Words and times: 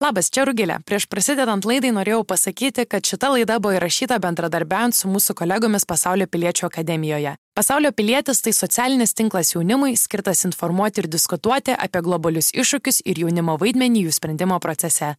Labas, 0.00 0.30
čia 0.32 0.46
Rugilė. 0.48 0.78
Prieš 0.88 1.04
prasidedant 1.12 1.66
laidai 1.68 1.90
norėjau 1.92 2.22
pasakyti, 2.24 2.86
kad 2.88 3.04
šita 3.04 3.28
laida 3.34 3.58
buvo 3.60 3.74
įrašyta 3.76 4.16
bendradarbiaujant 4.24 4.96
su 4.96 5.10
mūsų 5.12 5.36
kolegomis 5.36 5.84
Pasaulio 5.84 6.24
piliečių 6.24 6.70
akademijoje. 6.70 7.34
Pasaulio 7.52 7.92
pilietis 7.92 8.40
tai 8.40 8.54
socialinis 8.56 9.12
tinklas 9.12 9.52
jaunimui, 9.52 9.92
skirtas 10.00 10.46
informuoti 10.48 11.04
ir 11.04 11.10
diskutuoti 11.12 11.76
apie 11.76 12.00
globalius 12.00 12.48
iššūkius 12.56 13.02
ir 13.04 13.20
jaunimo 13.26 13.60
vaidmenį 13.60 14.06
jų 14.06 14.16
sprendimo 14.16 14.56
procese. 14.56 15.18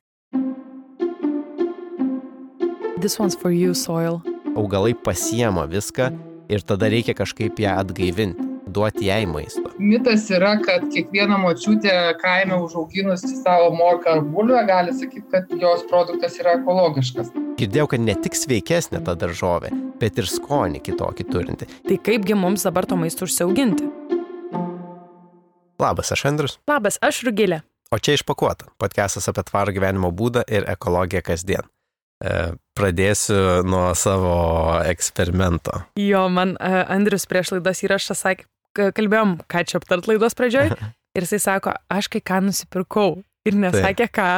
This 2.98 3.22
one's 3.22 3.38
for 3.38 3.54
you, 3.54 3.78
soil. 3.78 4.24
Augalai 4.58 4.98
pasiema 4.98 5.70
viską 5.70 6.10
ir 6.50 6.66
tada 6.66 6.90
reikia 6.90 7.14
kažkaip 7.14 7.62
ją 7.62 7.78
atgaivinti 7.86 8.51
duoti 8.74 9.08
jai 9.08 9.24
maisto. 9.30 9.72
Mitas 9.80 10.28
yra, 10.34 10.56
kad 10.64 10.88
kiekviena 10.94 11.38
močiutė 11.42 11.94
kaime 12.22 12.58
užauginusi 12.66 13.34
savo 13.42 13.72
morką 13.76 14.18
ar 14.18 14.22
bulvę 14.34 14.64
gali 14.68 14.94
sakyti, 14.98 15.28
kad 15.34 15.52
jos 15.62 15.84
produktas 15.90 16.38
yra 16.42 16.58
ekologiškas. 16.60 17.34
Girdėjau, 17.62 17.90
kad 17.94 18.06
ne 18.06 18.16
tik 18.18 18.38
sveikesnė 18.38 19.04
ta 19.06 19.16
daržovė, 19.20 19.74
bet 20.02 20.22
ir 20.22 20.30
skonį 20.30 20.84
kitokį 20.86 21.28
turinti. 21.32 21.68
Tai 21.88 22.00
kaipgi 22.10 22.38
mums 22.38 22.66
dabar 22.68 22.88
to 22.90 23.00
maisto 23.00 23.28
užsiauginti? 23.28 23.90
Labas, 25.82 26.12
aš 26.14 26.26
Andrius. 26.30 26.58
Labas, 26.70 27.00
aš 27.02 27.24
Rugilė. 27.26 27.64
O 27.92 27.98
čia 28.00 28.16
išpakuota. 28.16 28.70
Podcastas 28.80 29.28
apie 29.28 29.44
tvarų 29.50 29.74
gyvenimo 29.76 30.12
būdą 30.16 30.46
ir 30.48 30.68
ekologiją 30.72 31.24
kasdien. 31.28 31.66
E, 32.22 32.54
pradėsiu 32.78 33.64
nuo 33.66 33.90
savo 33.98 34.36
eksperimento. 34.86 35.82
Jo, 36.00 36.28
man 36.30 36.54
e, 36.56 36.70
Andrius 36.94 37.26
prieš 37.26 37.56
laidos 37.56 37.82
įrašą 37.82 38.16
sakė, 38.20 38.46
kalbėjom, 38.78 39.38
ką 39.52 39.66
čia 39.68 39.82
aptart 39.82 40.10
laidos 40.10 40.38
pradžioj. 40.38 40.74
Ir 41.18 41.28
jisai 41.28 41.42
sako, 41.44 41.76
aš 41.92 42.08
kai 42.12 42.22
ką 42.24 42.40
nusipirkau. 42.46 43.20
Ir 43.48 43.58
nesakė 43.60 44.08
ką. 44.16 44.32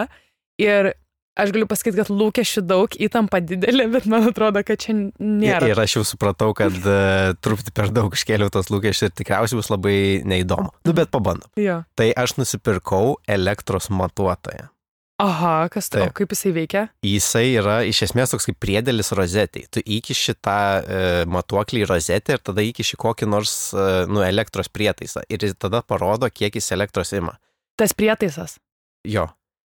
Ir 0.62 0.94
aš 1.38 1.52
galiu 1.54 1.68
pasakyti, 1.70 2.00
kad 2.00 2.12
lūkesčių 2.14 2.64
daug, 2.66 2.96
įtampa 2.98 3.42
didelė, 3.44 3.88
bet 3.94 4.08
man 4.10 4.28
atrodo, 4.30 4.62
kad 4.66 4.82
čia 4.82 4.96
nėra. 4.98 5.70
Ir 5.70 5.82
aš 5.84 5.98
jau 6.00 6.04
supratau, 6.08 6.52
kad 6.58 6.76
uh, 6.82 7.34
truputį 7.46 7.74
per 7.78 7.94
daug 7.94 8.14
iškėliau 8.14 8.54
tos 8.54 8.70
lūkesčius 8.74 9.10
ir 9.10 9.16
tikriausiai 9.22 9.60
bus 9.60 9.72
labai 9.74 9.98
neįdomu. 10.30 10.74
Nu, 10.86 10.96
bet 10.98 11.14
pabandom. 11.14 11.50
Jo. 11.60 11.82
Tai 11.98 12.10
aš 12.24 12.38
nusipirkau 12.42 13.18
elektros 13.30 13.90
matuotoją. 13.94 14.70
Aha, 15.22 15.68
kas 15.70 15.92
tai, 15.94 16.08
kaip 16.16 16.32
jisai 16.34 16.52
veikia? 16.56 16.88
Jisai 17.06 17.46
yra 17.60 17.76
iš 17.86 18.00
esmės 18.08 18.32
toks 18.34 18.48
kaip 18.50 18.58
priedėlis 18.64 19.14
rozetei. 19.14 19.68
Tu 19.70 19.84
įkiši 20.00 20.34
tą 20.42 20.56
e, 20.82 21.02
matuoklį 21.30 21.84
į 21.84 21.90
rozetę 21.92 22.38
ir 22.38 22.42
tada 22.42 22.66
įkiši 22.66 22.98
kokį 23.00 23.30
nors 23.30 23.54
e, 23.78 23.86
nu, 24.10 24.24
elektros 24.26 24.72
prietaisą. 24.74 25.22
Ir 25.30 25.46
jis 25.46 25.54
tada 25.62 25.84
parodo, 25.86 26.30
kiek 26.34 26.58
jis 26.58 26.72
elektros 26.74 27.14
ima. 27.14 27.36
Tas 27.78 27.94
prietaisas? 27.94 28.58
Jo. 29.06 29.28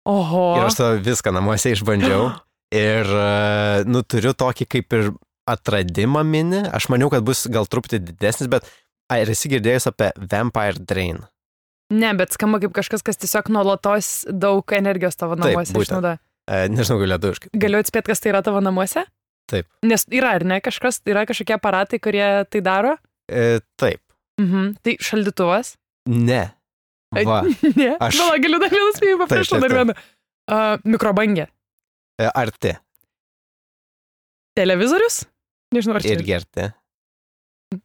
Oho. 0.08 0.45
Ir 0.61 0.69
aš 0.69 0.80
tada 0.80 1.03
viską 1.03 1.36
namuose 1.36 1.75
išbandžiau. 1.75 2.31
ir, 2.88 3.11
e, 3.11 3.83
nu, 3.89 4.05
turiu 4.08 4.31
tokį 4.39 4.69
kaip 4.77 4.95
ir 4.95 5.11
atradimą 5.49 6.23
mini. 6.23 6.64
Aš 6.71 6.88
maniau, 6.94 7.11
kad 7.11 7.27
bus 7.27 7.44
gal 7.52 7.67
truputį 7.67 7.99
didesnis, 8.08 8.47
bet 8.47 8.71
ar 9.11 9.27
esi 9.27 9.52
girdėjęs 9.52 9.91
apie 9.91 10.14
Vampire 10.23 10.80
Drain? 10.80 11.19
Ne, 11.94 12.13
bet 12.17 12.33
skamba 12.33 12.59
kaip 12.63 12.73
kažkas, 12.75 13.03
kas 13.05 13.19
tiesiog 13.22 13.52
nuolatos 13.53 14.23
daug 14.30 14.73
energijos 14.75 15.19
tavo 15.19 15.38
namuose 15.39 15.75
išnaudoja. 15.77 16.17
E, 16.49 16.66
nežinau, 16.72 16.97
galiu 16.99 17.13
lietuviškai. 17.13 17.52
Galiu 17.63 17.80
atspėti, 17.80 18.11
kas 18.11 18.23
tai 18.23 18.33
yra 18.33 18.41
tavo 18.45 18.61
namuose? 18.63 19.05
Taip. 19.52 19.67
Nes 19.86 20.05
yra, 20.11 20.33
ar 20.39 20.45
ne, 20.47 20.58
kažkas, 20.64 21.02
yra 21.09 21.25
kažkokie 21.30 21.55
aparatai, 21.58 21.99
kurie 22.03 22.25
tai 22.52 22.64
daro? 22.66 22.95
E, 23.30 23.61
taip. 23.80 24.02
Mhm. 24.41 24.73
Tai 24.83 24.95
šaldytuvas? 25.08 25.75
Ne. 26.11 26.44
Va. 27.14 27.44
ne. 27.81 27.91
Aš 28.02 28.17
Vala, 28.23 28.39
galiu 28.41 28.59
dar 28.64 28.73
vieną 28.73 28.94
spėjimą, 28.97 29.27
prašau 29.30 29.61
dar 29.64 29.75
vieną. 29.77 29.97
Uh, 30.44 30.81
mikrobangė. 30.89 31.45
E, 32.19 32.27
arti. 32.27 32.73
Televizorius? 34.58 35.23
Nežinau, 35.73 35.97
ar 35.97 36.05
čia. 36.05 36.17
Irgi 36.17 36.36
arti. 36.36 36.67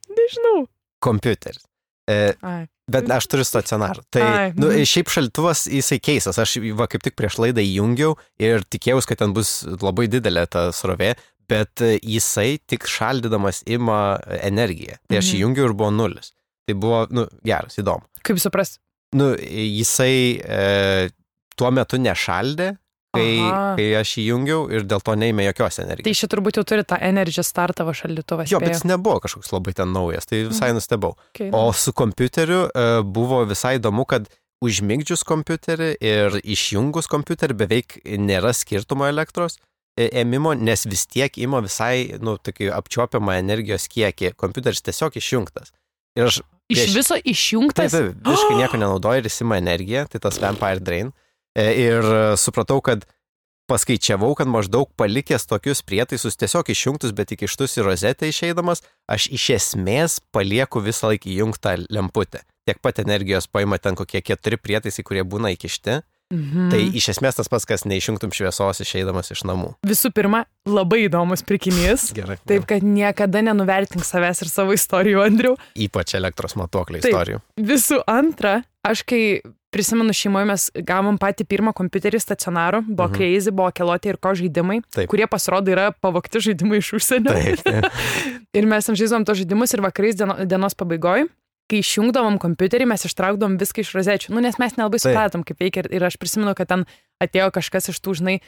Nežinau. 0.09 0.65
Kompiuteris. 1.03 1.63
E, 2.09 2.33
Ai. 2.45 2.65
Bet 2.91 3.09
aš 3.13 3.27
turiu 3.31 3.45
stacionarą. 3.47 4.03
Tai 4.13 4.21
Ai, 4.25 4.45
nu, 4.55 4.67
mhm. 4.71 4.85
šiaip 4.89 5.11
šaltuvas 5.13 5.65
jisai 5.69 5.99
keistas. 6.03 6.39
Aš 6.41 6.57
va, 6.77 6.87
kaip 6.91 7.03
tik 7.05 7.15
prieš 7.19 7.39
laidą 7.43 7.61
įjungiau 7.65 8.15
ir 8.41 8.65
tikėjausi, 8.65 9.09
kad 9.11 9.21
ten 9.23 9.33
bus 9.37 9.61
labai 9.81 10.07
didelė 10.11 10.47
ta 10.49 10.69
srovė, 10.75 11.13
bet 11.49 11.81
jisai 12.05 12.59
tik 12.69 12.85
šaldydamas 12.89 13.63
ima 13.69 14.19
energiją. 14.41 14.99
Tai 15.09 15.17
aš 15.21 15.31
Mhm. 15.33 15.39
įjungiau 15.39 15.69
ir 15.69 15.73
buvo 15.73 15.91
nulis. 15.91 16.33
Tai 16.67 16.75
buvo, 16.77 17.07
nu, 17.09 17.25
geras, 17.45 17.77
įdomu. 17.81 18.05
Kaip 18.21 18.37
supras? 18.37 18.77
Nu, 19.17 19.31
jisai 19.39 20.37
e, 20.37 21.09
tuo 21.57 21.71
metu 21.73 21.97
nešaldė, 21.97 22.75
kai, 23.15 23.39
Aha. 23.41 23.75
kai 23.79 23.87
aš 23.99 24.11
įjungiau 24.21 24.67
ir 24.73 24.83
dėl 24.89 25.01
to 25.05 25.15
neėmė 25.17 25.47
jokios 25.49 25.79
Tai 25.79 25.85
energijos. 25.87 26.19
šit 26.21 26.31
turbūt 26.33 26.59
jau 26.59 26.65
turi 26.67 26.83
tą 26.87 26.99
Energy 27.01 27.43
Star 27.45 27.73
tavo 27.73 27.93
šaldytuvą. 27.97 28.45
Jo, 28.51 28.59
bet 28.61 28.75
jis 28.75 28.85
nebuvo 28.89 29.21
kažkoks 29.23 29.53
labai 29.55 29.73
ten 29.77 29.93
naujas, 29.95 30.29
tai 30.29 30.43
visai 30.49 30.71
nustebau. 30.77 31.15
Okay. 31.33 31.49
O 31.55 31.71
su 31.73 31.93
kompiuteriu 31.93 32.67
e, 32.69 32.85
buvo 33.03 33.41
visai 33.49 33.77
įdomu, 33.79 34.05
kad 34.09 34.29
užmigdžius 34.65 35.23
kompiuterį 35.27 35.89
ir 36.03 36.37
išjungus 36.43 37.07
kompiuterį 37.09 37.57
beveik 37.63 37.97
nėra 38.19 38.51
skirtumo 38.53 39.07
elektros 39.07 39.57
e, 39.97 40.09
ėmimo, 40.21 40.53
nes 40.53 40.85
vis 40.85 41.05
tiek 41.07 41.37
ima 41.41 41.61
visai, 41.65 42.19
nu, 42.21 42.37
tokį 42.37 42.69
apčiuopiamą 42.75 43.39
energijos 43.39 43.87
kiekį. 43.91 44.33
Kompiuteris 44.39 44.83
tiesiog 44.85 45.17
išjungtas. 45.21 45.73
Ir 46.19 46.27
aš... 46.29 46.41
Iš 46.69 46.83
prieš- 46.83 46.95
viso 46.99 47.15
išjungtas? 47.25 47.95
Taip, 47.95 48.11
taip, 48.13 48.27
visiškai 48.27 48.57
nieko 48.61 48.77
nenaudoja 48.77 49.23
ir 49.23 49.29
jis 49.31 49.41
ima 49.41 49.57
energiją, 49.57 50.05
tai 50.11 50.21
tas 50.21 50.37
Vampire 50.43 50.83
Drain. 50.83 51.09
E, 51.09 51.28
Ir 51.57 52.05
e, 52.05 52.19
supratau, 52.37 52.77
kad 52.85 53.07
paskaičiavau, 53.69 54.33
kad 54.37 54.49
maždaug 54.49 54.89
palikęs 54.97 55.45
tokius 55.49 55.83
prietaisus 55.85 56.37
tiesiog 56.39 56.71
išjungtus, 56.73 57.13
bet 57.15 57.31
tik 57.33 57.45
ištus 57.45 57.77
į 57.77 57.85
rozetę 57.89 58.29
išeidamas, 58.29 58.83
aš 59.09 59.29
iš 59.35 59.49
esmės 59.57 60.19
palieku 60.33 60.81
visą 60.85 61.11
laiką 61.11 61.29
įjungtą 61.29 61.75
lemputę. 61.93 62.43
Tiek 62.69 62.81
pat 62.81 63.01
energijos 63.01 63.49
paima 63.49 63.79
ten 63.81 63.97
kokie 63.97 64.21
keturi 64.25 64.57
prietaisai, 64.61 65.05
kurie 65.05 65.25
būna 65.25 65.53
įkišti. 65.55 66.01
Mhm. 66.29 66.67
Tai 66.69 66.79
iš 66.93 67.07
esmės 67.15 67.39
tas 67.39 67.47
pats, 67.49 67.65
kas 67.65 67.87
neišjungtum 67.89 68.29
šviesos 68.37 68.83
išeidamas 68.83 69.31
iš 69.33 69.41
namų. 69.49 69.71
Visų 69.89 70.11
pirma, 70.13 70.43
labai 70.69 71.07
įdomus 71.07 71.41
pirkinys. 71.41 72.11
Gerai. 72.17 72.37
Taip, 72.49 72.67
kad 72.69 72.85
niekada 72.85 73.41
nenuvertink 73.45 74.05
savęs 74.05 74.43
ir 74.45 74.51
savo 74.51 74.77
istorijų, 74.77 75.23
Andriu. 75.25 75.55
Ypač 75.73 76.13
elektros 76.19 76.53
matuoklių 76.59 77.01
Taip. 77.01 77.09
istorijų. 77.09 77.41
Visų 77.71 78.03
antra, 78.05 78.59
aš 78.85 79.01
kai 79.09 79.23
prisimenu 79.71 80.13
šeimoje, 80.13 80.45
mes 80.49 80.63
gavom 80.85 81.17
patį 81.21 81.45
pirmą 81.45 81.73
kompiuterį 81.77 82.19
stacionarų, 82.23 82.83
buvo 82.87 83.07
Mhm. 83.09 83.15
crazy, 83.15 83.51
buvo 83.51 83.71
kelotė 83.71 84.09
ir 84.13 84.17
ko 84.17 84.33
žaidimai, 84.33 84.81
Taip. 84.91 85.09
kurie 85.09 85.27
pasirodo 85.27 85.71
yra 85.71 85.91
pavokti 85.91 86.39
žaidimai 86.41 86.77
iš 86.81 86.93
užsienio. 86.97 87.29
Taip. 87.33 87.63
taip. 87.63 87.85
Ir 88.53 88.65
mes 88.65 88.85
žaidžiam 88.89 89.25
tos 89.25 89.37
žaidimus 89.37 89.73
ir 89.73 89.81
vakarais 89.81 90.15
dieno, 90.15 90.35
dienos 90.45 90.73
pabaigoje, 90.73 91.27
kai 91.69 91.83
išjungdavom 91.83 92.39
kompiuterį, 92.41 92.87
mes 92.89 93.05
ištraukdavom 93.05 93.59
viską 93.61 93.83
iš 93.85 93.91
rozečių. 93.93 94.33
Nu, 94.33 94.41
nes 94.41 94.57
mes 94.57 94.73
nelabai 94.73 94.97
supratom, 94.97 95.43
kaip 95.45 95.59
veikia. 95.61 95.85
Ir, 95.93 96.01
aš 96.03 96.17
prisimenu, 96.17 96.55
kad 96.57 96.67
ten 96.67 96.85
atėjo 97.21 97.51
kažkas 97.53 97.91
iš 97.93 97.99
tų, 98.01 98.15
žinai, 98.17 98.39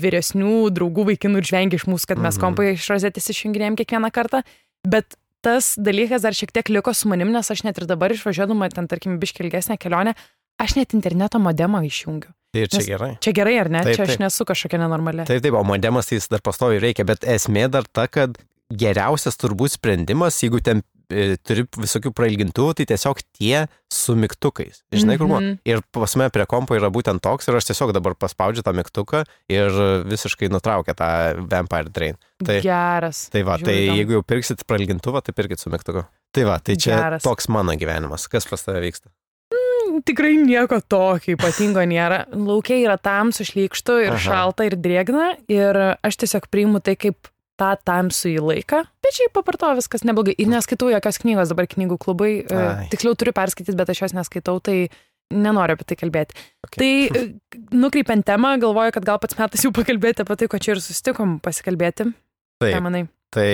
vyresnių 0.00 0.70
draugų 0.72 1.04
vaikinų 1.12 1.42
ir 1.42 1.48
žvengė 1.50 1.76
iš 1.80 1.84
mūsų, 1.90 2.06
kad 2.14 2.18
mes 2.24 2.36
Mhm. 2.38 2.40
kompai 2.40 2.72
iš 2.74 2.88
rozetės 2.88 3.28
išjunginėjom 3.34 3.76
kiekvieną 3.76 4.10
kartą. 4.10 4.42
Bet 4.88 5.12
tas 5.42 5.76
dalykas 5.76 6.22
dar 6.22 6.32
šiek 6.32 6.52
tiek 6.52 6.68
liko 6.68 6.92
su 6.94 7.08
manim, 7.08 7.32
nes 7.32 7.50
aš 7.50 7.64
net 7.64 7.76
ir 7.80 7.86
dabar 7.86 8.10
išvažiuodama 8.12 8.68
ten, 8.72 8.88
tarkim, 8.88 9.18
biški 9.20 9.44
ilgesnę 9.44 9.76
kelionę, 9.78 10.14
aš 10.60 10.76
net 10.78 10.94
interneto 10.96 11.40
modemą 11.42 11.80
išjungiu. 11.88 12.30
Ir 12.58 12.66
čia 12.66 12.80
Nes- 12.82 12.88
gerai. 12.90 13.10
Čia 13.22 13.32
gerai, 13.36 13.56
ar 13.62 13.68
ne? 13.70 13.80
Taip, 13.86 13.94
Čia 13.94 14.04
aš 14.08 14.14
taip. 14.16 14.22
nesu 14.26 14.44
kažkokia 14.48 14.78
nenormali. 14.82 15.22
Taip, 15.28 15.42
taip, 15.44 15.54
o 15.54 15.62
modemas 15.62 16.08
tai 16.10 16.18
jis 16.18 16.26
dar 16.32 16.40
pastoviai 16.42 16.80
reikia, 16.82 17.06
bet 17.06 17.22
esmė 17.22 17.68
dar 17.70 17.84
ta, 17.86 18.08
kad 18.10 18.40
geriausias 18.70 19.38
turbūt 19.38 19.76
sprendimas, 19.76 20.36
jeigu 20.42 20.58
ten 20.62 20.82
e, 21.10 21.36
turi 21.42 21.64
visokių 21.74 22.12
prailgintuvų, 22.14 22.74
tai 22.78 22.86
tiesiog 22.90 23.18
tie 23.38 23.64
su 23.90 24.14
mygtukais. 24.18 24.82
Žinai, 24.94 25.16
kur 25.18 25.26
buvo? 25.30 25.40
Mhm. 25.42 25.56
Ir 25.66 25.82
pas 25.94 26.14
mane 26.18 26.30
prie 26.34 26.46
kompo 26.50 26.74
yra 26.78 26.90
būtent 26.94 27.22
toks 27.22 27.48
ir 27.50 27.58
aš 27.58 27.70
tiesiog 27.70 27.90
dabar 27.96 28.14
paspaudžiu 28.18 28.62
tą 28.66 28.74
mygtuką 28.78 29.24
ir 29.50 29.74
visiškai 30.10 30.50
nutraukia 30.54 30.94
tą 30.98 31.10
Vampire 31.50 31.90
Drain. 31.90 32.18
Tai, 32.42 32.60
Geras. 32.62 33.28
tai 33.34 33.42
va, 33.46 33.58
Žiauriai 33.58 33.90
tai 33.90 33.98
jeigu 33.98 34.18
jau 34.18 34.22
pirksit 34.26 34.62
prailgintuvą, 34.70 35.22
tai 35.26 35.34
pirkit 35.34 35.58
su 35.62 35.70
mygtuku. 35.70 36.06
Tai 36.30 36.44
va, 36.46 36.58
tai 36.62 36.78
čia 36.78 36.94
Geras. 36.98 37.26
toks 37.26 37.50
mano 37.50 37.74
gyvenimas. 37.78 38.28
Kas 38.30 38.46
pas 38.46 38.62
tave 38.62 38.82
vyksta? 38.86 39.10
Tikrai 40.06 40.36
nieko 40.40 40.78
tokio 40.80 41.34
ypatingo 41.36 41.82
nėra. 41.88 42.22
Laukiai 42.34 42.84
yra 42.84 42.96
tamsu, 43.00 43.44
šlykštu 43.48 43.98
ir 44.04 44.12
Aha. 44.14 44.16
Aha. 44.16 44.24
šalta 44.24 44.66
ir 44.68 44.78
drėgna. 44.80 45.34
Ir 45.50 45.78
aš 46.06 46.20
tiesiog 46.22 46.48
priimu 46.52 46.80
tai 46.84 46.96
kaip 47.00 47.30
tą 47.60 47.74
tamsų 47.84 48.32
į 48.32 48.40
laiką. 48.46 48.80
Bet 49.04 49.18
šiaip 49.18 49.34
paparto 49.36 49.68
viskas 49.76 50.04
neblogai. 50.08 50.32
Ir 50.40 50.48
neskaitau 50.48 50.88
jokios 50.94 51.20
knygos, 51.20 51.52
dabar 51.52 51.68
knygų 51.68 51.98
klubai. 52.00 52.32
e, 52.46 52.56
Ai. 52.56 52.88
Tiksliau 52.92 53.14
turiu 53.18 53.34
perskaityti, 53.36 53.76
bet 53.76 53.92
aš 53.92 54.06
jos 54.06 54.16
neskaitau, 54.16 54.56
tai 54.64 54.88
nenoriu 55.30 55.76
apie 55.76 55.86
tai 55.86 55.98
kalbėti. 56.00 56.34
Okay. 56.66 56.78
Tai 56.80 57.20
e, 57.20 57.24
nukreipiant 57.76 58.24
temą, 58.26 58.54
galvoju, 58.62 58.96
kad 58.96 59.04
gal 59.04 59.20
pats 59.22 59.36
metas 59.38 59.62
jau 59.66 59.72
pakalbėti 59.76 60.24
apie 60.24 60.38
tai, 60.40 60.48
ko 60.50 60.58
čia 60.58 60.72
ir 60.74 60.80
susitikom 60.82 61.38
pasikalbėti. 61.44 62.08
Taip. 62.60 62.72
Ką 62.74 62.80
manai? 62.88 63.04
Tai 63.30 63.50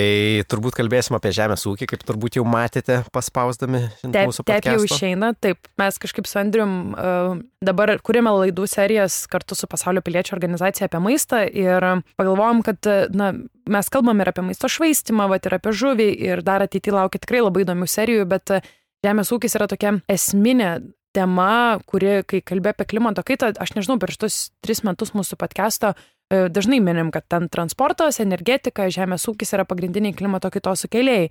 turbūt 0.49 0.73
kalbėsim 0.79 1.13
apie 1.19 1.29
žemės 1.37 1.67
ūkį, 1.69 1.85
kaip 1.91 2.05
turbūt 2.07 2.39
jau 2.39 2.43
matėte 2.49 3.03
paspausdami 3.13 3.83
Te, 4.01 4.23
mūsų 4.25 4.45
Taip 4.47 4.65
jau 4.65 4.79
podcast'o. 4.79 4.95
išeina, 4.97 5.29
taip. 5.37 5.69
Mes 5.77 5.99
kažkaip 6.01 6.25
su 6.25 6.39
Andrium 6.41 6.73
uh, 6.95 7.37
dabar 7.61 7.93
kūrėme 8.01 8.33
laidų 8.39 8.65
serijas 8.71 9.19
kartu 9.29 9.53
su 9.59 9.69
Pasaulio 9.69 10.01
piliečių 10.01 10.33
organizacija 10.33 10.89
apie 10.89 11.03
maistą 11.03 11.43
ir 11.45 11.85
pagalvojom, 12.17 12.63
kad 12.65 12.89
uh, 12.89 13.05
na, 13.13 13.29
mes 13.69 13.93
kalbam 13.93 14.25
ir 14.25 14.33
apie 14.33 14.47
maisto 14.49 14.71
švaistimą, 14.71 15.29
va, 15.29 15.37
ir 15.37 15.57
apie 15.59 15.75
žuvį 15.83 16.09
ir 16.25 16.41
dar 16.47 16.65
ateityje 16.65 16.97
laukia 16.97 17.21
tikrai 17.21 17.45
labai 17.45 17.67
įdomių 17.67 17.91
serijų, 17.93 18.25
bet 18.33 18.57
uh, 18.57 18.73
žemės 19.05 19.31
ūkis 19.33 19.55
yra 19.59 19.67
tokia 19.69 19.97
esminė 20.09 20.71
tema, 21.17 21.79
kuri, 21.89 22.21
kai 22.29 22.43
kalbė 22.45 22.75
apie 22.75 22.85
klimato 22.93 23.25
kaitą, 23.25 23.49
aš 23.57 23.73
nežinau, 23.73 23.97
per 24.01 24.13
šitus 24.13 24.51
tris 24.61 24.85
metus 24.85 25.15
mūsų 25.17 25.39
podcast'o 25.41 25.95
E, 26.27 26.49
dažnai 26.51 26.79
minim, 26.83 27.11
kad 27.11 27.23
ten 27.31 27.47
transportas, 27.51 28.19
energetika, 28.19 28.89
žemės 28.91 29.29
ūkis 29.31 29.53
yra 29.55 29.63
pagrindiniai 29.67 30.15
klimato 30.15 30.51
kaitos 30.51 30.83
sukėlėjai. 30.83 31.29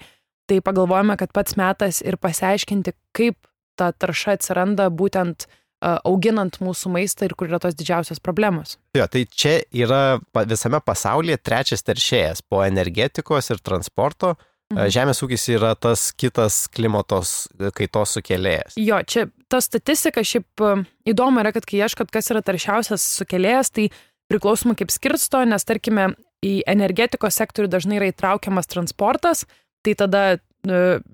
Tai 0.48 0.62
pagalvojame, 0.64 1.18
kad 1.20 1.34
pats 1.36 1.56
metas 1.58 2.00
ir 2.06 2.16
pasiaiškinti, 2.22 2.94
kaip 3.16 3.36
ta 3.76 3.90
tarša 3.92 4.38
atsiranda 4.38 4.86
būtent 4.88 5.44
e, 5.44 5.50
auginant 5.92 6.56
mūsų 6.64 6.94
maistą 6.94 7.28
ir 7.28 7.36
kur 7.36 7.50
yra 7.50 7.60
tos 7.60 7.76
didžiausios 7.76 8.22
problemos. 8.24 8.78
Jo, 8.96 9.04
tai 9.10 9.26
čia 9.28 9.58
yra 9.74 10.18
visame 10.48 10.80
pasaulyje 10.80 11.42
trečias 11.44 11.84
teršėjas 11.84 12.46
po 12.48 12.64
energetikos 12.64 13.52
ir 13.52 13.60
transporto. 13.60 14.32
E, 14.32 14.78
mhm. 14.78 14.94
Žemės 14.96 15.20
ūkis 15.26 15.44
yra 15.58 15.74
tas 15.76 16.08
kitas 16.16 16.64
klimatos 16.72 17.50
kaitos 17.76 18.16
sukėlėjas. 18.16 18.80
Jo, 18.80 19.02
čia 19.04 19.28
ta 19.52 19.60
statistika 19.62 20.24
šiaip 20.26 20.62
įdomu 21.06 21.42
yra, 21.42 21.52
kad 21.54 21.66
kai 21.68 21.80
ieškot, 21.84 22.10
kas 22.14 22.30
yra 22.34 22.42
taršiausias 22.44 23.04
sukėlėjas, 23.20 23.72
tai 23.74 23.88
priklausomai 24.30 24.76
kaip 24.78 24.90
skirsto, 24.94 25.42
nes 25.46 25.66
tarkime 25.66 26.10
į 26.44 26.58
energetikos 26.68 27.38
sektorių 27.38 27.70
dažnai 27.72 28.00
yra 28.00 28.10
įtraukiamas 28.10 28.68
transportas, 28.70 29.44
tai 29.86 29.94
tada 29.98 30.22
e, 30.34 30.38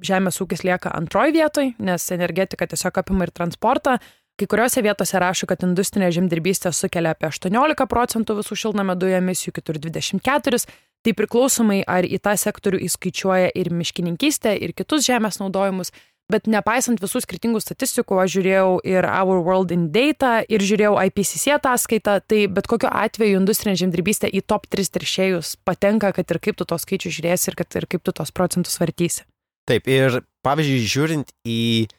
žemės 0.04 0.40
ūkis 0.42 0.64
lieka 0.66 0.92
antroji 0.96 1.36
vietoj, 1.36 1.72
nes 1.84 2.08
energetika 2.14 2.68
tiesiog 2.68 3.02
apima 3.02 3.28
ir 3.28 3.34
transportą. 3.34 3.98
Kai 4.40 4.48
kuriuose 4.48 4.80
vietose 4.82 5.20
rašo, 5.20 5.46
kad 5.46 5.60
industrinė 5.66 6.08
žemdirbystė 6.16 6.72
sukelia 6.72 7.12
apie 7.12 7.28
18 7.28 7.84
procentų 7.86 8.38
visų 8.40 8.56
šiltnamio 8.62 8.96
dujų 8.96 9.18
emisijų, 9.18 9.52
kitur 9.58 9.76
24. 9.78 10.62
Tai 11.02 11.12
priklausomai 11.18 11.82
ar 11.90 12.06
į 12.06 12.20
tą 12.22 12.32
sektorių 12.38 12.80
įskaičiuoja 12.86 13.50
ir 13.58 13.68
miškininkystę, 13.74 14.54
ir 14.56 14.72
kitus 14.78 15.04
žemės 15.04 15.40
naudojimus, 15.42 15.90
Bet 16.30 16.46
nepaisant 16.48 17.00
visų 17.02 17.20
skirtingų 17.24 17.60
statistikų, 17.60 18.16
aš 18.22 18.36
žiūrėjau 18.36 18.68
ir 18.88 19.06
Our 19.08 19.42
World 19.44 19.72
in 19.74 19.88
Data, 19.92 20.40
ir 20.46 20.62
žiūrėjau 20.64 20.94
IPCC 21.08 21.56
ataskaitą, 21.58 22.20
tai 22.24 22.44
bet 22.48 22.68
kokiu 22.70 22.88
atveju 22.88 23.40
industrinė 23.40 23.74
žemdirbystė 23.80 24.30
į 24.30 24.44
top 24.48 24.68
3 24.72 24.94
teršėjus 24.96 25.56
patenka, 25.66 26.12
kad 26.16 26.30
ir 26.32 26.40
kaip 26.44 26.60
tu 26.60 26.66
tos 26.68 26.86
skaičius 26.86 27.18
žiūrėsi 27.18 27.50
ir 27.50 27.58
kad 27.58 27.78
ir 27.80 27.88
kaip 27.90 28.04
tu 28.06 28.14
tos 28.16 28.32
procentus 28.32 28.78
vartysi. 28.80 29.26
Taip, 29.68 29.90
ir 29.90 30.22
pavyzdžiui, 30.46 30.86
žiūrint 30.94 31.34
į 31.46 31.58
e, 31.86 31.90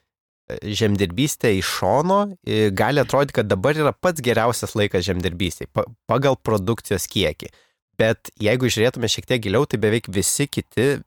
žemdirbystę 0.81 1.53
iš 1.59 1.69
šono, 1.79 2.23
e, 2.43 2.71
gali 2.75 3.03
atrodyti, 3.03 3.37
kad 3.37 3.51
dabar 3.51 3.77
yra 3.77 3.93
pats 3.93 4.23
geriausias 4.23 4.73
laikas 4.79 5.05
žemdirbystėje 5.07 5.71
pagal 6.09 6.39
produkcijos 6.41 7.05
kiekį. 7.11 7.51
Bet 8.01 8.33
jeigu 8.41 8.71
žiūrėtume 8.71 9.07
šiek 9.11 9.29
tiek 9.29 9.45
giliau, 9.45 9.67
tai 9.69 9.79
beveik 9.83 10.09
visi 10.11 10.49
kiti 10.49 10.87
e, 10.95 10.99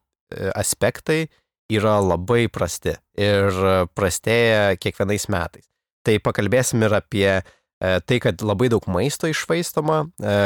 aspektai 0.54 1.26
yra 1.72 1.98
labai 2.02 2.46
prasti 2.52 2.94
ir 3.18 3.56
prastėja 3.96 4.76
kiekvienais 4.78 5.26
metais. 5.32 5.66
Tai 6.06 6.18
pakalbėsim 6.22 6.84
ir 6.86 6.94
apie 6.94 7.28
e, 7.34 7.42
tai, 7.82 8.18
kad 8.22 8.42
labai 8.46 8.70
daug 8.70 8.84
maisto 8.90 9.26
išvaistoma. 9.30 10.04
E, 10.22 10.36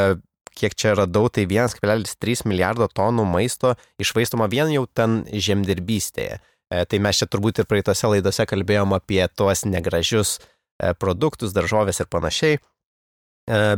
kiek 0.57 0.75
čia 0.77 0.95
radau, 0.99 1.29
tai 1.33 1.45
1,3 1.49 2.47
milijardo 2.49 2.89
tonų 2.89 3.27
maisto 3.29 3.75
išvaistoma 4.01 4.49
vien 4.51 4.73
jau 4.73 4.87
ten 4.89 5.21
žemdirbystėje. 5.29 6.41
E, 6.41 6.85
tai 6.89 7.03
mes 7.03 7.21
čia 7.21 7.29
turbūt 7.29 7.61
ir 7.61 7.69
praeitose 7.69 8.09
laidose 8.09 8.49
kalbėjom 8.49 8.97
apie 8.97 9.23
tuos 9.37 9.67
negražius 9.69 10.39
produktus, 10.97 11.53
daržovės 11.53 11.99
ir 12.01 12.07
panašiai. 12.09 12.57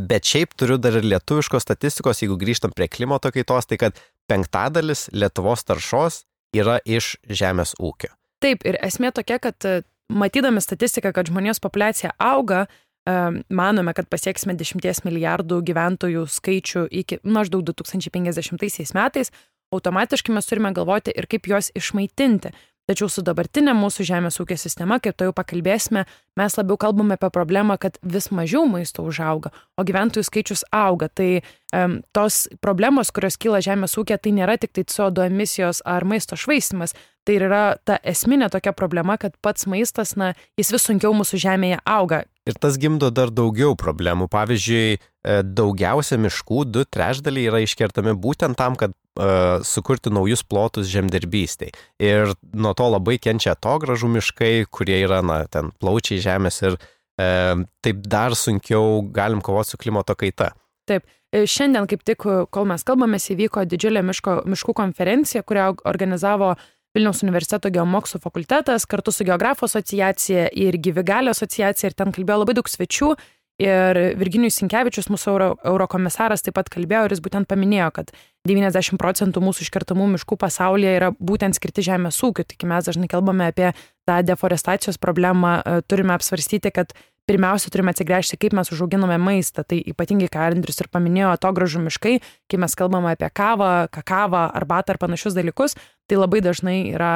Bet 0.06 0.28
šiaip 0.28 0.52
turiu 0.54 0.76
dar 0.78 0.94
ir 0.94 1.06
lietuviškos 1.08 1.64
statistikos, 1.64 2.20
jeigu 2.22 2.36
grįžtam 2.38 2.70
prie 2.76 2.86
klimato 2.86 3.32
kaitos, 3.34 3.66
tai 3.66 3.78
kad 3.80 3.98
penktadalis 4.30 5.08
Lietuvos 5.10 5.64
taršos 5.66 6.20
yra 6.56 6.78
iš 6.84 7.16
žemės 7.28 7.74
ūkio. 7.80 8.12
Taip, 8.42 8.64
ir 8.66 8.78
esmė 8.82 9.12
tokia, 9.14 9.38
kad 9.42 9.66
e, 9.68 9.82
matydami 10.12 10.62
statistiką, 10.62 11.12
kad 11.14 11.30
žmonijos 11.30 11.62
populiacija 11.62 12.12
auga, 12.18 12.64
e, 12.66 13.14
manome, 13.54 13.94
kad 13.94 14.10
pasieksime 14.10 14.56
10 14.58 15.04
milijardų 15.06 15.60
gyventojų 15.68 16.26
skaičių 16.26 16.86
iki 17.02 17.20
maždaug 17.22 17.64
2050 17.70 18.96
metais, 18.98 19.32
automatiškai 19.72 20.34
mes 20.34 20.48
turime 20.50 20.72
galvoti 20.76 21.14
ir 21.16 21.28
kaip 21.30 21.48
juos 21.48 21.70
išmaitinti. 21.78 22.52
Tačiau 22.90 23.06
su 23.06 23.22
dabartinė 23.22 23.76
mūsų 23.78 24.04
žemės 24.08 24.40
ūkio 24.42 24.56
sistema, 24.58 24.98
kaip 24.98 25.14
to 25.14 25.28
jau 25.28 25.34
pakalbėsime, 25.36 26.02
mes 26.38 26.56
labiau 26.58 26.76
kalbame 26.82 27.14
apie 27.14 27.28
problemą, 27.30 27.76
kad 27.78 28.00
vis 28.02 28.26
mažiau 28.34 28.66
maisto 28.66 29.04
užauga, 29.06 29.52
o 29.78 29.84
gyventojų 29.86 30.26
skaičius 30.26 30.64
auga. 30.74 31.06
Tai 31.06 31.28
um, 31.38 32.00
tos 32.10 32.48
problemos, 32.64 33.12
kurios 33.14 33.38
kyla 33.38 33.62
žemės 33.62 33.94
ūkė, 34.02 34.18
tai 34.18 34.34
nėra 34.34 34.58
tik 34.58 34.74
tai 34.74 34.82
CO2 34.90 35.28
emisijos 35.30 35.84
ar 35.86 36.02
maisto 36.02 36.34
švaistimas. 36.34 36.96
Tai 37.22 37.36
yra 37.38 37.62
ta 37.86 38.00
esminė 38.02 38.48
tokia 38.50 38.72
problema, 38.74 39.14
kad 39.20 39.36
pats 39.44 39.68
maistas, 39.70 40.16
na, 40.18 40.32
jis 40.58 40.72
vis 40.74 40.86
sunkiau 40.88 41.14
mūsų 41.14 41.38
žemėje 41.44 41.78
auga. 41.86 42.24
Ir 42.50 42.56
tas 42.58 42.74
gimdo 42.82 43.12
dar 43.14 43.30
daugiau 43.30 43.76
problemų. 43.78 44.26
Pavyzdžiui, 44.32 44.96
e, 44.98 45.36
daugiausia 45.46 46.18
miškų, 46.18 46.64
du 46.74 46.82
trešdaliai 46.82 47.46
yra 47.52 47.60
iškertami 47.62 48.16
būtent 48.18 48.58
tam, 48.58 48.74
kad 48.74 48.96
uh, 48.96 49.62
sukurti 49.62 50.10
naujus 50.10 50.42
plotus 50.42 50.90
žemdirbystėj. 50.90 51.70
Ir 52.02 52.34
nuo 52.50 52.74
to 52.74 52.88
labai 52.90 53.20
kenčia 53.22 53.54
to 53.54 53.76
gražų 53.84 54.10
miškai, 54.16 54.66
kurie 54.74 54.98
yra, 55.04 55.22
na, 55.22 55.44
ten 55.46 55.70
plaučiai 55.78 56.18
žemės 56.24 56.58
ir 56.64 56.78
uh, 56.80 57.62
taip 57.86 58.02
dar 58.02 58.34
sunkiau 58.34 59.02
galim 59.14 59.44
kovoti 59.44 59.76
su 59.76 59.78
klimato 59.78 60.18
kaita. 60.18 60.50
Taip. 60.90 61.06
E, 61.32 61.46
šiandien, 61.48 61.86
kaip 61.88 62.02
tik, 62.04 62.26
kol 62.52 62.66
mes 62.68 62.82
kalbamės, 62.84 63.30
įvyko 63.32 63.62
didžiulė 63.70 64.02
miško, 64.04 64.42
miškų 64.52 64.74
konferencija, 64.76 65.46
kurią 65.46 65.70
organizavo 65.88 66.56
Vilniaus 66.92 67.22
universiteto 67.24 67.70
geomokslų 67.72 68.20
fakultetas 68.20 68.84
kartu 68.88 69.14
su 69.14 69.24
Geografų 69.24 69.64
asociacija 69.68 70.50
ir 70.52 70.76
Gyvigalio 70.76 71.32
asociacija 71.32 71.88
ir 71.88 71.96
ten 71.96 72.12
kalbėjo 72.12 72.42
labai 72.42 72.58
daug 72.58 72.68
svečių 72.68 73.14
Ir 73.60 73.98
Virginijus 74.16 74.56
Sinkevičius, 74.58 75.10
mūsų 75.12 75.28
euro, 75.34 75.48
eurokomisaras, 75.68 76.42
taip 76.42 76.56
pat 76.56 76.70
kalbėjo 76.72 77.04
ir 77.04 77.14
jis 77.14 77.20
būtent 77.22 77.46
paminėjo, 77.50 77.90
kad 77.98 78.12
90 78.48 78.98
procentų 78.98 79.42
mūsų 79.44 79.66
iškertamų 79.66 80.08
miškų 80.14 80.38
pasaulyje 80.40 80.94
yra 80.96 81.10
būtent 81.12 81.58
skirti 81.58 81.84
žemės 81.84 82.18
ūkiui. 82.24 82.46
Tik 82.48 82.64
mes 82.70 82.88
dažnai 82.88 83.10
kalbame 83.12 83.50
apie 83.52 83.70
tą 84.08 84.18
deforestacijos 84.26 84.98
problemą, 84.98 85.60
turime 85.86 86.16
apsvarstyti, 86.16 86.72
kad 86.74 86.96
pirmiausia 87.30 87.70
turime 87.72 87.92
atsigręžti, 87.94 88.38
kaip 88.40 88.56
mes 88.56 88.72
užauginame 88.74 89.18
maistą. 89.22 89.64
Tai 89.68 89.78
ypatingai, 89.92 90.30
ką 90.32 90.46
Andrius 90.48 90.82
ir 90.82 90.90
paminėjo, 90.92 91.34
to 91.42 91.52
gražų 91.54 91.84
miškai, 91.86 92.16
kai 92.50 92.60
mes 92.60 92.74
kalbame 92.78 93.12
apie 93.14 93.30
kavą, 93.30 93.72
kakavą, 93.94 94.48
arbatą 94.58 94.96
ar 94.96 95.00
panašius 95.02 95.36
dalykus, 95.38 95.76
tai 96.10 96.18
labai 96.18 96.42
dažnai 96.44 96.78
yra, 96.94 97.12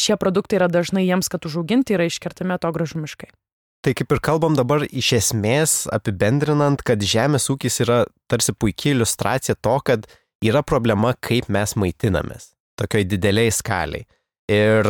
šie 0.00 0.18
produktai 0.20 0.60
yra 0.60 0.68
dažnai 0.72 1.06
jiems, 1.06 1.30
kad 1.32 1.46
užauginti 1.48 1.96
yra 1.96 2.08
iškertami 2.10 2.60
to 2.60 2.74
gražų 2.74 3.06
miškai. 3.06 3.32
Tai 3.84 3.92
kaip 3.92 4.14
ir 4.16 4.20
kalbam 4.24 4.54
dabar 4.56 4.86
iš 4.88 5.10
esmės 5.18 5.72
apibendrinant, 5.92 6.80
kad 6.80 7.02
žemės 7.04 7.50
ūkis 7.52 7.82
yra 7.84 8.04
tarsi 8.32 8.54
puikiai 8.56 8.94
iliustracija 8.94 9.58
to, 9.60 9.74
kad 9.84 10.06
yra 10.44 10.62
problema, 10.64 11.12
kaip 11.20 11.50
mes 11.52 11.76
maitinamės, 11.76 12.54
tokioj 12.80 13.04
dideliai 13.10 13.52
skaliai. 13.52 14.06
Ir 14.48 14.88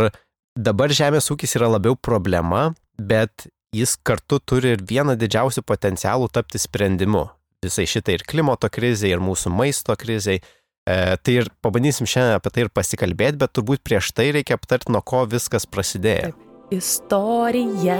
dabar 0.55 0.95
žemės 0.95 1.27
ūkis 1.35 1.57
yra 1.59 1.73
labiau 1.75 1.99
problema, 1.99 2.69
bet 2.95 3.49
jis 3.75 3.97
kartu 4.07 4.39
turi 4.39 4.75
ir 4.75 4.85
vieną 4.87 5.17
didžiausių 5.19 5.65
potencialų 5.67 6.31
tapti 6.35 6.61
sprendimu. 6.63 7.27
Visai 7.65 7.87
šitai 7.89 8.19
ir 8.19 8.27
klimato 8.29 8.69
krizai, 8.71 9.15
ir 9.15 9.23
mūsų 9.25 9.53
maisto 9.55 9.97
krizai. 9.99 10.41
E, 10.85 10.97
tai 11.17 11.39
ir 11.41 11.49
pabandysim 11.65 12.09
šiandien 12.09 12.37
apie 12.37 12.53
tai 12.53 12.67
ir 12.67 12.73
pasikalbėti, 12.73 13.41
bet 13.41 13.55
turbūt 13.57 13.85
prieš 13.87 14.13
tai 14.17 14.29
reikia 14.37 14.59
aptarti, 14.59 14.93
nuo 14.93 15.01
ko 15.01 15.25
viskas 15.29 15.65
prasidėjo. 15.67 16.35
Taip. 16.35 16.51
Istorija. 16.75 17.97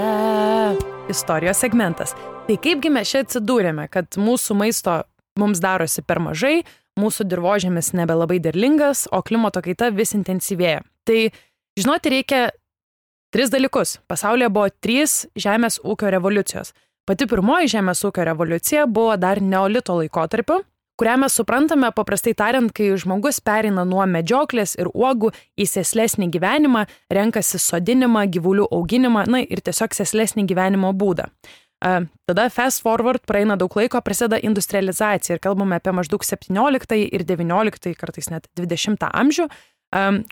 Istorijos 1.09 1.61
segmentas. 1.61 2.15
Tai 2.45 2.57
kaipgi 2.61 2.91
mes 2.93 3.09
čia 3.09 3.21
atsidūrėme, 3.25 3.87
kad 3.93 4.17
mūsų 4.21 4.57
maisto 4.57 4.99
mums 5.39 5.61
darosi 5.63 6.03
per 6.05 6.21
mažai, 6.23 6.59
mūsų 6.99 7.27
dirbožėmis 7.29 7.93
nebelabai 7.97 8.39
derlingas, 8.43 9.05
o 9.11 9.21
klimato 9.25 9.61
kaita 9.65 9.91
vis 9.93 10.15
intensyvėja. 10.17 10.83
Tai 11.05 11.19
žinoti 11.79 12.13
reikia 12.13 12.41
tris 13.35 13.49
dalykus. 13.51 13.97
Pasaulyje 14.07 14.47
buvo 14.47 14.69
trys 14.79 15.25
žemės 15.35 15.81
ūkio 15.83 16.07
revoliucijos. 16.13 16.71
Pati 17.05 17.27
pirmoji 17.27 17.67
žemės 17.73 18.05
ūkio 18.07 18.23
revoliucija 18.29 18.85
buvo 18.87 19.17
dar 19.19 19.41
neolito 19.43 19.97
laikotarpiu, 19.99 20.61
kurią 20.95 21.17
mes 21.19 21.35
suprantame 21.35 21.89
paprastai 21.91 22.31
tariant, 22.39 22.71
kai 22.71 22.93
žmogus 22.95 23.41
perina 23.43 23.83
nuo 23.83 24.05
medžioklės 24.07 24.77
ir 24.79 24.87
uogų 24.93 25.33
į 25.59 25.67
seslesnį 25.67 26.29
gyvenimą, 26.31 26.85
renkasi 27.11 27.59
sodinimą, 27.59 28.23
gyvulių 28.37 28.69
auginimą, 28.71 29.27
na 29.27 29.43
ir 29.43 29.59
tiesiog 29.67 29.99
seslesnį 29.99 30.47
gyvenimo 30.53 30.95
būdą. 30.95 31.27
Tada 32.25 32.47
fast 32.49 32.81
forward 32.81 33.27
praeina 33.27 33.59
daug 33.59 33.75
laiko, 33.75 33.99
prasideda 34.01 34.39
industrializacija 34.47 35.35
ir 35.35 35.43
kalbame 35.43 35.75
apie 35.75 35.91
maždaug 35.93 36.23
17 36.23 37.03
ir 37.03 37.27
19, 37.27 37.97
kartais 37.99 38.31
net 38.31 38.47
20 38.55 39.11
amžių, 39.11 39.51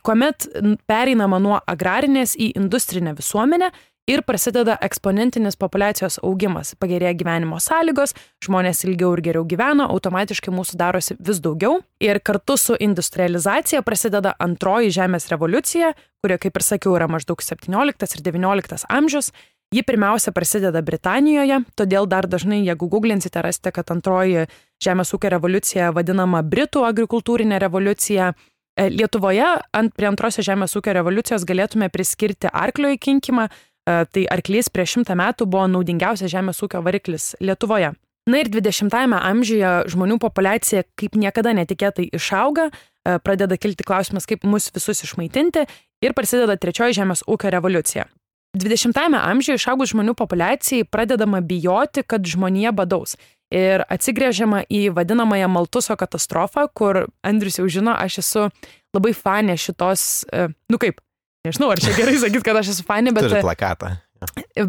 kuomet 0.03 0.48
pereinama 0.89 1.39
nuo 1.39 1.58
agrarinės 1.67 2.36
į 2.36 2.53
industrinę 2.60 3.15
visuomenę 3.17 3.72
ir 4.08 4.22
prasideda 4.27 4.75
eksponentinis 4.84 5.55
populacijos 5.60 6.20
augimas. 6.24 6.74
Pagerėja 6.79 7.13
gyvenimo 7.15 7.60
sąlygos, 7.63 8.15
žmonės 8.43 8.84
ilgiau 8.88 9.13
ir 9.15 9.24
geriau 9.24 9.46
gyvena, 9.48 9.88
automatiškai 9.93 10.51
mūsų 10.53 10.79
darosi 10.79 11.15
vis 11.20 11.39
daugiau. 11.43 11.79
Ir 12.03 12.20
kartu 12.20 12.58
su 12.60 12.75
industrializacija 12.79 13.84
prasideda 13.88 14.36
antroji 14.43 14.91
žemės 14.91 15.29
revoliucija, 15.32 15.93
kuri, 16.24 16.39
kaip 16.43 16.60
ir 16.60 16.67
sakiau, 16.67 16.98
yra 17.00 17.08
maždaug 17.12 17.43
17 17.43 18.17
ir 18.17 18.27
19 18.27 18.88
amžius. 18.89 19.32
Ji 19.74 19.82
pirmiausia 19.82 20.29
prasideda 20.36 20.84
Britanijoje, 20.86 21.63
todėl 21.74 22.05
dar 22.05 22.27
dažnai, 22.29 22.60
jeigu 22.62 22.86
googlinsite, 22.91 23.41
rasite, 23.41 23.72
kad 23.74 23.89
antroji 23.89 24.43
žemės 24.84 25.15
ūkio 25.15 25.32
revoliucija 25.34 25.88
vadinama 25.96 26.43
Britų 26.46 26.84
agrikultūrinė 26.86 27.58
revoliucija. 27.63 28.34
E, 28.80 28.89
Lietuvoje 28.89 29.46
ant, 29.74 29.94
prie 29.94 30.10
antrosios 30.10 30.48
žemės 30.48 30.74
ūkio 30.80 30.96
revoliucijos 30.98 31.46
galėtume 31.46 31.92
priskirti 31.94 32.50
arklio 32.50 32.94
įkinkimą, 32.96 33.50
E, 33.84 34.06
tai 34.15 34.24
arklys 34.32 34.72
prieš 34.72 34.98
šimtą 34.98 35.15
metų 35.20 35.48
buvo 35.51 35.68
naudingiausias 35.68 36.32
žemės 36.32 36.62
ūkio 36.63 36.80
variklis 36.86 37.34
Lietuvoje. 37.44 37.92
Na 38.32 38.39
ir 38.39 38.48
20-ame 38.48 39.18
amžiuje 39.20 39.72
žmonių 39.92 40.15
populiacija 40.24 40.86
kaip 41.00 41.18
niekada 41.20 41.51
netikėtai 41.58 42.08
išauga, 42.15 42.70
e, 42.72 43.18
pradeda 43.20 43.60
kilti 43.60 43.84
klausimas, 43.84 44.27
kaip 44.30 44.48
mus 44.48 44.70
visus 44.72 45.03
išmaitinti 45.03 45.65
ir 46.03 46.15
prasideda 46.15 46.56
trečioji 46.56 47.01
žemės 47.01 47.25
ūkio 47.27 47.51
revoliucija. 47.51 48.08
20-ame 48.57 49.17
amžiuje 49.17 49.57
išaugus 49.57 49.93
žmonių 49.93 50.13
populiacijai 50.17 50.86
pradedama 50.86 51.41
bijoti, 51.41 52.03
kad 52.05 52.25
žmonija 52.25 52.74
badaus. 52.75 53.17
Ir 53.53 53.83
atsigrėžiama 53.91 54.63
į 54.69 54.88
vadinamąją 54.93 55.50
Maltuso 55.51 55.98
katastrofą, 55.98 56.67
kur 56.74 57.05
Andrius 57.25 57.60
jau 57.60 57.67
žino, 57.69 57.93
aš 57.93 58.22
esu 58.24 58.45
labai 58.93 59.13
fanė 59.17 59.57
šitos, 59.62 60.25
e, 60.33 60.48
nu 60.74 60.79
kaip, 60.81 61.01
Nežinau, 61.43 61.74
ar 61.74 61.79
čia 61.83 61.91
gerai 61.98 62.15
sakyt, 62.22 62.39
kad 62.45 62.55
aš 62.55 62.72
esu 62.72 62.86
fani, 62.88 63.12
bet... 63.12 63.25
Turi 63.27 63.43
plakatą. 63.43 63.89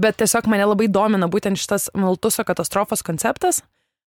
Bet 0.03 0.17
tiesiog 0.19 0.49
mane 0.51 0.67
labai 0.67 0.89
domina 0.91 1.29
būtent 1.31 1.61
šitas 1.61 1.87
Maltuso 1.95 2.43
katastrofos 2.47 3.05
konceptas. 3.07 3.61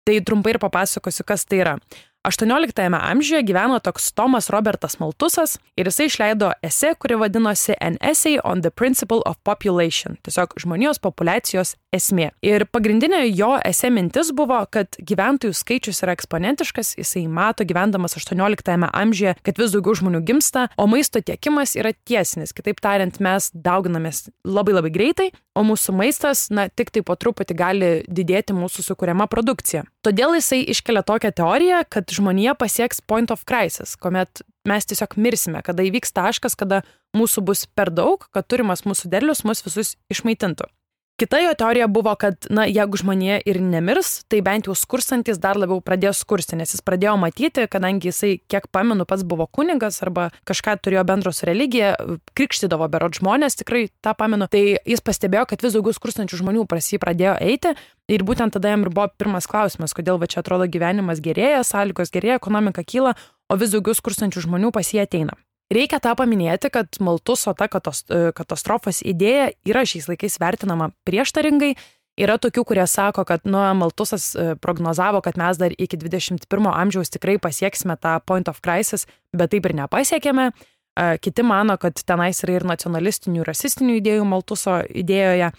Tai 0.09 0.17
trumpai 0.27 0.57
ir 0.57 0.59
papasakosiu, 0.63 1.23
kas 1.29 1.47
tai 1.47 1.61
yra. 1.63 1.77
18 2.25 2.95
amžiuje 3.11 3.43
gyveno 3.43 3.79
toks 3.79 4.13
Tomas 4.13 4.51
Robertas 4.51 4.99
Maltusas 4.99 5.59
ir 5.77 5.87
jisai 5.87 6.09
išleido 6.11 6.51
esė, 6.67 6.95
kuri 6.99 7.15
vadinosi 7.21 7.77
An 7.81 7.97
Essay 8.03 8.41
on 8.45 8.63
the 8.63 8.71
Principle 8.71 9.23
of 9.25 9.39
Population, 9.47 10.19
tiesiog 10.27 10.57
žmonijos 10.59 10.99
populacijos 10.99 11.77
esmė. 11.95 12.33
Ir 12.43 12.67
pagrindinė 12.67 13.23
jo 13.31 13.55
esė 13.65 13.93
mintis 13.95 14.33
buvo, 14.35 14.59
kad 14.71 14.99
gyventojų 14.99 15.55
skaičius 15.55 16.03
yra 16.03 16.17
eksponentiškas, 16.19 16.97
jisai 16.99 17.25
mato 17.31 17.65
gyvendamas 17.65 18.19
18 18.19 18.91
amžiuje, 18.91 19.37
kad 19.47 19.63
vis 19.63 19.73
daugiau 19.77 19.95
žmonių 20.03 20.25
gimsta, 20.27 20.67
o 20.77 20.89
maisto 20.91 21.23
tiekimas 21.23 21.77
yra 21.79 21.95
tiesinis. 22.05 22.53
Kitaip 22.57 22.83
tariant, 22.83 23.23
mes 23.23 23.51
dauginamės 23.55 24.27
labai 24.45 24.75
labai 24.75 24.93
greitai, 24.93 25.31
o 25.59 25.65
mūsų 25.67 25.95
maistas, 25.97 26.47
na, 26.55 26.69
tik 26.69 26.93
tai 26.95 27.03
po 27.07 27.17
truputį 27.19 27.57
gali 27.59 27.91
didėti 28.07 28.55
mūsų 28.57 28.85
sukūriama 28.91 29.27
produkcija. 29.31 29.85
Todėl 30.07 30.37
jisai 30.39 30.61
iškelia 30.71 31.03
tokią 31.07 31.33
teoriją, 31.41 31.83
kad 31.91 32.08
žmonija 32.15 32.55
pasieks 32.59 33.01
point 33.01 33.31
of 33.35 33.45
crisis, 33.49 33.97
kuomet 34.01 34.43
mes 34.69 34.89
tiesiog 34.89 35.17
mirsime, 35.21 35.63
kada 35.65 35.85
įvyks 35.87 36.15
taškas, 36.17 36.57
kada 36.59 36.83
mūsų 37.17 37.45
bus 37.49 37.67
per 37.67 37.93
daug, 37.95 38.27
kad 38.35 38.49
turimas 38.49 38.85
mūsų 38.87 39.11
derlius 39.13 39.45
mus 39.49 39.65
visus 39.65 39.97
išmaitintų. 40.13 40.69
Kita 41.19 41.39
jo 41.43 41.51
teorija 41.59 41.87
buvo, 41.91 42.13
kad, 42.15 42.47
na, 42.47 42.63
jeigu 42.71 42.95
žmonė 43.01 43.41
ir 43.43 43.57
nemirs, 43.59 44.21
tai 44.31 44.39
bent 44.47 44.69
jau 44.69 44.75
skurstantis 44.79 45.41
dar 45.43 45.59
labiau 45.59 45.81
pradėjo 45.83 46.13
skursti, 46.15 46.55
nes 46.61 46.71
jis 46.77 46.85
pradėjo 46.87 47.17
matyti, 47.19 47.65
kadangi 47.67 48.13
jisai, 48.13 48.31
kiek 48.47 48.69
pamenu, 48.71 49.03
pats 49.03 49.25
buvo 49.27 49.49
kunigas 49.51 49.99
arba 50.07 50.29
kažką 50.47 50.77
turėjo 50.79 51.03
bendro 51.09 51.33
su 51.35 51.49
religija, 51.51 51.97
krikštydavo 52.39 52.87
berot 52.93 53.19
žmonės, 53.19 53.59
tikrai 53.59 53.89
tą 53.99 54.15
pamenu, 54.15 54.47
tai 54.47 54.63
jis 54.87 55.03
pastebėjo, 55.03 55.49
kad 55.51 55.67
vis 55.67 55.75
daugiau 55.75 55.99
skurstančių 55.99 56.39
žmonių 56.45 56.63
pras 56.71 56.93
jį 56.93 57.03
pradėjo 57.03 57.35
eiti 57.51 57.75
ir 58.07 58.23
būtent 58.23 58.55
tada 58.55 58.77
jam 58.77 58.87
ir 58.87 58.95
buvo 58.95 59.11
pirmas 59.19 59.51
klausimas, 59.51 59.99
kodėl 59.99 60.23
va 60.23 60.31
čia 60.31 60.45
atrodo 60.45 60.71
gyvenimas 60.71 61.19
gerėja, 61.19 61.67
sąlygos 61.67 62.15
gerėja, 62.15 62.39
ekonomika 62.39 62.87
kyla, 62.87 63.19
o 63.51 63.59
vis 63.59 63.75
daugiau 63.75 63.99
skurstančių 63.99 64.47
žmonių 64.47 64.71
pas 64.71 64.95
jį 64.95 65.03
ateina. 65.03 65.35
Reikia 65.69 66.01
tą 66.01 66.15
paminėti, 66.17 66.71
kad 66.73 66.97
Maltuso 67.05 67.53
ta 67.53 67.69
e, 67.69 68.31
katastrofos 68.33 69.03
idėja 69.05 69.51
yra 69.69 69.85
šiais 69.85 70.09
laikais 70.09 70.39
vertinama 70.41 70.91
prieštaringai. 71.05 71.75
Yra 72.19 72.35
tokių, 72.41 72.65
kurie 72.67 72.87
sako, 72.89 73.23
kad 73.29 73.45
nu, 73.47 73.61
Maltusas 73.79 74.33
e, 74.33 74.55
prognozavo, 74.59 75.21
kad 75.23 75.37
mes 75.39 75.61
dar 75.61 75.77
iki 75.77 76.01
21 76.01 76.73
amžiaus 76.73 77.13
tikrai 77.13 77.37
pasieksime 77.39 77.99
tą 78.01 78.17
point 78.25 78.49
of 78.49 78.63
crisis, 78.65 79.05
bet 79.37 79.53
taip 79.53 79.69
ir 79.69 79.77
nepasiekėme. 79.85 80.49
E, 80.49 81.07
kiti 81.21 81.45
mano, 81.45 81.77
kad 81.77 82.01
tenais 82.01 82.41
yra 82.47 82.57
ir 82.59 82.69
nacionalistinių, 82.73 83.45
rasistinių 83.47 84.01
idėjų 84.01 84.25
Maltuso 84.27 84.81
idėjoje. 84.89 85.53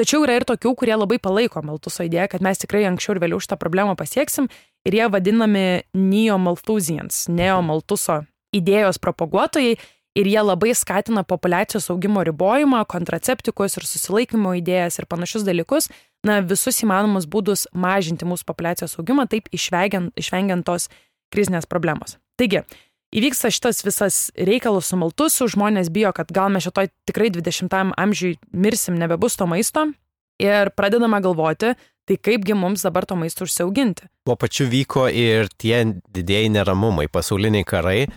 Tačiau 0.00 0.22
yra 0.24 0.38
ir 0.38 0.46
tokių, 0.48 0.76
kurie 0.78 0.94
labai 0.94 1.18
palaiko 1.20 1.60
Maltuso 1.66 2.06
idėją, 2.06 2.30
kad 2.36 2.44
mes 2.46 2.62
tikrai 2.62 2.86
anksčiau 2.88 3.16
ir 3.16 3.24
vėliau 3.26 3.42
šitą 3.42 3.58
problemą 3.60 3.98
pasieksim 3.98 4.46
ir 4.86 4.96
jie 4.96 5.08
vadinami 5.10 5.82
Neo-Malthusians, 5.96 7.26
Neo-Maltuso 7.34 8.22
idėjos 8.56 9.00
propaguotojai 9.02 9.76
ir 10.18 10.26
jie 10.26 10.42
labai 10.42 10.74
skatina 10.74 11.22
populiacijos 11.26 11.90
augimo 11.92 12.24
ribojimą, 12.26 12.82
kontraceptikus 12.90 13.78
ir 13.78 13.86
susilaikymo 13.86 14.56
idėjas 14.58 14.98
ir 14.98 15.08
panašius 15.10 15.46
dalykus, 15.46 15.88
na, 16.26 16.40
visus 16.42 16.82
įmanomus 16.84 17.28
būdus 17.30 17.68
mažinti 17.72 18.28
mūsų 18.28 18.48
populiacijos 18.48 18.98
augimą, 18.98 19.28
taip 19.30 19.48
išvengiant, 19.54 20.12
išvengiant 20.18 20.66
tos 20.66 20.88
krizinės 21.30 21.68
problemos. 21.70 22.18
Taigi, 22.40 22.64
įvyksta 23.14 23.52
šitas 23.54 23.84
visas 23.86 24.18
reikalas 24.34 24.90
su 24.90 24.98
maltusu, 24.98 25.46
žmonės 25.50 25.92
bijo, 25.94 26.12
kad 26.16 26.32
gal 26.34 26.50
mes 26.50 26.66
šitoj 26.66 26.90
tikrai 27.08 27.30
20-am 27.34 27.94
amžiui 27.98 28.36
mirsim, 28.50 28.98
nebebus 28.98 29.38
to 29.38 29.46
maisto 29.50 29.86
ir 30.40 30.72
pradedame 30.74 31.20
galvoti, 31.22 31.74
tai 32.08 32.16
kaipgi 32.16 32.56
mums 32.58 32.82
dabar 32.82 33.06
to 33.06 33.14
maisto 33.18 33.46
užsiauginti. 33.46 34.08
Tuo 34.26 34.34
pačiu 34.40 34.66
vyko 34.72 35.06
ir 35.12 35.50
tie 35.60 35.84
didėjai 36.10 36.50
neramumai, 36.56 37.06
pasauliniai 37.12 37.66
karai, 37.68 38.08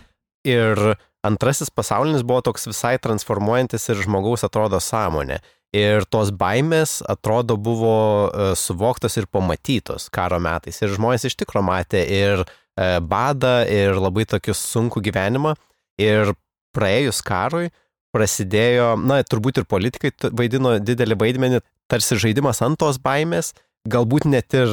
Ir 0.44 0.96
antrasis 1.24 1.72
pasaulinis 1.72 2.24
buvo 2.26 2.42
toks 2.44 2.68
visai 2.68 2.96
transformuojantis 3.00 3.88
ir 3.90 4.02
žmogaus 4.04 4.44
atrodo 4.46 4.80
sąmonė. 4.82 5.40
Ir 5.74 6.04
tos 6.06 6.30
baimės 6.30 7.00
atrodo 7.10 7.56
buvo 7.58 7.94
e, 8.28 8.50
suvoktos 8.58 9.16
ir 9.18 9.26
pamatytos 9.26 10.06
karo 10.14 10.38
metais. 10.38 10.78
Ir 10.84 10.92
žmonės 10.94 11.26
iš 11.26 11.34
tikrųjų 11.40 11.66
matė 11.66 12.04
ir 12.06 12.44
e, 12.44 13.00
badą, 13.02 13.64
ir 13.66 13.98
labai 13.98 14.28
tokius 14.30 14.60
sunku 14.70 15.02
gyvenimą. 15.02 15.56
Ir 15.98 16.36
praėjus 16.74 17.22
karui 17.26 17.72
prasidėjo, 18.14 18.92
na, 19.02 19.18
turbūt 19.26 19.58
ir 19.58 19.66
politikai 19.66 20.12
vaidino 20.30 20.76
didelį 20.78 21.18
vaidmenį, 21.18 21.60
tarsi 21.90 22.18
žaidimas 22.22 22.62
ant 22.62 22.78
tos 22.78 23.00
baimės, 23.02 23.52
galbūt 23.90 24.28
net 24.30 24.54
ir 24.54 24.70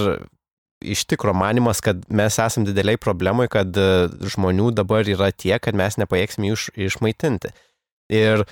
iš 0.81 1.05
tikro 1.05 1.33
manimas, 1.37 1.81
kad 1.81 2.01
mes 2.09 2.37
esam 2.39 2.65
dideliai 2.65 2.99
problemai, 3.01 3.47
kad 3.51 3.77
e, 3.77 4.07
žmonių 4.33 4.71
dabar 4.75 5.07
yra 5.07 5.31
tiek, 5.31 5.61
kad 5.63 5.77
mes 5.77 5.97
nepajėgsime 6.01 6.49
jų 6.51 6.57
iš, 6.57 6.65
išmaitinti. 6.89 7.53
Ir 8.11 8.45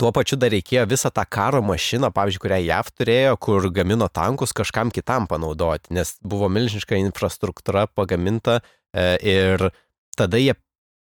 tuo 0.00 0.12
pačiu 0.16 0.38
dar 0.40 0.52
reikėjo 0.54 0.86
visą 0.88 1.10
tą 1.12 1.24
karo 1.28 1.60
mašiną, 1.64 2.12
pavyzdžiui, 2.16 2.42
kurią 2.44 2.60
JAV 2.64 2.90
turėjo, 2.96 3.36
kur 3.42 3.68
gamino 3.74 4.08
tankus 4.08 4.54
kažkam 4.56 4.92
kitam 4.94 5.28
panaudoti, 5.30 5.92
nes 5.96 6.14
buvo 6.24 6.48
milžiniška 6.52 7.00
infrastruktūra 7.00 7.86
pagaminta 7.92 8.60
e, 8.60 9.16
ir 9.34 9.70
tada 10.16 10.40
jie 10.40 10.54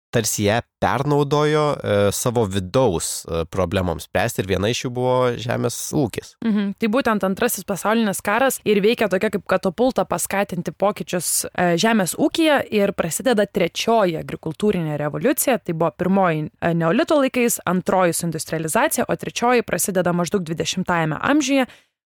tarsi 0.10 0.44
ją 0.44 0.60
pernaudojo 0.80 1.66
e, 1.76 2.12
savo 2.12 2.46
vidaus 2.46 3.26
e, 3.26 3.46
problemoms 3.46 4.08
spręsti 4.08 4.42
ir 4.42 4.50
viena 4.52 4.70
iš 4.72 4.86
jų 4.86 4.92
buvo 4.94 5.16
žemės 5.42 5.78
ūkis. 5.98 6.36
Mhm. 6.46 6.76
Tai 6.80 6.90
būtent 6.94 7.26
antrasis 7.28 7.66
pasaulinis 7.68 8.22
karas 8.26 8.60
ir 8.68 8.82
veikia 8.84 9.10
tokia 9.12 9.32
kaip 9.34 9.46
katapulta 9.50 10.06
paskatinti 10.06 10.72
pokyčius 10.72 11.48
e, 11.50 11.74
žemės 11.82 12.16
ūkija 12.16 12.62
ir 12.72 12.94
prasideda 12.98 13.48
trečioji 13.48 14.20
agrikultūrinė 14.22 14.98
revoliucija. 15.02 15.60
Tai 15.60 15.76
buvo 15.76 15.92
pirmoji 15.98 16.48
e, 16.48 16.74
neolito 16.78 17.20
laikais, 17.20 17.60
antroji 17.66 18.14
su 18.14 18.28
industrializacija, 18.30 19.08
o 19.08 19.16
trečioji 19.16 19.66
prasideda 19.68 20.14
maždaug 20.16 20.48
20-ame 20.48 21.20
amžiuje 21.22 21.68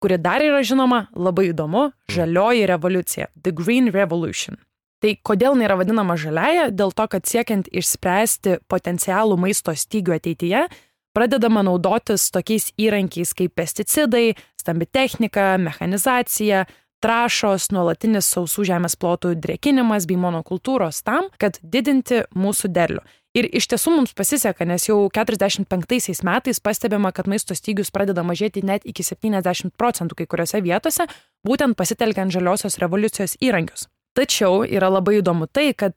kuri 0.02 0.18
dar 0.18 0.42
yra 0.42 0.64
žinoma 0.66 1.06
labai 1.14 1.52
įdomu- 1.52 1.92
žalioji 2.16 2.66
revoliucija- 2.66 3.26
The 3.44 3.52
Green 3.52 3.90
Revolution. 3.94 4.56
Tai 5.02 5.16
kodėl 5.26 5.56
jinai 5.56 5.66
yra 5.66 5.76
vadinama 5.80 6.14
žaliaja? 6.14 6.68
Dėl 6.70 6.92
to, 6.94 7.08
kad 7.10 7.26
siekiant 7.26 7.66
išspręsti 7.74 8.60
potencialų 8.70 9.34
maisto 9.40 9.74
stygių 9.74 10.14
ateityje, 10.14 10.60
pradedama 11.16 11.64
naudotis 11.66 12.28
tokiais 12.30 12.68
įrankiais 12.78 13.34
kaip 13.34 13.56
pesticidai, 13.58 14.36
stambi 14.60 14.86
technika, 14.86 15.56
mechanizacija, 15.58 16.68
trašos, 17.02 17.72
nuolatinis 17.74 18.28
sausų 18.30 18.68
žemės 18.70 18.94
plotų 18.94 19.34
drėkinimas 19.42 20.06
bei 20.06 20.20
monokultūros 20.22 21.02
tam, 21.02 21.26
kad 21.34 21.58
didinti 21.66 22.22
mūsų 22.38 22.70
derlių. 22.70 23.02
Ir 23.34 23.48
iš 23.48 23.66
tiesų 23.72 23.94
mums 23.94 24.12
pasiseka, 24.14 24.66
nes 24.68 24.84
jau 24.86 25.00
45 25.10 26.22
metais 26.28 26.60
pastebima, 26.62 27.10
kad 27.16 27.26
maisto 27.26 27.56
stygius 27.58 27.90
pradeda 27.90 28.22
mažėti 28.22 28.62
net 28.62 28.86
iki 28.86 29.02
70 29.02 29.72
procentų 29.80 30.20
kai 30.20 30.28
kuriuose 30.28 30.60
vietose, 30.62 31.08
būtent 31.42 31.74
pasitelkiant 31.80 32.30
žaliosios 32.30 32.78
revoliucijos 32.78 33.40
įrankius. 33.40 33.88
Tačiau 34.12 34.60
yra 34.68 34.90
labai 34.92 35.20
įdomu 35.20 35.46
tai, 35.48 35.72
kad 35.72 35.96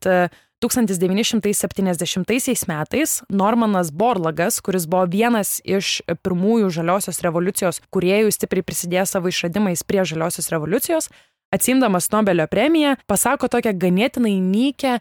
1970 0.64 2.68
metais 2.68 3.24
Normanas 3.30 3.92
Borlagas, 3.92 4.62
kuris 4.64 4.88
buvo 4.88 5.06
vienas 5.12 5.62
iš 5.66 6.02
pirmųjų 6.24 6.70
žaliosios 6.74 7.22
revoliucijos 7.26 7.82
kuriejų, 7.94 8.32
stipriai 8.32 8.64
prisidėjo 8.66 9.06
savo 9.10 9.28
išradimais 9.30 9.84
prie 9.84 10.06
žaliosios 10.08 10.50
revoliucijos, 10.54 11.10
atsimdamas 11.54 12.12
Nobelio 12.12 12.48
premiją, 12.48 12.96
pasako 13.08 13.48
tokią 13.52 13.74
ganėtinai 13.80 14.40
nykę 14.40 15.00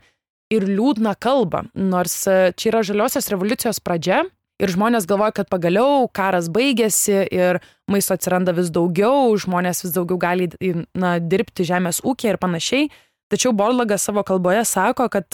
ir 0.54 0.62
liūdną 0.68 1.14
kalbą. 1.22 1.60
Nors 1.74 2.24
čia 2.58 2.68
yra 2.72 2.82
žaliosios 2.86 3.30
revoliucijos 3.32 3.80
pradžia, 3.80 4.24
Ir 4.62 4.70
žmonės 4.70 5.08
galvoja, 5.10 5.32
kad 5.34 5.48
pagaliau 5.50 6.06
karas 6.14 6.46
baigėsi 6.52 7.24
ir 7.34 7.58
maisto 7.90 8.14
atsiranda 8.14 8.54
vis 8.54 8.70
daugiau, 8.70 9.32
žmonės 9.40 9.82
vis 9.82 9.94
daugiau 9.96 10.18
gali 10.22 10.46
na, 10.94 11.16
dirbti 11.18 11.66
žemės 11.66 11.98
ūkį 12.06 12.30
ir 12.30 12.38
panašiai. 12.42 12.90
Tačiau 13.32 13.50
Borlagas 13.56 14.04
savo 14.06 14.22
kalboje 14.22 14.62
sako, 14.68 15.08
kad, 15.10 15.26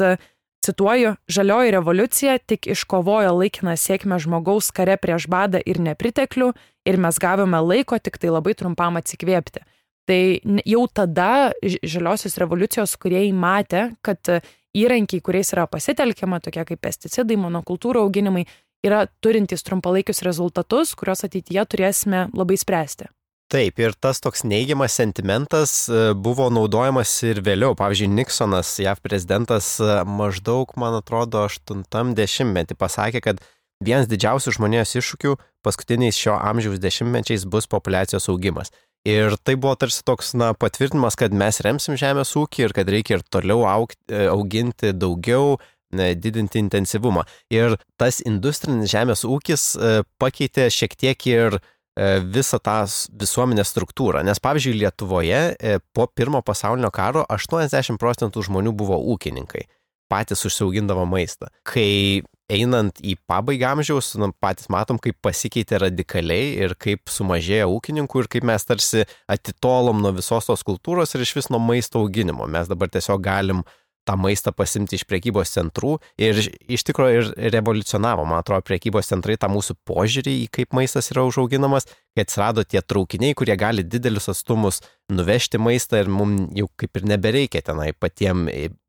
cituoju, 0.64 1.14
žalioji 1.28 1.74
revoliucija 1.74 2.38
tik 2.48 2.68
iškovojo 2.72 3.32
laikiną 3.38 3.74
sėkmę 3.80 4.20
žmogaus 4.20 4.70
kare 4.76 4.96
prieš 5.00 5.26
badą 5.32 5.60
ir 5.64 5.80
nepriteklių 5.80 6.52
ir 6.88 6.98
mes 7.00 7.20
gavome 7.20 7.60
laiko 7.64 7.98
tik 7.98 8.18
tai 8.20 8.32
labai 8.32 8.54
trumpam 8.56 9.00
atsikvėpti. 9.00 9.64
Tai 10.08 10.20
jau 10.66 10.86
tada 10.92 11.52
žaliosios 11.62 12.36
revoliucijos 12.40 12.96
kuriejai 13.00 13.30
matė, 13.36 13.84
kad 14.04 14.32
įrankiai, 14.76 15.22
kuriais 15.24 15.52
yra 15.54 15.66
pasitelkiama, 15.70 16.40
tokie 16.42 16.64
kaip 16.66 16.80
pesticidai, 16.82 17.38
monokultūrų 17.40 18.04
auginimai, 18.06 18.46
yra 18.86 19.06
turintys 19.24 19.64
trumpalaikius 19.66 20.22
rezultatus, 20.26 20.94
kuriuos 20.98 21.24
ateityje 21.26 21.64
turėsime 21.72 22.28
labai 22.36 22.58
spręsti. 22.60 23.10
Taip, 23.50 23.80
ir 23.82 23.96
tas 23.98 24.20
toks 24.22 24.44
neigiamas 24.46 24.94
sentimentas 24.94 25.72
e, 25.90 26.12
buvo 26.14 26.46
naudojamas 26.54 27.10
ir 27.26 27.40
vėliau. 27.42 27.74
Pavyzdžiui, 27.74 28.06
Nixonas, 28.14 28.76
JAV 28.78 29.00
prezidentas, 29.02 29.72
e, 29.82 29.96
maždaug, 30.06 30.70
man 30.78 31.00
atrodo, 31.00 31.42
80-metį 31.48 32.76
pasakė, 32.78 33.24
kad 33.24 33.42
vienas 33.82 34.06
didžiausių 34.06 34.54
žmonijos 34.54 34.94
iššūkių 35.00 35.34
paskutiniais 35.66 36.14
šio 36.14 36.36
amžiaus 36.38 36.78
dešimtmečiais 36.78 37.48
bus 37.50 37.66
populiacijos 37.66 38.30
augimas. 38.30 38.70
Ir 39.08 39.34
tai 39.42 39.56
buvo 39.58 39.74
tarsi 39.80 40.06
toks, 40.06 40.30
na, 40.38 40.52
patvirtinimas, 40.54 41.18
kad 41.18 41.34
mes 41.34 41.58
remsim 41.66 41.98
žemės 41.98 42.36
ūkį 42.38 42.68
ir 42.68 42.76
kad 42.76 42.94
reikia 42.94 43.18
ir 43.18 43.26
toliau 43.34 43.64
augti, 43.66 43.98
e, 44.14 44.28
auginti 44.30 44.94
daugiau, 44.94 45.56
didinti 45.92 46.62
intensyvumą. 46.62 47.26
Ir 47.52 47.76
tas 48.00 48.22
industrinis 48.22 48.92
žemės 48.92 49.26
ūkis 49.26 49.74
pakeitė 50.22 50.68
šiek 50.72 50.96
tiek 50.98 51.26
ir 51.30 51.60
E, 51.98 52.20
visą 52.22 52.60
tą 52.62 52.78
visuomenės 53.20 53.72
struktūrą. 53.74 54.22
Nes 54.24 54.38
pavyzdžiui, 54.42 54.78
Lietuvoje 54.78 55.40
e, 55.52 55.78
po 55.92 56.06
pirmo 56.06 56.40
pasaulinio 56.46 56.88
karo 56.94 57.24
80 57.28 57.98
procentų 58.00 58.44
žmonių 58.46 58.72
buvo 58.78 58.96
ūkininkai, 59.14 59.66
patys 60.10 60.46
užsiaugindavo 60.46 61.02
maistą. 61.10 61.50
Kai 61.66 62.22
einant 62.50 63.02
į 63.02 63.16
pabaigą 63.30 63.74
amžiaus, 63.74 64.12
nu, 64.22 64.30
patys 64.42 64.70
matom, 64.70 65.00
kaip 65.02 65.18
pasikeitė 65.22 65.82
radikaliai 65.84 66.54
ir 66.62 66.76
kaip 66.78 67.10
sumažėjo 67.10 67.68
ūkininkų 67.74 68.24
ir 68.24 68.30
kaip 68.32 68.46
mes 68.48 68.66
tarsi 68.66 69.04
atitolom 69.30 70.00
nuo 70.02 70.14
visos 70.14 70.46
tos 70.46 70.64
kultūros 70.66 71.14
ir 71.14 71.26
iš 71.26 71.36
vis 71.36 71.50
nuo 71.50 71.60
maisto 71.62 72.02
auginimo. 72.02 72.46
Mes 72.50 72.70
dabar 72.70 72.90
tiesiog 72.90 73.22
galim 73.26 73.62
uh, 73.62 73.76
tą 74.08 74.16
maistą 74.20 74.52
pasimti 74.56 74.98
iš 74.98 75.04
priekybos 75.08 75.52
centrų 75.54 75.96
ir 76.20 76.38
iš 76.40 76.84
tikrųjų 76.88 77.20
ir 77.20 77.54
revoliucionavo, 77.54 78.24
man 78.28 78.40
atrodo, 78.40 78.64
priekybos 78.66 79.10
centrai 79.12 79.36
tą 79.40 79.50
mūsų 79.52 79.76
požiūrį 79.88 80.36
į 80.44 80.48
kaip 80.56 80.76
maistas 80.76 81.10
yra 81.12 81.26
užauginamas, 81.28 81.88
kai 82.16 82.24
atsirado 82.24 82.64
tie 82.64 82.82
traukiniai, 82.82 83.36
kurie 83.38 83.56
gali 83.60 83.84
didelius 83.86 84.30
atstumus 84.32 84.80
nuvežti 85.12 85.60
maistą 85.62 86.02
ir 86.02 86.12
mums 86.12 86.50
jau 86.56 86.68
kaip 86.80 87.00
ir 87.00 87.08
nebereikia 87.12 87.62
tenai 87.66 87.92
patiem 87.92 88.48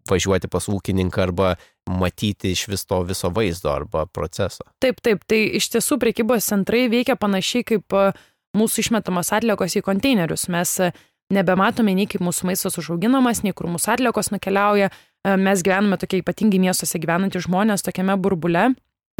važiuoti 0.10 0.50
pas 0.51 0.68
ūkininką 0.72 1.22
arba 1.27 1.53
matyti 1.89 2.53
iš 2.56 2.68
vis 2.72 2.86
to 2.89 3.01
viso 3.06 3.30
vaizdo 3.34 3.72
arba 3.74 4.06
proceso. 4.06 4.65
Taip, 4.82 5.01
taip, 5.06 5.25
tai 5.30 5.44
iš 5.60 5.70
tiesų 5.75 6.00
priekybos 6.01 6.50
centrai 6.50 6.88
veikia 6.91 7.18
panašiai 7.20 7.65
kaip 7.68 7.98
mūsų 8.58 8.86
išmetamos 8.86 9.32
atliekos 9.36 9.77
į 9.80 9.84
konteinerius. 9.86 10.48
Mes 10.51 10.77
nebematome 11.33 11.95
nei 11.97 12.07
kaip 12.09 12.23
mūsų 12.25 12.51
maistas 12.51 12.77
užauginamas, 12.81 13.43
nei 13.45 13.55
kur 13.55 13.69
mūsų 13.71 13.95
atliekos 13.95 14.31
nukeliauja. 14.33 14.91
E, 14.91 15.35
mes 15.38 15.63
gyvename 15.65 16.00
tokie 16.01 16.21
ypatingi 16.21 16.61
miestuose 16.61 17.01
gyvenantys 17.01 17.48
žmonės 17.48 17.85
tokiame 17.85 18.17
burbule, 18.22 18.72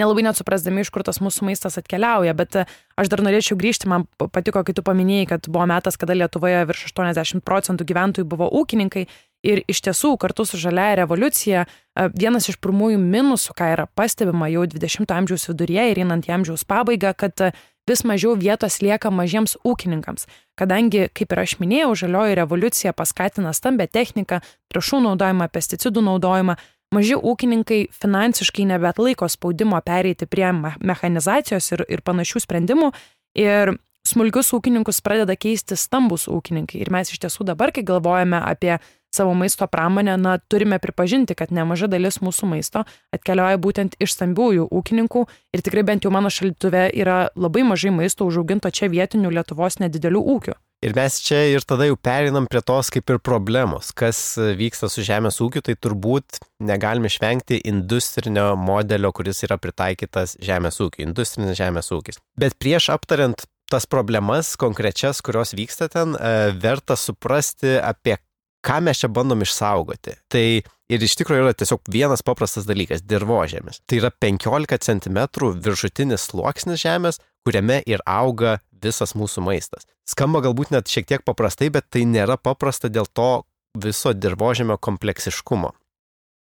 nelabai 0.02 0.26
net 0.26 0.40
suprasdami, 0.40 0.84
iš 0.86 0.92
kur 0.94 1.06
tas 1.08 1.22
mūsų 1.24 1.48
maistas 1.50 1.78
atkeliauja. 1.82 2.36
Bet 2.38 2.58
e, 2.62 2.66
aš 3.00 3.12
dar 3.12 3.24
norėčiau 3.26 3.58
grįžti, 3.60 3.90
man 3.92 4.08
patiko, 4.22 4.64
kai 4.66 4.76
tu 4.78 4.86
paminėjai, 4.86 5.28
kad 5.34 5.50
buvo 5.50 5.68
metas, 5.70 6.00
kada 6.02 6.18
Lietuvoje 6.18 6.64
virš 6.70 6.88
80 6.92 7.46
procentų 7.48 7.88
gyventojų 7.92 8.30
buvo 8.32 8.50
ūkininkai. 8.62 9.06
Ir 9.42 9.64
iš 9.72 9.80
tiesų, 9.88 10.14
kartu 10.22 10.46
su 10.46 10.60
žaliaja 10.62 11.00
revoliucija, 11.02 11.66
e, 11.66 12.10
vienas 12.14 12.50
iš 12.52 12.60
pirmųjų 12.62 13.02
minusų, 13.02 13.56
ką 13.58 13.72
yra 13.74 13.88
pastebima 13.90 14.52
jau 14.54 14.68
20-ojo 14.70 15.18
amžiaus 15.18 15.48
viduryje 15.50 15.88
ir 15.92 16.02
einant 16.04 16.30
į 16.30 16.36
amžiaus 16.38 16.66
pabaigą, 16.70 17.16
kad 17.18 17.48
vis 17.90 18.04
mažiau 18.08 18.36
vietos 18.38 18.80
lieka 18.82 19.12
mažiems 19.14 19.58
ūkininkams, 19.68 20.28
kadangi, 20.60 21.08
kaip 21.14 21.34
ir 21.34 21.44
aš 21.44 21.58
minėjau, 21.62 21.94
žalioji 22.04 22.38
revoliucija 22.42 22.94
paskatina 22.94 23.54
stambę 23.58 23.88
techniką, 23.88 24.42
trašų 24.74 25.02
naudojimą, 25.08 25.50
pesticidų 25.52 26.04
naudojimą, 26.10 26.58
maži 26.96 27.16
ūkininkai 27.16 27.86
finansiškai 27.96 28.68
nebetlaiko 28.74 29.30
spaudimo 29.32 29.80
pereiti 29.86 30.28
prie 30.28 30.50
mechanizacijos 30.54 31.72
ir, 31.74 31.86
ir 31.90 32.04
panašių 32.06 32.44
sprendimų 32.44 32.92
ir 33.40 33.76
smulkius 34.08 34.52
ūkininkus 34.58 35.02
pradeda 35.06 35.38
keisti 35.38 35.78
stambus 35.78 36.28
ūkininkai. 36.32 36.82
Ir 36.82 36.92
mes 36.94 37.12
iš 37.14 37.22
tiesų 37.24 37.46
dabar, 37.52 37.74
kai 37.74 37.86
galvojame 37.88 38.42
apie 38.42 38.78
savo 39.16 39.34
maisto 39.34 39.68
pramonę, 39.68 40.18
na, 40.18 40.38
turime 40.38 40.80
pripažinti, 40.80 41.36
kad 41.36 41.52
nemaža 41.52 41.90
dalis 41.92 42.22
mūsų 42.24 42.50
maisto 42.54 42.86
atkeliauja 43.16 43.60
būtent 43.62 44.00
iš 44.00 44.16
stambiųjų 44.16 44.70
ūkininkų 44.72 45.24
ir 45.54 45.64
tikrai 45.66 45.86
bent 45.88 46.08
jau 46.08 46.12
mano 46.14 46.32
šaldytuve 46.32 46.90
yra 46.96 47.22
labai 47.36 47.66
mažai 47.68 47.94
maisto 47.96 48.28
užauginto 48.28 48.72
čia 48.72 48.92
vietinių 48.92 49.34
Lietuvos 49.36 49.82
nedidelių 49.84 50.24
ūkių. 50.36 50.58
Ir 50.82 50.96
mes 50.98 51.20
čia 51.22 51.44
ir 51.52 51.62
tada 51.62 51.86
jau 51.86 51.94
perinam 51.94 52.48
prie 52.50 52.58
tos 52.66 52.90
kaip 52.90 53.12
ir 53.14 53.20
problemos, 53.22 53.92
kas 53.94 54.18
vyksta 54.58 54.90
su 54.90 55.04
žemės 55.06 55.38
ūkiu, 55.44 55.62
tai 55.62 55.76
turbūt 55.78 56.40
negalime 56.66 57.12
išvengti 57.12 57.60
industrinio 57.70 58.56
modelio, 58.58 59.12
kuris 59.14 59.44
yra 59.46 59.60
pritaikytas 59.62 60.40
žemės 60.42 60.82
ūkiu, 60.82 61.06
industrinis 61.06 61.60
žemės 61.60 61.92
ūkis. 61.94 62.18
Bet 62.34 62.58
prieš 62.58 62.90
aptariant 62.96 63.46
tas 63.72 63.86
problemas 63.86 64.56
konkrečias, 64.60 65.22
kurios 65.22 65.54
vyksta 65.54 65.86
ten, 65.94 66.18
e, 66.18 66.52
verta 66.58 66.98
suprasti, 66.98 67.78
apie 67.78 68.18
ką 68.66 68.80
mes 68.86 69.02
čia 69.02 69.10
bandom 69.12 69.42
išsaugoti. 69.44 70.16
Tai 70.32 70.46
ir 70.92 71.06
iš 71.06 71.16
tikrųjų 71.20 71.46
yra 71.46 71.54
tiesiog 71.58 71.88
vienas 71.92 72.24
paprastas 72.26 72.68
dalykas- 72.70 73.04
dirbožėmis. 73.12 73.82
Tai 73.88 73.98
yra 74.02 74.12
15 74.12 74.78
cm 74.86 75.18
viršutinis 75.62 76.30
sluoksnis 76.30 76.82
žemės, 76.84 77.20
kuriame 77.46 77.82
ir 77.86 78.00
auga 78.06 78.60
visas 78.82 79.14
mūsų 79.14 79.44
maistas. 79.46 79.86
Skamba 80.06 80.42
galbūt 80.42 80.72
net 80.72 80.86
šiek 80.86 81.08
tiek 81.08 81.24
paprastai, 81.26 81.72
bet 81.72 81.90
tai 81.90 82.02
nėra 82.02 82.38
paprasta 82.38 82.90
dėl 82.90 83.06
to 83.14 83.44
viso 83.78 84.14
dirbožėmio 84.14 84.78
kompleksiškumo. 84.78 85.72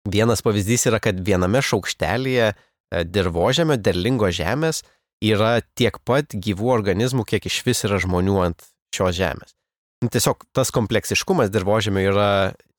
Vienas 0.08 0.41
pavyzdys 0.41 0.88
yra, 0.88 1.01
kad 1.03 1.19
viename 1.19 1.60
šaukštelėje 1.60 2.53
dirbožėmio 2.91 3.75
derlingo 3.82 4.30
žemės 4.32 4.84
yra 5.23 5.62
tiek 5.75 5.97
pat 6.06 6.32
gyvų 6.32 6.71
organizmų, 6.71 7.25
kiek 7.27 7.49
iš 7.49 7.63
vis 7.65 7.84
yra 7.84 7.99
žmonių 7.99 8.38
ant 8.45 8.67
šios 8.95 9.17
žemės. 9.17 9.58
Nu, 10.03 10.12
tiesiog 10.13 10.45
tas 10.53 10.69
kompleksiškumas 10.75 11.49
dirbožėmio 11.53 12.03
yra 12.12 12.29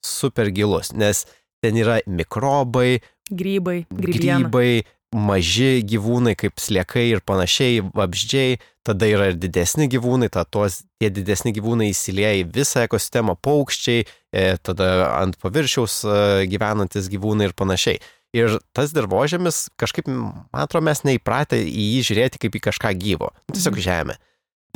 super 0.04 0.52
gilus, 0.54 0.92
nes 0.94 1.24
ten 1.64 1.78
yra 1.78 1.98
mikrobai, 2.06 3.00
grybai, 3.30 3.80
grybiena. 3.90 4.44
grybai, 4.44 4.84
maži 5.14 5.82
gyvūnai 5.88 6.36
kaip 6.38 6.60
sliekai 6.60 7.08
ir 7.10 7.22
panašiai, 7.26 7.80
vabzdžiai, 7.96 8.58
tada 8.86 9.08
yra 9.08 9.30
ir 9.32 9.38
didesni 9.40 9.88
gyvūnai, 9.90 10.28
tada 10.32 10.46
tuos, 10.46 10.82
tie 11.00 11.10
didesni 11.12 11.52
gyvūnai 11.56 11.90
įsilieja 11.90 12.42
į 12.42 12.46
visą 12.54 12.84
ekosistemą, 12.86 13.38
paukščiai, 13.44 14.04
e, 14.04 14.46
tada 14.62 15.10
ant 15.16 15.38
paviršiaus 15.40 15.98
e, 16.04 16.20
gyvenantis 16.52 17.10
gyvūnai 17.12 17.50
ir 17.50 17.56
panašiai. 17.58 18.02
Ir 18.36 18.58
tas 18.76 18.92
dirbožėmis, 18.92 19.70
kažkaip, 19.80 20.08
man 20.12 20.60
atrodo, 20.60 20.84
mes 20.84 21.00
neįpratę 21.08 21.58
į 21.64 21.92
jį 21.96 22.02
žiūrėti 22.10 22.42
kaip 22.44 22.58
į 22.60 22.66
kažką 22.68 22.92
gyvo. 23.00 23.32
Tiesiog 23.54 23.78
mhm. 23.80 23.86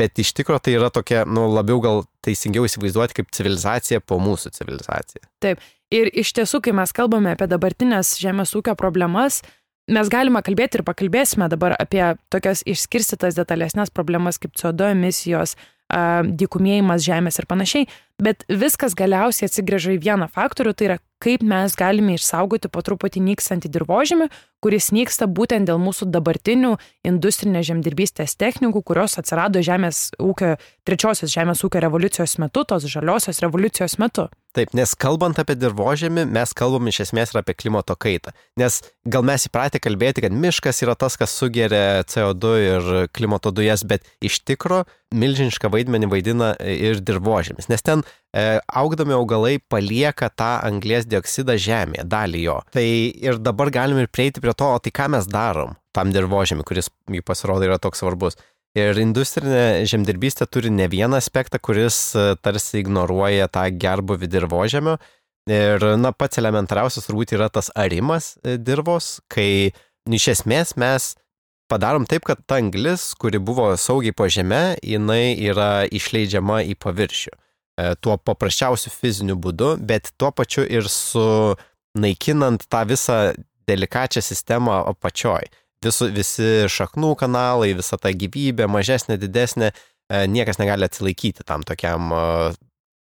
Bet 0.03 0.19
iš 0.19 0.35
tikrųjų 0.39 0.65
tai 0.67 0.77
yra 0.81 0.91
tokia, 0.95 1.23
nu, 1.29 1.47
labiau 1.55 1.81
gal 1.85 2.05
teisingiau 2.27 2.67
įsivaizduoti 2.67 3.21
kaip 3.21 3.33
civilizacija 3.35 4.03
po 4.05 4.19
mūsų 4.23 4.53
civilizacija. 4.59 5.25
Taip. 5.45 5.63
Ir 5.93 6.09
iš 6.09 6.31
tiesų, 6.39 6.63
kai 6.65 6.73
mes 6.73 6.95
kalbame 6.97 7.35
apie 7.35 7.47
dabartinės 7.51 8.15
žemės 8.23 8.55
ūkio 8.57 8.73
problemas, 8.81 9.43
mes 9.93 10.09
galime 10.13 10.41
kalbėti 10.45 10.81
ir 10.81 10.87
pakalbėsime 10.89 11.51
dabar 11.53 11.75
apie 11.77 12.15
tokias 12.33 12.63
išskirstytas 12.65 13.37
detalesnės 13.37 13.93
problemas 13.93 14.41
kaip 14.41 14.57
CO2 14.57 14.95
emisijos, 14.95 15.57
dykumėjimas 15.93 17.05
žemės 17.05 17.37
ir 17.43 17.49
panašiai, 17.51 17.89
bet 18.23 18.47
viskas 18.49 18.97
galiausiai 18.99 19.51
atsigrėžia 19.51 19.97
į 19.97 20.03
vieną 20.07 20.31
faktorių, 20.33 20.77
tai 20.77 20.91
yra 20.91 20.99
kaip 21.23 21.43
mes 21.47 21.77
galime 21.79 22.17
išsaugoti 22.17 22.71
po 22.73 22.83
truputį 22.83 23.23
nykstantį 23.29 23.71
dirbožėmį, 23.77 24.27
kuris 24.63 24.91
nyksta 24.95 25.29
būtent 25.31 25.69
dėl 25.71 25.79
mūsų 25.83 26.09
dabartinių 26.15 26.77
industrinės 27.07 27.67
žemdirbystės 27.71 28.37
technikų, 28.39 28.83
kurios 28.87 29.19
atsirado 29.21 29.63
žemės 29.63 30.11
ūkio, 30.23 30.57
trečiosios 30.87 31.33
žemės 31.35 31.63
ūkio 31.67 31.83
revoliucijos 31.83 32.39
metu, 32.43 32.65
tos 32.67 32.87
žaliosios 32.91 33.43
revoliucijos 33.43 33.99
metu. 34.03 34.29
Taip, 34.53 34.75
nes 34.77 34.91
kalbant 35.01 35.39
apie 35.41 35.57
dirbožėmį, 35.57 36.27
mes 36.29 36.51
kalbam 36.59 36.91
iš 36.91 37.07
esmės 37.07 37.33
ir 37.33 37.41
apie 37.41 37.55
klimato 37.57 37.97
kaitą. 37.97 38.35
Nes 38.61 38.83
gal 39.09 39.25
mes 39.25 39.47
įpratę 39.49 39.81
kalbėti, 39.81 40.27
kad 40.27 40.35
miškas 40.35 40.83
yra 40.85 40.95
tas, 40.99 41.17
kas 41.17 41.33
sugeria 41.33 42.03
CO2 42.05 42.51
ir 42.67 42.91
klimato 43.17 43.55
dujas, 43.55 43.87
bet 43.89 44.05
iš 44.21 44.43
tikro 44.45 44.83
milžinišką 45.17 45.71
vaidmenį 45.73 46.11
vaidina 46.13 46.53
ir 46.61 47.01
dirbožėmis. 47.01 47.71
Nes 47.73 47.85
ten 47.85 48.05
augdami 48.33 49.13
augalai 49.13 49.59
palieka 49.61 50.31
tą 50.33 50.55
anglės 50.65 51.05
dioksidą 51.05 51.59
žemėje, 51.61 52.07
dalį 52.09 52.45
jo. 52.47 52.55
Tai 52.73 52.85
ir 53.29 53.37
dabar 53.45 53.69
galim 53.75 54.01
ir 54.01 54.09
prieiti 54.09 54.41
prie 54.41 54.55
to, 54.57 54.71
o 54.73 54.81
tai 54.81 54.93
ką 54.95 55.11
mes 55.13 55.29
darom 55.29 55.77
tam 55.93 56.13
dirbožėmi, 56.15 56.65
kuris 56.65 56.89
jų 57.13 57.23
pasirodo 57.27 57.69
yra 57.69 57.79
toks 57.83 58.01
svarbus. 58.01 58.39
Ir 58.73 58.97
industrinė 58.97 59.85
žemdirbystė 59.89 60.47
turi 60.49 60.71
ne 60.73 60.87
vieną 60.89 61.19
aspektą, 61.21 61.61
kuris 61.61 62.15
e, 62.17 62.31
tarsi 62.41 62.81
ignoruoja 62.81 63.51
tą 63.53 63.67
gerbuvį 63.69 64.31
dirbožėmio. 64.33 64.97
Ir, 65.51 65.85
na, 66.01 66.13
pats 66.17 66.41
elementariausias 66.41 67.05
turbūt 67.05 67.35
yra 67.37 67.51
tas 67.53 67.69
arimas 67.77 68.39
e, 68.41 68.57
dirvos, 68.57 69.19
kai 69.29 69.75
iš 70.09 70.29
esmės 70.33 70.73
mes 70.81 71.13
padarom 71.69 72.07
taip, 72.09 72.25
kad 72.25 72.41
ta 72.49 72.63
anglis, 72.63 73.11
kuri 73.21 73.43
buvo 73.43 73.75
saugiai 73.77 74.17
po 74.17 74.31
žemę, 74.33 74.79
jinai 74.81 75.35
yra 75.37 75.85
išleidžiama 75.93 76.63
į 76.73 76.79
paviršių. 76.81 77.37
E, 77.83 77.95
tuo 78.01 78.17
paprasčiausiu 78.21 78.93
fiziniu 78.95 79.37
būdu, 79.41 79.75
bet 79.83 80.13
tuo 80.21 80.31
pačiu 80.31 80.65
ir 80.69 80.87
su 80.93 81.25
naikinant 81.99 82.69
tą 82.71 82.85
visą 82.89 83.19
delikačią 83.69 84.23
sistemą 84.25 84.83
apačioj 84.93 85.49
visu, 85.85 86.09
visi 86.15 86.51
šaknų 86.71 87.15
kanalai, 87.21 87.73
visa 87.79 87.99
ta 88.01 88.13
gyvybė, 88.15 88.69
mažesnė, 88.71 89.19
didesnė, 89.21 89.73
e, 89.73 90.27
niekas 90.31 90.61
negali 90.63 90.87
atsilaikyti 90.87 91.47
tam 91.49 91.65
tokiam 91.67 92.13
e, 92.13 92.27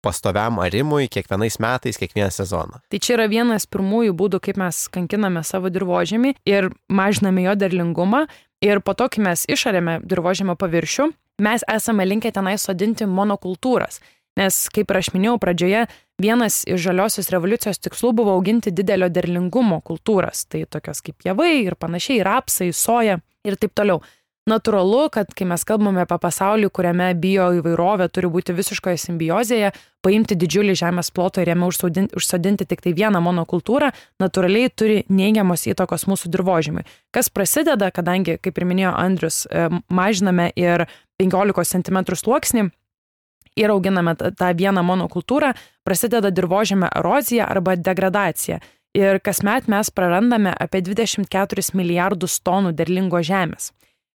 pastoviam 0.04 0.60
arimui 0.64 1.08
kiekvienais 1.12 1.60
metais, 1.64 2.00
kiekvieną 2.02 2.32
sezoną. 2.34 2.82
Tai 2.92 3.00
čia 3.04 3.18
yra 3.18 3.30
vienas 3.32 3.68
pirmųjų 3.70 4.16
būdų, 4.20 4.42
kaip 4.44 4.60
mes 4.60 4.86
kankiname 4.94 5.46
savo 5.48 5.72
dirbožėmį 5.74 6.36
ir 6.50 6.72
mažiname 6.90 7.46
jo 7.46 7.56
derlingumą. 7.60 8.26
Ir 8.64 8.80
po 8.80 8.96
to, 8.96 9.10
kai 9.12 9.24
mes 9.24 9.44
išarėme 9.52 10.00
dirbožėmio 10.08 10.56
paviršių, 10.60 11.10
mes 11.44 11.66
esame 11.68 12.06
linkę 12.08 12.32
tenai 12.32 12.56
sodinti 12.60 13.08
monokultūras. 13.08 14.00
Nes, 14.40 14.58
kaip 14.74 14.90
ir 14.90 14.98
aš 14.98 15.12
minėjau 15.14 15.38
pradžioje, 15.42 15.84
vienas 16.22 16.64
iš 16.66 16.82
žaliosios 16.88 17.30
revoliucijos 17.34 17.82
tikslų 17.84 18.16
buvo 18.18 18.34
auginti 18.34 18.74
didelio 18.74 19.12
derlingumo 19.14 19.78
kultūras. 19.86 20.48
Tai 20.50 20.66
tokios 20.70 21.04
kaip 21.06 21.26
javai 21.28 21.60
ir 21.62 21.78
panašiai, 21.78 22.24
rapsai, 22.26 22.72
soja 22.74 23.20
ir 23.46 23.60
taip 23.62 23.76
toliau. 23.78 24.02
Natūralu, 24.44 25.06
kad 25.08 25.30
kai 25.32 25.46
mes 25.48 25.62
kalbame 25.64 26.02
apie 26.04 26.18
pasaulį, 26.20 26.68
kuriame 26.76 27.14
bio 27.16 27.46
įvairovė 27.62 28.10
turi 28.12 28.28
būti 28.28 28.52
visiškoje 28.58 29.00
simbiozėje, 29.00 29.70
paimti 30.04 30.36
didžiulį 30.36 30.76
žemės 30.82 31.14
plotą 31.16 31.46
ir 31.46 31.54
jame 31.54 31.70
užsodinti, 31.70 32.12
užsodinti 32.20 32.68
tik 32.68 32.84
tai 32.84 32.92
vieną 32.98 33.22
monokultūrą, 33.24 33.94
natūraliai 34.20 34.74
turi 34.76 35.00
neigiamos 35.08 35.64
įtakos 35.72 36.10
mūsų 36.12 36.34
dirbožymui. 36.34 36.84
Kas 37.16 37.32
prasideda, 37.32 37.88
kadangi, 37.96 38.36
kaip 38.44 38.60
ir 38.60 38.68
minėjo 38.68 38.92
Andrius, 39.00 39.46
e, 39.48 39.70
mažiname 39.88 40.50
ir 40.60 40.90
15 41.24 41.64
cm 41.78 42.04
sluoksnį, 42.20 42.68
ir 43.60 43.74
auginame 43.74 44.16
tą 44.16 44.52
vieną 44.58 44.84
monokultūrą, 44.86 45.54
prasideda 45.86 46.32
dirbožėme 46.32 46.90
erozija 46.96 47.48
arba 47.50 47.76
degradacija. 47.76 48.60
Ir 48.94 49.18
kasmet 49.26 49.68
mes 49.68 49.90
prarandame 49.90 50.54
apie 50.54 50.84
24 50.86 51.74
milijardus 51.74 52.38
tonų 52.46 52.76
derlingo 52.78 53.24
žemės. 53.26 53.72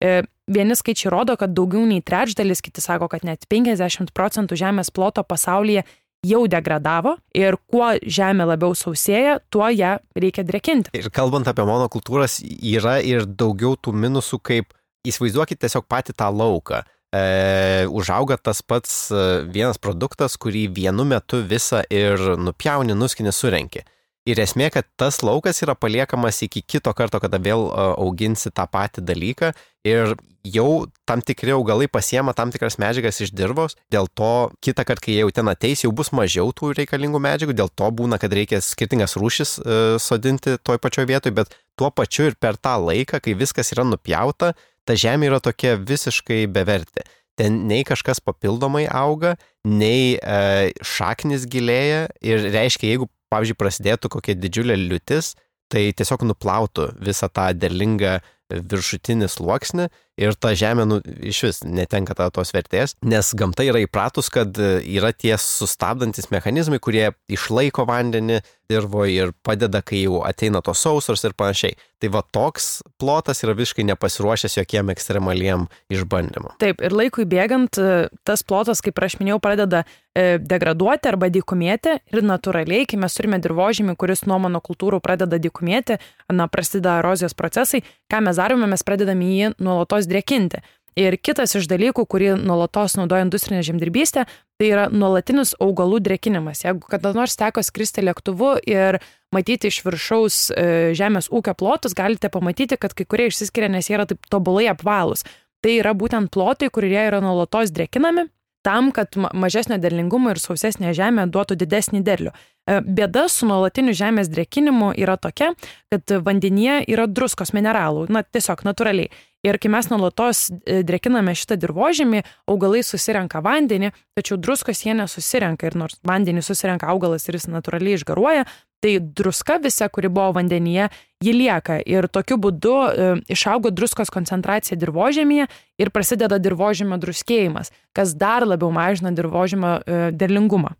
E, 0.03 0.25
vieni 0.51 0.75
skaičiai 0.75 1.11
rodo, 1.13 1.37
kad 1.39 1.53
daugiau 1.55 1.85
nei 1.87 2.03
trečdalis, 2.03 2.61
kiti 2.61 2.83
sako, 2.83 3.07
kad 3.07 3.23
net 3.23 3.47
50 3.51 4.11
procentų 4.11 4.57
žemės 4.59 4.91
ploto 4.91 5.23
pasaulyje 5.23 5.85
jau 6.25 6.41
degradavo 6.51 7.15
ir 7.37 7.55
kuo 7.71 7.93
žemė 8.01 8.49
labiau 8.49 8.75
sausėja, 8.75 9.37
tuo 9.53 9.69
ją 9.71 9.95
reikia 10.17 10.43
drekinti. 10.43 10.91
Ir 10.97 11.07
kalbant 11.13 11.47
apie 11.47 11.63
monokultūras, 11.67 12.41
yra 12.43 12.97
ir 12.99 13.23
daugiau 13.29 13.77
tų 13.79 13.93
minusų, 13.95 14.41
kaip 14.43 14.75
įsivaizduokit 15.07 15.61
tiesiog 15.61 15.87
patį 15.87 16.17
tą 16.17 16.27
lauką 16.33 16.83
e, 17.15 17.87
užauga 17.87 18.37
tas 18.37 18.61
pats 18.61 19.09
e, 19.11 19.25
vienas 19.47 19.79
produktas, 19.81 20.35
kurį 20.37 20.67
vienu 20.75 21.07
metu 21.07 21.41
visą 21.43 21.83
ir 21.89 22.21
nupjauni, 22.37 22.97
nuskini, 22.97 23.33
surenki. 23.33 23.85
Ir 24.25 24.39
esmė, 24.41 24.71
kad 24.73 24.87
tas 24.97 25.19
laukas 25.21 25.61
yra 25.61 25.75
paliekamas 25.77 26.41
iki 26.41 26.63
kito 26.65 26.89
karto, 26.97 27.19
kada 27.21 27.37
vėl 27.37 27.67
e, 27.69 27.89
auginsi 28.01 28.49
tą 28.49 28.65
patį 28.71 29.03
dalyką 29.05 29.51
ir 29.85 30.15
jau 30.45 30.85
tam 31.05 31.21
tikri 31.21 31.53
augalai 31.53 31.85
pasiema 31.89 32.33
tam 32.33 32.49
tikras 32.53 32.79
medžiagas 32.81 33.21
iš 33.21 33.33
dirvos, 33.37 33.77
dėl 33.93 34.09
to 34.17 34.49
kitą 34.65 34.85
kartą, 34.85 35.05
kai 35.05 35.19
jau 35.19 35.29
ten 35.33 35.49
ateis, 35.49 35.83
jau 35.85 35.91
bus 35.93 36.09
mažiau 36.09 36.49
tų 36.57 36.73
reikalingų 36.79 37.21
medžiagų, 37.21 37.53
dėl 37.57 37.69
to 37.69 37.89
būna, 37.99 38.17
kad 38.21 38.33
reikia 38.33 38.61
skirtingas 38.65 39.13
rūšis 39.21 39.57
e, 39.61 39.79
sodinti 40.01 40.57
toj 40.57 40.81
pačioj 40.81 41.05
vietoj, 41.13 41.35
bet 41.43 41.53
tuo 41.77 41.91
pačiu 41.93 42.31
ir 42.31 42.39
per 42.41 42.57
tą 42.57 42.79
laiką, 42.81 43.21
kai 43.21 43.37
viskas 43.37 43.73
yra 43.77 43.85
nupjauta, 43.85 44.55
ta 44.85 44.95
žemė 44.97 45.31
yra 45.31 45.41
tokia 45.43 45.75
visiškai 45.81 46.45
bevertė. 46.53 47.05
Ten 47.35 47.65
nei 47.67 47.83
kažkas 47.83 48.21
papildomai 48.23 48.85
auga, 48.87 49.35
nei 49.67 50.15
e, 50.15 50.71
šaknis 50.85 51.47
gilėja 51.51 52.05
ir 52.23 52.47
reiškia, 52.53 52.93
jeigu, 52.93 53.09
pavyzdžiui, 53.33 53.59
prasidėtų 53.59 54.11
kokia 54.13 54.37
didžiulė 54.39 54.77
liūtis, 54.79 55.33
tai 55.71 55.89
tiesiog 55.97 56.23
nuplautų 56.29 56.93
visą 57.03 57.27
tą 57.33 57.49
derlingą 57.57 58.19
viršutinį 58.63 59.29
sluoksnį 59.31 59.89
ir 60.19 60.35
ta 60.39 60.53
žemė 60.55 60.85
nu, 60.87 60.99
iš 61.03 61.41
vis 61.43 61.61
netenka 61.67 62.15
tos 62.15 62.53
vertės, 62.55 62.95
nes 63.03 63.33
gamta 63.35 63.65
yra 63.67 63.81
įpratus, 63.83 64.31
kad 64.31 64.55
yra 64.55 65.11
tie 65.11 65.35
sustabdantis 65.39 66.31
mechanizmai, 66.31 66.79
kurie 66.79 67.09
išlaiko 67.31 67.85
vandenį 67.89 68.39
dirboje 68.71 69.13
ir 69.13 69.33
padeda, 69.45 69.81
kai 69.85 70.05
jau 70.05 70.23
ateina 70.25 70.61
tos 70.65 70.81
sausros 70.81 71.21
ir 71.27 71.35
panašiai. 71.37 71.75
Tai 72.01 72.09
va 72.15 72.23
toks 72.23 72.79
plotas 73.01 73.43
yra 73.45 73.53
visiškai 73.57 73.85
nepasiruošęs 73.91 74.57
jokiem 74.57 74.89
ekstremaliem 74.93 75.67
išbandymam. 75.93 76.55
Taip, 76.61 76.81
ir 76.81 76.95
laikui 76.95 77.27
bėgant, 77.29 77.77
tas 78.25 78.43
plotas, 78.47 78.81
kaip 78.85 78.99
aš 79.05 79.19
minėjau, 79.21 79.37
pradeda 79.43 79.83
e, 79.85 80.39
degraduoti 80.41 81.11
arba 81.11 81.29
dykumėti 81.33 81.97
ir 82.13 82.25
natūraliai, 82.25 82.87
kai 82.89 82.99
mes 83.01 83.15
turime 83.17 83.39
dirbožymį, 83.43 83.97
kuris 84.01 84.25
nuo 84.29 84.39
monokultūrų 84.47 85.01
pradeda 85.05 85.39
dykumėti, 85.41 85.99
na, 86.33 86.49
prasideda 86.51 86.99
erozijos 87.03 87.37
procesai, 87.37 87.83
ką 88.11 88.21
mes 88.25 88.39
darome, 88.39 88.67
mes 88.71 88.83
pradedame 88.85 89.29
jį 89.31 89.53
nuolatos 89.59 90.09
drėkinti. 90.09 90.61
Ir 90.95 91.17
kitas 91.19 91.51
iš 91.59 91.65
dalykų, 91.67 92.05
kurį 92.07 92.29
nuolatos 92.39 92.93
naudoja 92.95 93.25
industrinė 93.25 93.65
žemdirbystė, 93.67 94.23
tai 94.55 94.69
yra 94.69 94.85
nuolatinis 94.87 95.51
augalų 95.59 95.99
drėkinimas. 96.05 96.63
Jeigu 96.63 96.87
kada 96.87 97.11
nors 97.17 97.35
teko 97.35 97.59
skristi 97.67 98.05
lėktuvu 98.05 98.53
ir 98.63 99.01
matyti 99.35 99.67
iš 99.67 99.81
viršaus 99.83 100.37
e, 100.55 100.67
žemės 100.95 101.27
ūkio 101.27 101.51
plotus, 101.59 101.97
galite 101.97 102.31
pamatyti, 102.31 102.79
kad 102.79 102.95
kai 102.95 103.03
kurie 103.03 103.27
išsiskiria, 103.27 103.67
nes 103.73 103.89
jie 103.89 103.97
yra 103.97 104.07
taip 104.07 104.23
tobulai 104.31 104.69
apvalūs. 104.71 105.25
Tai 105.59 105.75
yra 105.81 105.91
būtent 105.97 106.31
plotai, 106.31 106.71
kurie 106.71 106.95
yra 106.95 107.19
nuolatos 107.19 107.75
drėkinami 107.75 108.29
tam, 108.65 108.89
kad 108.95 109.13
mažesnio 109.15 109.77
derlingumo 109.81 110.33
ir 110.33 110.41
sausesnė 110.41 110.95
žemė 110.97 111.27
duotų 111.29 111.57
didesnį 111.61 112.01
derlių. 112.05 112.33
E, 112.33 112.79
bėda 112.81 113.27
su 113.29 113.45
nuolatiniu 113.45 113.93
žemės 113.93 114.31
drėkinimu 114.33 114.91
yra 114.97 115.19
tokia, 115.21 115.51
kad 115.93 116.17
vandenyje 116.25 116.81
yra 116.89 117.05
druskos 117.05 117.53
mineralų, 117.53 118.07
na 118.09 118.25
tiesiog 118.25 118.65
natūraliai. 118.65 119.11
Ir 119.45 119.59
kai 119.61 119.69
mes 119.69 119.91
nuolatos 119.91 120.47
e, 120.49 120.79
drekiname 120.87 121.35
šitą 121.37 121.59
dirbožėmį, 121.61 122.23
augalai 122.49 122.81
susirenka 122.85 123.43
vandenį, 123.45 123.91
tačiau 124.17 124.39
druskos 124.41 124.81
jie 124.81 124.95
nesusirenka 124.97 125.69
ir 125.69 125.77
nors 125.77 125.99
vandenį 126.07 126.41
susirenka 126.45 126.89
augalas 126.89 127.29
ir 127.29 127.37
jis 127.37 127.45
natūraliai 127.53 127.99
išgaruoja, 127.99 128.47
tai 128.85 128.99
druska 129.01 129.57
visa, 129.63 129.87
kuri 129.89 130.09
buvo 130.13 130.35
vandenyje, 130.37 130.89
ji 131.25 131.33
lieka 131.33 131.79
ir 131.89 132.05
tokiu 132.13 132.37
būdu 132.37 132.73
e, 132.85 133.07
išaugo 133.33 133.71
druskos 133.73 134.11
koncentracija 134.13 134.77
dirbožėmėje 134.77 135.47
ir 135.81 135.91
prasideda 135.95 136.37
dirbožėmio 136.37 136.99
druskėjimas, 137.01 137.73
kas 137.97 138.13
dar 138.13 138.45
labiau 138.45 138.69
mažina 138.75 139.09
dirbožėmio 139.15 139.71
e, 139.79 140.03
derlingumą. 140.13 140.75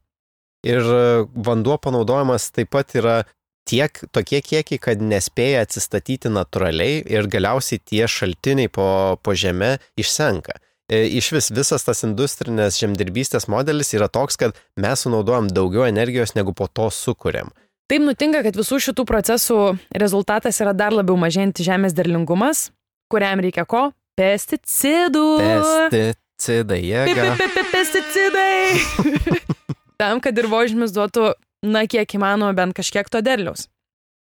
Ir 0.66 0.86
e, 0.86 1.26
vanduo 1.48 1.80
panaudojimas 1.82 2.52
taip 2.54 2.70
pat 2.78 2.94
yra 3.00 3.18
tiek 3.66 4.04
tokie 4.14 4.44
kiekiai, 4.46 4.78
kad 4.78 5.02
nespėja 5.02 5.66
atsistatyti 5.66 6.30
natūraliai 6.30 7.02
ir 7.10 7.26
galiausiai 7.26 7.82
tie 7.82 8.06
šaltiniai 8.06 8.70
po, 8.70 8.88
po 9.26 9.34
žemę 9.34 9.80
išsenka. 9.98 10.60
Iš 10.94 11.32
vis 11.34 11.48
visas 11.50 11.82
tas 11.82 12.04
industrinės 12.06 12.78
žemdirbystės 12.78 13.48
modelis 13.50 13.96
yra 13.98 14.06
toks, 14.06 14.38
kad 14.38 14.54
mes 14.78 15.02
sunaudojam 15.02 15.48
daugiau 15.50 15.88
energijos 15.90 16.36
negu 16.38 16.54
po 16.54 16.68
to 16.70 16.92
sukūrėm. 16.94 17.50
Taip 17.92 18.02
nutinka, 18.02 18.42
kad 18.46 18.58
visų 18.58 18.80
šitų 18.82 19.06
procesų 19.06 19.60
rezultatas 19.94 20.58
yra 20.64 20.74
dar 20.74 20.96
labiau 20.96 21.18
mažėjanti 21.22 21.66
žemės 21.68 21.94
derlingumas, 21.94 22.70
kuriam 23.14 23.44
reikia 23.46 23.68
ko? 23.70 23.92
Pesticidų. 24.18 25.26
Pesti 25.44 26.06
Pesticidai, 26.36 26.82
jėga. 26.84 27.38
Pesticidai! 27.72 29.40
Tam, 30.02 30.20
kad 30.20 30.36
dirbožymis 30.36 30.92
duotų, 30.92 31.30
na, 31.64 31.86
kiek 31.88 32.12
įmanoma, 32.18 32.52
bent 32.58 32.76
kažkiek 32.76 33.08
to 33.08 33.22
derliaus. 33.24 33.70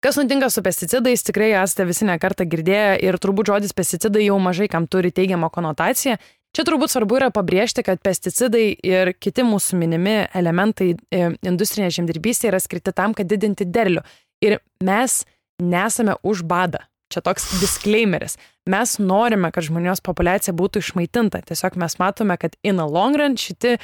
Kas 0.03 0.17
nutinka 0.19 0.49
su 0.51 0.63
pesticidais, 0.65 1.23
tikrai 1.23 1.53
esate 1.61 1.85
visi 1.87 2.09
nekartą 2.09 2.49
girdėję 2.51 2.97
ir 3.05 3.19
turbūt 3.21 3.53
žodis 3.53 3.77
pesticidai 3.77 4.25
jau 4.25 4.41
mažai 4.43 4.67
kam 4.73 4.89
turi 4.91 5.13
teigiamą 5.15 5.53
konotaciją. 5.55 6.17
Čia 6.57 6.65
turbūt 6.67 6.91
svarbu 6.91 7.21
yra 7.21 7.29
pabrėžti, 7.31 7.85
kad 7.87 8.01
pesticidai 8.03 8.73
ir 8.75 9.13
kiti 9.23 9.45
mūsų 9.47 9.79
minimi 9.79 10.17
elementai 10.35 10.93
e, 10.97 11.29
industrinė 11.47 11.93
žemdirbystė 11.95 12.51
yra 12.51 12.59
skirti 12.63 12.95
tam, 12.97 13.15
kad 13.15 13.31
didinti 13.31 13.69
derlių. 13.71 14.03
Ir 14.43 14.59
mes 14.83 15.23
nesame 15.63 16.17
už 16.27 16.43
badą. 16.49 16.83
Čia 17.11 17.23
toks 17.27 17.49
disclaimeris. 17.59 18.37
Mes 18.71 18.97
norime, 19.03 19.51
kad 19.51 19.67
žmonijos 19.67 20.03
populiacija 20.07 20.55
būtų 20.55 20.83
išmaitinta. 20.83 21.41
Tiesiog 21.47 21.79
mes 21.83 21.97
matome, 21.99 22.37
kad 22.39 22.55
in 22.63 22.79
a 22.79 22.87
long 22.87 23.19
run 23.19 23.35
šiti, 23.39 23.77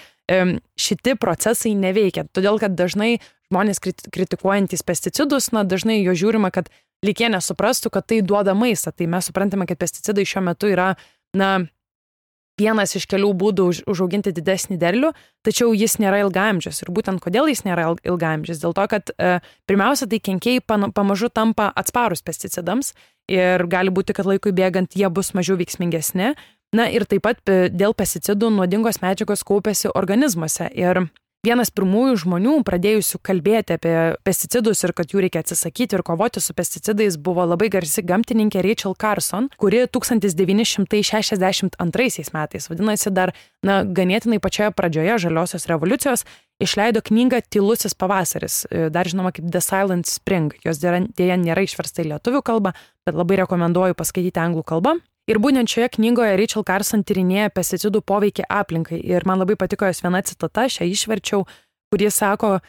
šitie 0.79 1.17
procesai 1.19 1.75
neveikia. 1.79 2.27
Todėl, 2.31 2.61
kad 2.63 2.77
dažnai 2.79 3.17
žmonės 3.51 3.83
kritikuojantys 3.83 4.87
pesticidus, 4.87 5.51
na, 5.55 5.65
dažnai 5.67 6.01
jo 6.05 6.15
žiūrima, 6.19 6.53
kad 6.55 6.71
jie 7.03 7.31
nesuprastų, 7.31 7.91
kad 7.95 8.07
tai 8.11 8.21
duoda 8.23 8.55
maistą. 8.59 8.95
Tai 8.95 9.11
mes 9.11 9.27
suprantame, 9.27 9.67
kad 9.67 9.83
pesticidai 9.83 10.27
šiuo 10.27 10.47
metu 10.47 10.71
yra, 10.71 10.93
na, 11.35 11.67
vienas 12.61 12.97
iš 12.97 13.07
kelių 13.11 13.33
būdų 13.37 13.67
už, 13.71 13.81
užauginti 13.91 14.33
didesnį 14.37 14.79
derlių, 14.81 15.13
tačiau 15.47 15.75
jis 15.77 15.99
nėra 16.03 16.23
ilgamžis. 16.25 16.83
Ir 16.83 16.93
būtent 16.95 17.23
kodėl 17.25 17.51
jis 17.53 17.65
nėra 17.67 17.91
ilgamžis? 18.05 18.61
Dėl 18.63 18.75
to, 18.77 18.87
kad 18.91 19.13
e, 19.17 19.39
pirmiausia, 19.69 20.09
tai 20.11 20.21
kenkėjai 20.25 20.65
pamažu 20.97 21.29
tampa 21.29 21.69
atsparus 21.77 22.25
pesticidams 22.25 22.95
ir 23.29 23.67
gali 23.69 23.93
būti, 23.93 24.17
kad 24.17 24.29
laikui 24.29 24.55
bėgant 24.57 24.97
jie 24.97 25.09
bus 25.13 25.35
mažiau 25.37 25.59
veiksmingesni. 25.61 26.35
Na 26.75 26.89
ir 26.91 27.07
taip 27.09 27.27
pat 27.29 27.41
e, 27.49 27.69
dėl 27.71 27.95
pesticidų 27.97 28.51
nuodingos 28.57 29.03
medžiagos 29.05 29.45
kaupėsi 29.47 29.93
organizmuose 29.93 30.71
ir 30.75 31.07
vienas 31.47 31.71
pirmųjų 31.75 32.15
žmonių 32.25 32.55
pradėjusių 32.67 33.17
kalbėti 33.25 33.71
apie 33.77 33.95
pesticidus 34.27 34.83
ir 34.87 34.93
kad 34.97 35.07
jų 35.13 35.19
reikia 35.25 35.41
atsisakyti 35.45 35.93
ir 35.97 36.03
kovoti 36.07 36.39
su 36.43 36.53
pesticidais 36.57 37.15
buvo 37.17 37.43
labai 37.47 37.69
garsi 37.73 38.01
gamtininkė 38.07 38.61
Rachel 38.67 38.95
Carson, 38.99 39.45
kuri 39.61 39.79
1962 39.87 42.31
metais, 42.37 42.65
vadinasi, 42.71 43.09
dar, 43.15 43.29
na, 43.67 43.75
ganėtinai 43.85 44.39
pačioje 44.43 44.71
pradžioje 44.77 45.15
žaliosios 45.27 45.69
revoliucijos, 45.71 46.21
išleido 46.63 47.01
knygą 47.05 47.39
Tylusis 47.51 47.95
pavasaris, 47.99 48.55
dar 48.93 49.05
žinoma 49.09 49.31
kaip 49.37 49.47
The 49.53 49.61
Silent 49.65 50.07
Spring. 50.11 50.49
Jos 50.65 50.77
dėja 50.83 51.37
nėra 51.41 51.63
išversta 51.67 52.03
į 52.03 52.05
lietuvių 52.15 52.41
kalbą, 52.47 52.71
bet 53.07 53.15
labai 53.15 53.37
rekomenduoju 53.45 53.95
paskaityti 53.99 54.41
anglų 54.43 54.63
kalbą. 54.67 54.93
Ir 55.27 55.41
būtent 55.43 55.67
šioje 55.67 55.91
knygoje 55.97 56.37
Rachel 56.39 56.63
Carson 56.67 57.03
tyrinėja 57.03 57.51
pesticidų 57.51 58.03
poveikį 58.07 58.47
aplinkai. 58.47 59.01
Ir 59.03 59.27
man 59.27 59.43
labai 59.43 59.57
patiko 59.59 59.89
jos 59.89 60.05
viena 60.05 60.23
citata, 60.23 60.69
šią 60.71 60.87
išverčiau, 60.87 61.43
kurie 61.91 62.13
sako, 62.15 62.61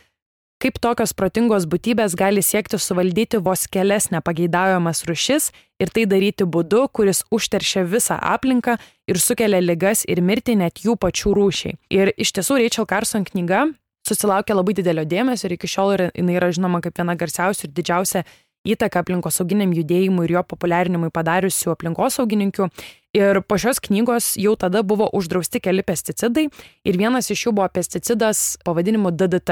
kaip 0.57 0.79
tokios 0.81 1.13
protingos 1.13 1.67
būtybės 1.69 2.15
gali 2.17 2.41
siekti 2.41 2.79
suvaldyti 2.81 3.37
vos 3.45 3.67
kelias 3.69 4.09
nepageidaujamas 4.09 5.03
rušis 5.05 5.51
ir 5.77 5.93
tai 5.93 6.07
daryti 6.09 6.47
būdu, 6.49 6.87
kuris 6.89 7.21
užteršia 7.29 7.85
visą 7.85 8.17
aplinką 8.17 8.79
ir 9.05 9.21
sukelia 9.21 9.61
ligas 9.61 10.01
ir 10.09 10.23
mirtį 10.25 10.57
net 10.63 10.81
jų 10.81 10.97
pačių 10.97 11.35
rūšiai. 11.37 11.77
Ir 11.93 12.13
iš 12.17 12.33
tiesų 12.39 12.57
Rachel 12.63 12.89
Carson 12.89 13.27
knyga 13.27 13.67
susilaukė 14.07 14.57
labai 14.57 14.73
didelio 14.77 15.05
dėmesio 15.05 15.45
ir 15.45 15.57
iki 15.57 15.69
šiol 15.69 16.09
jinai 16.09 16.39
yra 16.39 16.49
žinoma 16.49 16.81
kaip 16.81 16.97
viena 16.97 17.13
garsiausių 17.19 17.67
ir 17.67 17.77
didžiausia 17.77 18.25
įtaką 18.73 19.03
aplinkosauginiam 19.03 19.71
judėjimui 19.75 20.27
ir 20.27 20.31
jo 20.37 20.43
populiarinimui 20.47 21.11
padariusių 21.15 21.73
aplinkosaugininkių. 21.73 22.69
Ir 23.17 23.41
po 23.47 23.55
šios 23.57 23.79
knygos 23.83 24.35
jau 24.37 24.53
tada 24.59 24.83
buvo 24.85 25.07
uždrausti 25.15 25.59
keli 25.63 25.83
pesticidai 25.85 26.45
ir 26.85 26.99
vienas 26.99 27.31
iš 27.33 27.47
jų 27.47 27.51
buvo 27.57 27.69
pesticidas 27.73 28.57
pavadinimu 28.67 29.09
DDT. 29.15 29.49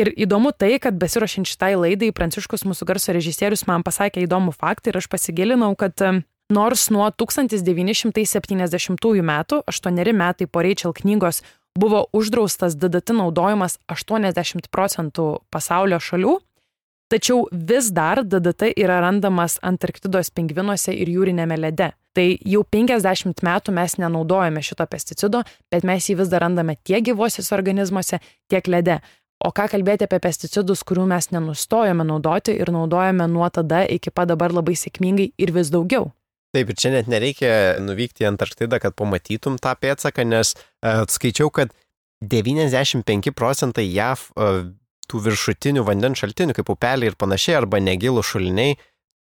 Ir 0.00 0.08
įdomu 0.24 0.50
tai, 0.56 0.78
kad 0.80 0.96
besirošint 0.96 1.46
šitai 1.50 1.74
laidai, 1.76 2.14
Pranciškus 2.16 2.64
mūsų 2.64 2.86
garso 2.88 3.12
režisierius 3.12 3.66
man 3.68 3.84
pasakė 3.84 4.24
įdomų 4.24 4.54
faktą 4.56 4.88
ir 4.88 4.96
aš 5.02 5.06
pasigilinau, 5.12 5.74
kad 5.76 6.00
nors 6.52 6.82
nuo 6.94 7.10
1970 7.12 9.20
metų, 9.28 9.60
8 9.68 10.12
metai 10.16 10.46
po 10.48 10.64
Rachel 10.64 10.96
knygos, 10.96 11.42
buvo 11.76 12.06
uždraustas 12.12 12.76
DDT 12.76 13.16
naudojimas 13.16 13.78
80 13.92 14.68
procentų 14.72 15.26
pasaulio 15.52 16.00
šalių, 16.00 16.38
Tačiau 17.12 17.42
vis 17.52 17.90
dar 17.92 18.22
DDT 18.24 18.70
yra 18.80 19.02
randamas 19.04 19.58
Antarktidos 19.60 20.30
pingvinuose 20.32 20.94
ir 20.96 21.10
jūrinėme 21.12 21.58
lede. 21.60 21.90
Tai 22.16 22.24
jau 22.48 22.62
50 22.64 23.42
metų 23.44 23.74
mes 23.76 23.98
nenaudojame 24.00 24.62
šito 24.64 24.86
pesticido, 24.88 25.42
bet 25.68 25.84
mes 25.84 26.08
jį 26.08 26.16
vis 26.22 26.32
dar 26.32 26.46
randame 26.46 26.78
tiek 26.80 27.04
gyvosiuose 27.04 27.52
organizmuose, 27.52 28.20
tiek 28.48 28.72
lede. 28.72 28.96
O 29.44 29.52
ką 29.52 29.68
kalbėti 29.74 30.06
apie 30.08 30.22
pesticidus, 30.24 30.86
kurių 30.88 31.04
mes 31.12 31.28
nenustojame 31.34 32.08
naudoti 32.08 32.56
ir 32.56 32.72
naudojame 32.72 33.28
nuo 33.28 33.48
tada 33.52 33.84
iki 33.84 34.08
pat 34.14 34.32
dabar 34.32 34.54
labai 34.56 34.78
sėkmingai 34.78 35.32
ir 35.36 35.52
vis 35.52 35.68
daugiau. 35.74 36.12
Taip, 36.56 36.68
ir 36.68 36.80
čia 36.80 36.96
net 36.96 37.12
nereikia 37.12 37.80
nuvykti 37.80 38.24
į 38.24 38.32
Antarktidą, 38.32 38.80
kad 38.80 38.96
pamatytum 38.96 39.60
tą 39.60 39.72
pėdsaką, 39.76 40.24
nes 40.28 40.56
uh, 40.56 41.04
skaičiau, 41.08 41.52
kad 41.52 41.72
95 42.24 43.32
procentai 43.36 43.88
JAV 43.88 44.30
uh, 44.36 44.62
tų 45.12 45.20
viršutinių 45.28 45.84
vandens 45.84 46.22
šaltinių, 46.22 46.56
kaip 46.56 46.72
upeliai 46.72 47.12
ir 47.12 47.18
panašiai, 47.20 47.60
arba 47.60 47.82
negilų 47.84 48.24
šuliniai, 48.24 48.78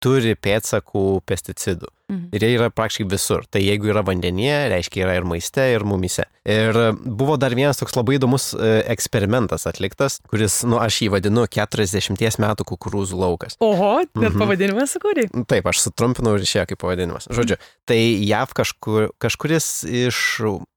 turi 0.03 0.35
pėdsakų 0.37 1.05
pesticidų. 1.27 1.89
Mhm. 2.07 2.27
Ir 2.37 2.45
jie 2.45 2.51
yra 2.55 2.69
praktiškai 2.71 3.07
visur. 3.11 3.47
Tai 3.51 3.59
jeigu 3.63 3.89
yra 3.91 4.05
vandenyje, 4.07 4.59
reiškia 4.71 5.03
yra 5.07 5.17
ir 5.19 5.25
maiste, 5.27 5.65
ir 5.73 5.83
mumise. 5.89 6.27
Ir 6.47 6.77
buvo 6.95 7.35
dar 7.41 7.57
vienas 7.57 7.81
toks 7.81 7.97
labai 7.97 8.19
įdomus 8.21 8.53
e, 8.55 8.69
eksperimentas 8.93 9.67
atliktas, 9.67 10.21
kuris, 10.31 10.61
nu, 10.69 10.79
aš 10.79 11.01
jį 11.03 11.11
vadinu 11.17 11.47
40 11.51 12.39
metų 12.45 12.69
kukurūzų 12.69 13.19
laukas. 13.25 13.59
Oho, 13.65 13.97
net 14.05 14.31
mhm. 14.31 14.39
pavadinimas 14.39 14.95
sukūrė. 14.95 15.27
Taip, 15.51 15.67
aš 15.73 15.83
sutrumpinau 15.89 16.37
ir 16.37 16.47
išėjo 16.47 16.69
kaip 16.71 16.83
pavadinimas. 16.85 17.27
Žodžiu, 17.33 17.59
tai 17.89 17.99
JAV 18.29 18.55
kažkur, 18.61 19.11
kažkuris 19.23 19.71
iš 20.07 20.21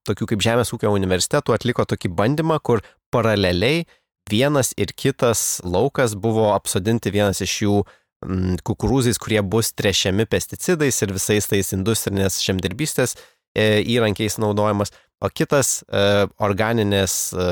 tokių 0.08 0.32
kaip 0.32 0.42
Žemės 0.42 0.74
ūkio 0.74 0.90
universitetų 0.96 1.54
atliko 1.54 1.86
tokį 1.86 2.10
bandymą, 2.16 2.58
kur 2.64 2.82
paraleliai 3.14 3.84
vienas 4.30 4.72
ir 4.76 4.92
kitas 4.96 5.60
laukas 5.64 6.14
buvo 6.14 6.50
apsodinti 6.54 7.12
vienas 7.14 7.42
iš 7.44 7.56
jų 7.64 7.76
mm, 7.82 8.60
kukurūzais, 8.66 9.18
kurie 9.20 9.42
bus 9.42 9.72
trešiami 9.76 10.26
pesticidais 10.30 11.02
ir 11.02 11.14
visais 11.16 11.50
tais 11.50 11.72
industrinės 11.76 12.40
žemdirbystės 12.44 13.16
e, 13.54 13.82
įrankiais 13.94 14.38
naudojamas, 14.42 14.94
o 15.20 15.28
kitas 15.28 15.80
e, 15.82 16.04
organinės 16.40 17.16
e, 17.34 17.48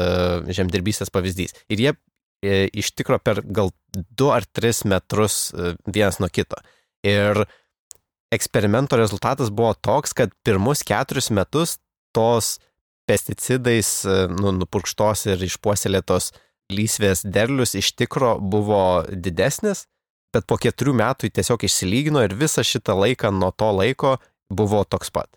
žemdirbystės 0.57 1.13
pavyzdys. 1.15 1.57
Ir 1.73 1.85
jie 1.85 1.97
iš 2.79 2.93
tikro 2.95 3.19
per 3.19 3.43
gal 3.43 3.73
2 3.93 4.31
ar 4.31 4.45
3 4.47 4.85
metrus 4.87 5.49
vienas 5.91 6.21
nuo 6.23 6.29
kito. 6.31 6.61
Ir 7.03 7.43
eksperimento 8.31 8.95
rezultatas 9.01 9.51
buvo 9.51 9.73
toks, 9.75 10.15
kad 10.15 10.31
pirmus 10.47 10.85
keturis 10.87 11.33
metus 11.35 11.81
tos 12.15 12.61
pesticidais 13.11 13.91
nu, 14.39 14.53
nupurkštos 14.55 15.25
ir 15.33 15.43
išpuoselėtos 15.49 16.31
uh, 16.31 16.39
lysvės 16.73 17.25
derlius 17.25 17.75
iš 17.79 17.93
tikro 17.97 18.37
buvo 18.41 19.05
didesnis, 19.09 19.87
bet 20.35 20.47
po 20.49 20.59
keturių 20.61 20.95
metų 21.01 21.33
tiesiog 21.33 21.65
išsilygino 21.65 22.23
ir 22.27 22.37
visą 22.37 22.65
šitą 22.67 22.97
laiką 22.99 23.33
nuo 23.33 23.51
to 23.57 23.71
laiko 23.73 24.19
buvo 24.53 24.85
toks 24.85 25.13
pat. 25.15 25.31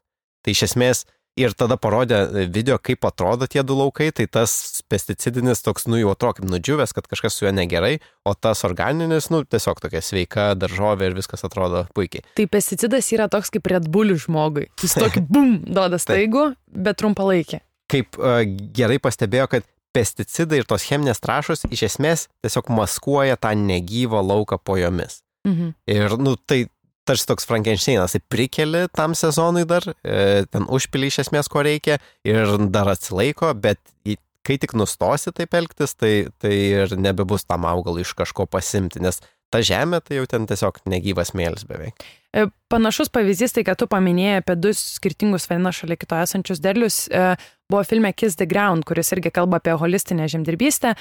Tai 0.43 0.55
iš 0.55 0.65
esmės 0.71 1.05
ir 1.39 1.53
tada 1.55 1.77
parodė 1.79 2.47
video, 2.51 2.75
kaip 2.81 3.05
atrodo 3.07 3.47
tie 3.47 3.63
du 3.63 3.77
laukai, 3.77 4.09
tai 4.15 4.27
tas 4.27 4.83
pesticidinis 4.91 5.63
toks, 5.63 5.87
nu 5.87 5.99
jau 6.01 6.11
atrodo 6.11 6.41
kaip 6.41 6.49
nudžiūvęs, 6.51 6.93
kad 6.97 7.07
kažkas 7.07 7.37
su 7.37 7.45
juo 7.45 7.53
negerai, 7.55 7.99
o 8.27 8.35
tas 8.35 8.65
organinis, 8.67 9.29
nu 9.31 9.43
tiesiog 9.47 9.79
tokia 9.83 10.03
sveika 10.03 10.51
daržovė 10.59 11.11
ir 11.11 11.17
viskas 11.17 11.47
atrodo 11.47 11.85
puikiai. 11.95 12.25
Tai 12.35 12.47
pesticidas 12.51 13.07
yra 13.15 13.29
toks 13.31 13.53
kaip 13.55 13.71
Red 13.71 13.87
Bull 13.91 14.17
žmogui. 14.19 14.67
Jis 14.83 14.97
tokį 14.99 15.25
bum 15.29 15.53
duoda 15.63 16.01
staigų, 16.03 16.51
bet 16.67 16.99
trumpalaikį. 16.99 17.63
Kaip 17.91 18.19
uh, 18.19 18.41
gerai 18.75 18.99
pastebėjo, 19.03 19.47
kad 19.51 19.67
pesticidai 19.95 20.61
ir 20.61 20.67
tos 20.69 20.85
cheminės 20.87 21.21
trašos 21.23 21.65
iš 21.71 21.85
esmės 21.89 22.27
tiesiog 22.43 22.69
maskuoja 22.73 23.39
tą 23.39 23.53
negyvą 23.57 24.21
lauką 24.23 24.59
po 24.63 24.77
jomis. 24.79 25.21
Mhm. 25.47 25.73
Ir, 25.89 26.17
nu, 26.21 26.35
tai 26.37 26.65
tarsi 27.07 27.25
toks 27.27 27.47
Frankensteinas, 27.49 28.13
tai 28.13 28.21
prikeli 28.29 28.85
tam 28.93 29.15
sezonui 29.17 29.65
dar, 29.67 29.85
e, 30.05 30.45
ten 30.51 30.67
užpili 30.69 31.09
iš 31.09 31.23
esmės, 31.25 31.49
ko 31.49 31.63
reikia 31.65 31.97
ir 32.27 32.57
dar 32.71 32.91
atsilaiko, 32.93 33.49
bet 33.57 33.81
kai 34.45 34.57
tik 34.61 34.73
nustosi 34.77 35.33
taip 35.35 35.53
elgtis, 35.57 35.95
tai, 35.97 36.13
tai 36.41 36.53
ir 36.53 36.95
nebebus 36.97 37.45
tam 37.45 37.65
augalui 37.69 38.05
iš 38.05 38.13
kažko 38.17 38.47
pasimti, 38.49 39.01
nes 39.03 39.21
ta 39.51 39.61
žemė 39.65 40.01
tai 40.05 40.19
jau 40.19 40.27
ten 40.29 40.47
tiesiog 40.49 40.81
negyvas 40.89 41.33
mėlis 41.37 41.67
beveik. 41.67 42.05
E, 42.31 42.45
panašus 42.71 43.11
pavyzdys, 43.11 43.55
tai 43.55 43.65
kad 43.67 43.79
tu 43.79 43.87
paminėjai 43.91 44.41
apie 44.41 44.55
du 44.59 44.71
skirtingus 44.77 45.49
viena 45.51 45.73
šalia 45.75 45.97
kito 45.99 46.19
esančius 46.19 46.61
derlius, 46.63 47.03
e, 47.11 47.33
buvo 47.71 47.83
filme 47.87 48.13
Kiss 48.15 48.39
the 48.39 48.47
Ground, 48.47 48.87
kuris 48.87 49.11
irgi 49.15 49.33
kalba 49.35 49.59
apie 49.59 49.75
holistinę 49.79 50.29
žemdirbystę. 50.31 50.95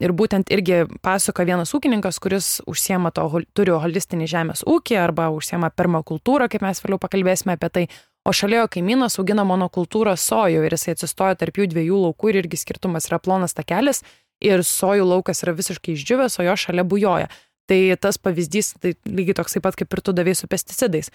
Ir 0.00 0.14
būtent 0.16 0.48
irgi 0.48 0.86
pasako 1.04 1.44
vienas 1.44 1.74
ūkininkas, 1.76 2.16
kuris 2.24 2.46
užsiema 2.72 3.10
to, 3.12 3.26
turi 3.52 3.74
holistinį 3.76 4.28
žemės 4.32 4.62
ūkį 4.64 4.96
arba 4.96 5.26
užsiema 5.34 5.68
permakultūrą, 5.76 6.46
kaip 6.48 6.64
mes 6.64 6.80
vėliau 6.80 6.96
pakalbėsime 7.02 7.58
apie 7.58 7.68
tai. 7.68 7.88
o 8.24 8.32
šalia 8.32 8.62
jo 8.62 8.68
kaimynas 8.68 9.18
augina 9.20 9.44
monokultūrą 9.44 10.16
sojų 10.16 10.64
ir 10.64 10.72
jisai 10.72 10.94
atsistoja 10.96 11.36
tarp 11.36 11.60
jų 11.60 11.68
dviejų 11.68 12.00
laukų 12.00 12.28
ir 12.30 12.40
irgi 12.42 12.56
skirtumas 12.60 13.08
yra 13.08 13.18
plonas 13.18 13.54
takelis 13.56 14.02
ir 14.40 14.64
sojų 14.64 15.04
laukas 15.04 15.42
yra 15.44 15.54
visiškai 15.56 15.94
išdžiūvęs, 15.96 16.38
o 16.40 16.46
jo 16.46 16.56
šalia 16.56 16.84
bujoja. 16.84 17.28
Tai 17.68 17.80
tas 18.00 18.16
pavyzdys, 18.16 18.74
tai 18.80 18.94
lygiai 19.04 19.36
toks 19.36 19.58
pat 19.62 19.76
kaip 19.76 19.92
ir 19.92 20.00
tu 20.00 20.14
davai 20.16 20.34
su 20.38 20.48
pesticidais. 20.48 21.10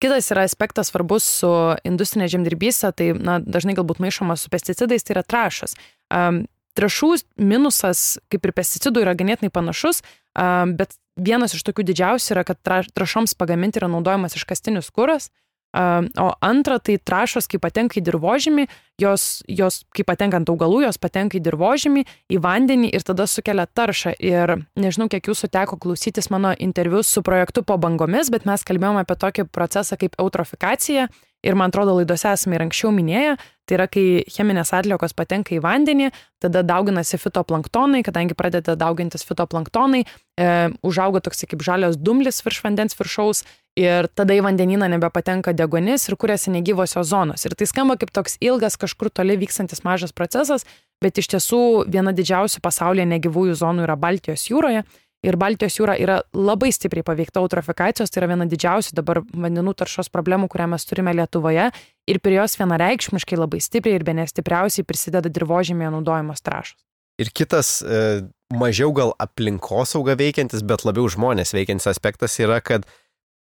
Kitas 0.00 0.30
yra 0.30 0.44
aspektas 0.46 0.92
svarbus 0.92 1.26
su 1.26 1.50
industrinė 1.84 2.28
žemdirbystė, 2.30 2.92
tai 2.94 3.08
na, 3.18 3.40
dažnai 3.42 3.74
galbūt 3.74 3.98
maišoma 4.00 4.38
su 4.38 4.48
pesticidais, 4.52 5.02
tai 5.02 5.16
yra 5.16 5.24
trašas. 5.26 5.74
Um, 6.14 6.44
trašų 6.78 7.10
minusas, 7.42 8.20
kaip 8.30 8.46
ir 8.46 8.54
pesticidų, 8.54 9.02
yra 9.02 9.16
ganėtinai 9.18 9.50
panašus, 9.50 10.04
um, 10.38 10.76
bet 10.78 10.94
vienas 11.18 11.56
iš 11.58 11.66
tokių 11.66 11.88
didžiausių 11.90 12.36
yra, 12.36 12.46
kad 12.46 12.62
trašoms 12.94 13.34
pagaminti 13.34 13.82
yra 13.82 13.90
naudojamas 13.90 14.38
iškastinis 14.38 14.92
kuras, 14.94 15.32
O 15.76 16.28
antra, 16.40 16.78
tai 16.80 16.96
trašos, 16.96 17.44
kai 17.44 17.58
patenka 17.60 17.98
į 18.00 18.02
dirbožymį, 18.06 18.64
jos, 19.02 19.42
jos, 19.44 19.82
kai 19.92 20.06
patenka 20.08 20.40
ant 20.40 20.48
augalų, 20.48 20.80
jos 20.86 20.96
patenka 20.98 21.36
į 21.36 21.42
dirbožymį, 21.44 22.06
į 22.32 22.40
vandenį 22.40 22.88
ir 22.96 23.04
tada 23.04 23.26
sukelia 23.28 23.66
taršą. 23.68 24.14
Ir 24.16 24.54
nežinau, 24.80 25.10
kiek 25.12 25.28
jūsų 25.28 25.50
teko 25.52 25.76
klausytis 25.76 26.30
mano 26.32 26.54
interviu 26.56 27.04
su 27.04 27.20
projektu 27.22 27.62
po 27.68 27.76
bangomis, 27.76 28.32
bet 28.32 28.48
mes 28.48 28.64
kalbėjome 28.64 29.04
apie 29.04 29.18
tokį 29.20 29.48
procesą 29.52 30.00
kaip 30.00 30.16
eutrofikacija. 30.16 31.10
Ir 31.46 31.54
man 31.54 31.70
atrodo, 31.70 31.92
laidose 31.94 32.32
esame 32.32 32.56
ir 32.56 32.64
anksčiau 32.64 32.90
minėję, 32.90 33.36
tai 33.68 33.76
yra, 33.76 33.84
kai 33.86 34.24
cheminės 34.26 34.72
atliekos 34.74 35.12
patenka 35.14 35.52
į 35.54 35.60
vandenį, 35.62 36.08
tada 36.42 36.64
dauginasi 36.66 37.20
fitoplanktonai, 37.22 38.00
kadangi 38.02 38.34
pradeda 38.34 38.74
daugintis 38.74 39.22
fitoplanktonai, 39.28 40.00
e, 40.02 40.48
užauga 40.82 41.22
toks 41.22 41.46
kaip 41.46 41.62
žalias 41.62 41.94
dumlis 42.00 42.42
virš 42.42 42.58
vandens 42.64 42.98
viršaus 42.98 43.44
ir 43.78 44.08
tada 44.18 44.34
į 44.34 44.42
vandenyną 44.46 44.88
nebepatenka 44.90 45.54
deguonis 45.56 46.08
ir 46.08 46.16
kuriasi 46.18 46.52
negyvosios 46.54 47.10
zonos. 47.12 47.44
Ir 47.46 47.54
tai 47.58 47.68
skamba 47.70 47.98
kaip 48.00 48.10
toks 48.14 48.38
ilgas 48.42 48.78
kažkur 48.80 49.12
toli 49.14 49.38
vykstantis 49.38 49.84
mažas 49.86 50.14
procesas, 50.14 50.66
bet 51.02 51.18
iš 51.20 51.30
tiesų 51.34 51.60
viena 51.90 52.14
didžiausių 52.16 52.62
pasaulyje 52.64 53.06
negyvųjų 53.14 53.58
zonų 53.60 53.86
yra 53.86 53.98
Baltijos 54.00 54.48
jūroje. 54.50 54.82
Ir 55.26 55.34
Baltijos 55.34 55.74
jūra 55.80 55.96
yra 55.98 56.20
labai 56.30 56.70
stipriai 56.70 57.02
paveikta 57.02 57.40
eutrofikacijos, 57.42 58.10
tai 58.10 58.20
yra 58.20 58.28
viena 58.30 58.46
didžiausių 58.46 58.94
dabar 59.00 59.18
vandenų 59.26 59.74
taršos 59.80 60.12
problemų, 60.14 60.46
kurią 60.52 60.68
mes 60.70 60.86
turime 60.86 61.14
Lietuvoje. 61.18 61.72
Ir 62.06 62.20
prie 62.22 62.36
jos 62.36 62.54
vienareikšmiškai 62.60 63.38
labai 63.38 63.58
stipriai 63.62 63.98
ir 63.98 64.06
be 64.06 64.14
nestipriausiai 64.14 64.86
prisideda 64.86 65.32
dirbožėmėje 65.34 65.90
naudojamos 65.96 66.44
trašos. 66.46 66.78
Ir 67.18 67.32
kitas 67.34 67.80
e, 67.82 68.28
mažiau 68.54 68.92
gal 68.94 69.10
aplinkosaugą 69.18 70.14
veikiantis, 70.20 70.62
bet 70.62 70.86
labiau 70.86 71.10
žmonės 71.10 71.50
veikiantis 71.56 71.90
aspektas 71.90 72.38
yra, 72.38 72.60
kad 72.62 72.86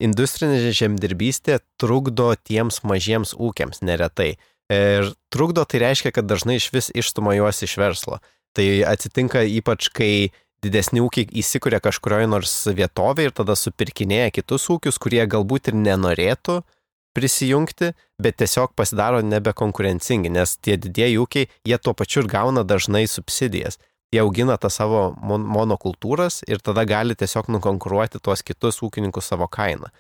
Industrinė 0.03 0.71
žemdirbystė 0.77 1.60
trukdo 1.81 2.29
tiems 2.45 2.83
mažiems 2.86 3.33
ūkiams 3.33 3.81
neretai. 3.81 4.36
Ir 4.69 5.13
trukdo 5.33 5.63
tai 5.65 5.81
reiškia, 5.81 6.12
kad 6.13 6.27
dažnai 6.29 6.60
iš 6.60 6.69
vis 6.75 6.89
išstuma 6.93 7.33
juos 7.38 7.63
iš 7.65 7.77
verslo. 7.79 8.19
Tai 8.53 8.65
atsitinka 8.89 9.41
ypač, 9.57 9.89
kai 9.93 10.29
didesni 10.63 11.01
ūkiai 11.01 11.29
įsikuria 11.41 11.79
kažkurioje 11.83 12.29
nors 12.29 12.53
vietovėje 12.67 13.31
ir 13.31 13.36
tada 13.38 13.55
supirkinėja 13.57 14.33
kitus 14.38 14.67
ūkius, 14.73 14.99
kurie 15.01 15.23
galbūt 15.29 15.71
ir 15.71 15.77
nenorėtų 15.79 16.62
prisijungti, 17.17 17.93
bet 18.21 18.38
tiesiog 18.41 18.75
pasidaro 18.77 19.23
nebekonkurencingi, 19.25 20.29
nes 20.33 20.57
tie 20.62 20.77
didieji 20.77 21.17
ūkiai, 21.23 21.49
jie 21.65 21.77
tuo 21.81 21.95
pačiu 21.97 22.21
ir 22.23 22.29
gauna 22.29 22.62
dažnai 22.67 23.07
subsidijas 23.10 23.79
jie 24.13 24.22
augina 24.24 24.58
tą 24.58 24.72
savo 24.72 25.02
mon 25.22 25.43
monokultūras 25.43 26.41
ir 26.48 26.62
tada 26.63 26.86
gali 26.88 27.15
tiesiog 27.15 27.50
nukonkuruoti 27.58 28.22
tuos 28.24 28.43
kitus 28.46 28.82
ūkininkus 28.86 29.34
savo 29.34 29.50
kainą. 29.52 29.91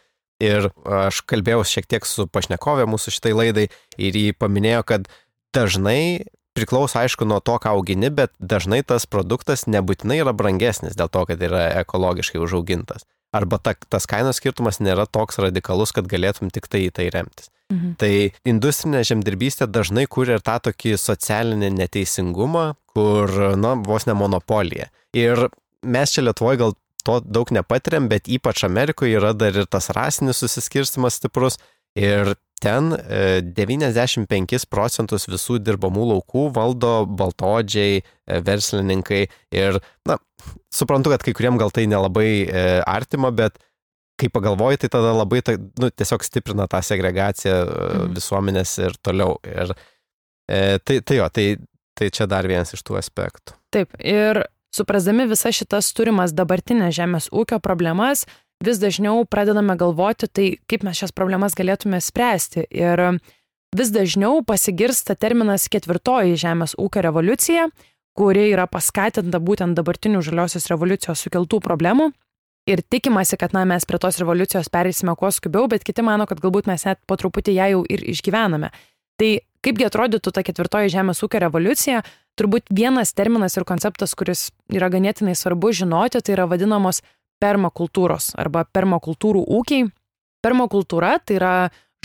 Ir 0.43 0.69
aš 0.85 1.23
kalbėjau 1.25 1.63
šiek 1.65 1.87
tiek 1.89 2.05
su 2.05 2.27
pašnekovė 2.29 2.85
mūsų 2.89 3.13
šitai 3.15 3.33
laidai 3.33 3.67
ir 3.97 4.17
jį 4.21 4.35
paminėjo, 4.37 4.83
kad 4.85 5.07
dažnai 5.55 6.27
priklauso 6.57 7.01
aišku 7.01 7.25
nuo 7.25 7.39
to, 7.41 7.57
ką 7.61 7.73
augini, 7.77 8.09
bet 8.13 8.33
dažnai 8.37 8.83
tas 8.85 9.05
produktas 9.09 9.65
nebūtinai 9.69 10.21
yra 10.23 10.33
brangesnis 10.37 10.97
dėl 10.97 11.09
to, 11.13 11.25
kad 11.29 11.41
yra 11.41 11.67
ekologiškai 11.83 12.41
užaugintas. 12.41 13.05
Arba 13.35 13.59
ta, 13.61 13.73
tas 13.75 14.07
kainos 14.09 14.39
skirtumas 14.39 14.79
nėra 14.79 15.05
toks 15.09 15.41
radikalus, 15.43 15.91
kad 15.93 16.07
galėtum 16.09 16.49
tik 16.53 16.69
tai 16.71 16.85
į 16.87 16.93
tai 16.95 17.09
remtis. 17.13 17.51
Mhm. 17.73 17.97
Tai 17.99 18.11
industrinė 18.47 19.03
žemdirbystė 19.03 19.67
dažnai 19.67 20.05
kuria 20.07 20.37
ir 20.37 20.45
tą 20.45 20.55
tokį 20.69 20.95
socialinį 21.01 21.73
neteisingumą, 21.75 22.69
kur, 22.97 23.31
na, 23.61 23.75
vos 23.85 24.07
ne 24.09 24.17
monopolija. 24.17 24.89
Ir 25.13 25.47
mes 25.85 26.13
čia 26.13 26.25
Lietuvoje 26.25 26.61
gal 26.63 26.73
to 27.07 27.19
daug 27.23 27.51
nepatiriam, 27.55 28.09
bet 28.11 28.27
ypač 28.31 28.65
Amerikoje 28.67 29.19
yra 29.19 29.31
dar 29.37 29.55
ir 29.55 29.69
tas 29.69 29.91
rasinis 29.95 30.41
susiskirstimas 30.43 31.19
stiprus. 31.21 31.59
Ir 31.97 32.35
ten 32.61 32.91
95 33.57 34.53
e, 34.57 34.59
procentus 34.69 35.27
visų 35.29 35.59
dirbamų 35.65 36.07
laukų 36.11 36.47
valdo 36.53 36.91
baltodžiai, 37.19 38.01
e, 38.01 38.41
verslininkai. 38.45 39.23
Ir, 39.55 39.79
na, 40.09 40.17
suprantu, 40.73 41.13
kad 41.13 41.25
kai 41.25 41.33
kuriem 41.37 41.57
gal 41.61 41.73
tai 41.73 41.87
nelabai 41.89 42.29
e, 42.43 42.65
artima, 42.85 43.31
bet 43.33 43.57
kai 44.17 44.29
pagalvoji, 44.33 44.81
tai 44.83 44.91
tada 44.97 45.13
labai, 45.13 45.43
ta, 45.45 45.55
nu, 45.57 45.89
tiesiog 45.93 46.25
stiprina 46.25 46.65
tą 46.69 46.81
segregaciją 46.85 47.57
mm. 47.63 48.13
visuomenės 48.17 48.77
ir 48.81 48.97
toliau. 49.05 49.37
Ir 49.45 49.73
tai, 50.47 51.01
tai 51.05 51.17
jo, 51.19 51.27
tai, 51.33 51.49
tai 51.97 52.11
čia 52.13 52.27
dar 52.29 52.47
vienas 52.49 52.75
iš 52.75 52.83
tų 52.85 52.99
aspektų. 53.01 53.57
Taip, 53.73 53.95
ir 53.99 54.45
suprasdami 54.75 55.27
visas 55.29 55.57
šitas 55.57 55.89
turimas 55.97 56.35
dabartinės 56.37 56.95
žemės 56.97 57.29
ūkio 57.33 57.59
problemas, 57.63 58.25
vis 58.63 58.79
dažniau 58.81 59.25
pradedame 59.29 59.77
galvoti, 59.79 60.29
tai 60.29 60.47
kaip 60.69 60.85
mes 60.85 61.01
šias 61.01 61.13
problemas 61.15 61.57
galėtume 61.57 61.99
spręsti. 62.01 62.67
Ir 62.73 63.03
vis 63.77 63.91
dažniau 63.93 64.41
pasigirsta 64.45 65.17
terminas 65.17 65.67
ketvirtoji 65.71 66.37
žemės 66.39 66.77
ūkio 66.79 67.03
revoliucija, 67.05 67.67
kuri 68.17 68.47
yra 68.53 68.65
paskatinta 68.69 69.41
būtent 69.43 69.77
dabartinių 69.77 70.23
žaliosios 70.25 70.69
revoliucijos 70.71 71.21
sukeltų 71.25 71.61
problemų 71.65 72.11
ir 72.67 72.81
tikimasi, 72.81 73.37
kad 73.39 73.53
na, 73.55 73.63
mes 73.65 73.85
prie 73.87 73.99
tos 74.01 74.19
revoliucijos 74.21 74.69
perėsime 74.73 75.15
kuo 75.17 75.31
skubiau, 75.31 75.69
bet 75.71 75.85
kiti 75.87 76.03
mano, 76.05 76.27
kad 76.29 76.41
galbūt 76.43 76.67
mes 76.69 76.83
net 76.87 76.99
po 77.07 77.17
truputį 77.19 77.55
ją 77.55 77.67
jau 77.75 77.83
ir 77.93 78.03
išgyvename. 78.13 78.71
Tai 79.17 79.29
kaipgi 79.67 79.87
atrodytų 79.89 80.31
ta 80.31 80.43
ketvirtoji 80.47 80.91
žemės 80.93 81.19
ūkio 81.25 81.41
revoliucija, 81.43 82.03
turbūt 82.39 82.71
vienas 82.71 83.11
terminas 83.17 83.57
ir 83.59 83.65
konceptas, 83.67 84.15
kuris 84.15 84.49
yra 84.71 84.87
ganėtinai 84.93 85.35
svarbu 85.35 85.73
žinoti, 85.75 86.21
tai 86.23 86.37
yra 86.37 86.47
vadinamos 86.47 87.01
permakultūros 87.43 88.31
arba 88.39 88.63
permakultūrų 88.71 89.43
ūkiai. 89.59 89.89
Permakultūra 90.45 91.17
tai 91.19 91.39
yra 91.39 91.53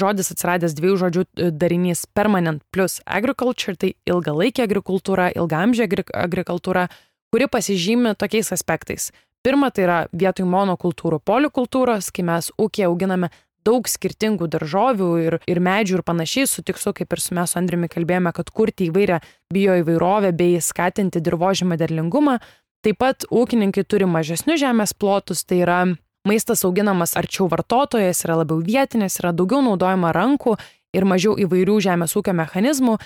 žodis 0.00 0.32
atsiradęs 0.34 0.74
dviejų 0.74 0.98
žodžių 1.04 1.22
e, 1.22 1.50
darinys 1.54 2.06
permanent 2.16 2.64
plus 2.74 2.98
agriculture, 3.06 3.76
tai 3.76 3.92
ilgalaikė 4.08 4.64
agrikultūra, 4.66 5.30
ilgamžė 5.36 5.86
agrikultūra, 6.16 6.88
kuri 7.30 7.48
pasižymi 7.52 8.16
tokiais 8.18 8.50
aspektais. 8.56 9.12
Pirma, 9.42 9.70
tai 9.70 9.86
yra 9.86 9.98
vietoj 10.10 10.48
monokultūrų 10.48 11.20
polikultūros, 11.26 12.10
kai 12.14 12.24
mes 12.26 12.50
ūkiai 12.58 12.88
auginame 12.88 13.30
daug 13.66 13.88
skirtingų 13.88 14.48
daržovių 14.52 15.10
ir, 15.22 15.38
ir 15.50 15.60
medžių 15.62 15.98
ir 15.98 16.04
panašiai, 16.06 16.48
su 16.50 16.64
tikslu, 16.66 16.94
kaip 16.98 17.12
ir 17.12 17.22
su 17.22 17.36
mes 17.36 17.54
su 17.54 17.60
Andriumi 17.60 17.90
kalbėjome, 17.92 18.32
kad 18.36 18.50
kurti 18.50 18.90
įvairią 18.90 19.20
bioįvairovę 19.54 20.32
bei 20.36 20.60
skatinti 20.60 21.22
dirbožymą 21.24 21.78
derlingumą. 21.80 22.38
Taip 22.82 22.98
pat 22.98 23.26
ūkininkai 23.30 23.84
turi 23.86 24.08
mažesnius 24.10 24.60
žemės 24.62 24.94
plotus, 24.98 25.44
tai 25.46 25.62
yra 25.62 25.80
maistas 26.26 26.64
auginamas 26.66 27.16
arčiau 27.18 27.48
vartotojas, 27.50 28.24
yra 28.26 28.40
labiau 28.42 28.62
vietinis, 28.62 29.18
yra 29.22 29.32
daugiau 29.34 29.62
naudojama 29.62 30.12
rankų 30.14 30.56
ir 30.92 31.06
mažiau 31.08 31.36
įvairių 31.40 31.78
žemės 31.82 32.16
ūkio 32.18 32.34
mechanizmų. 32.36 32.98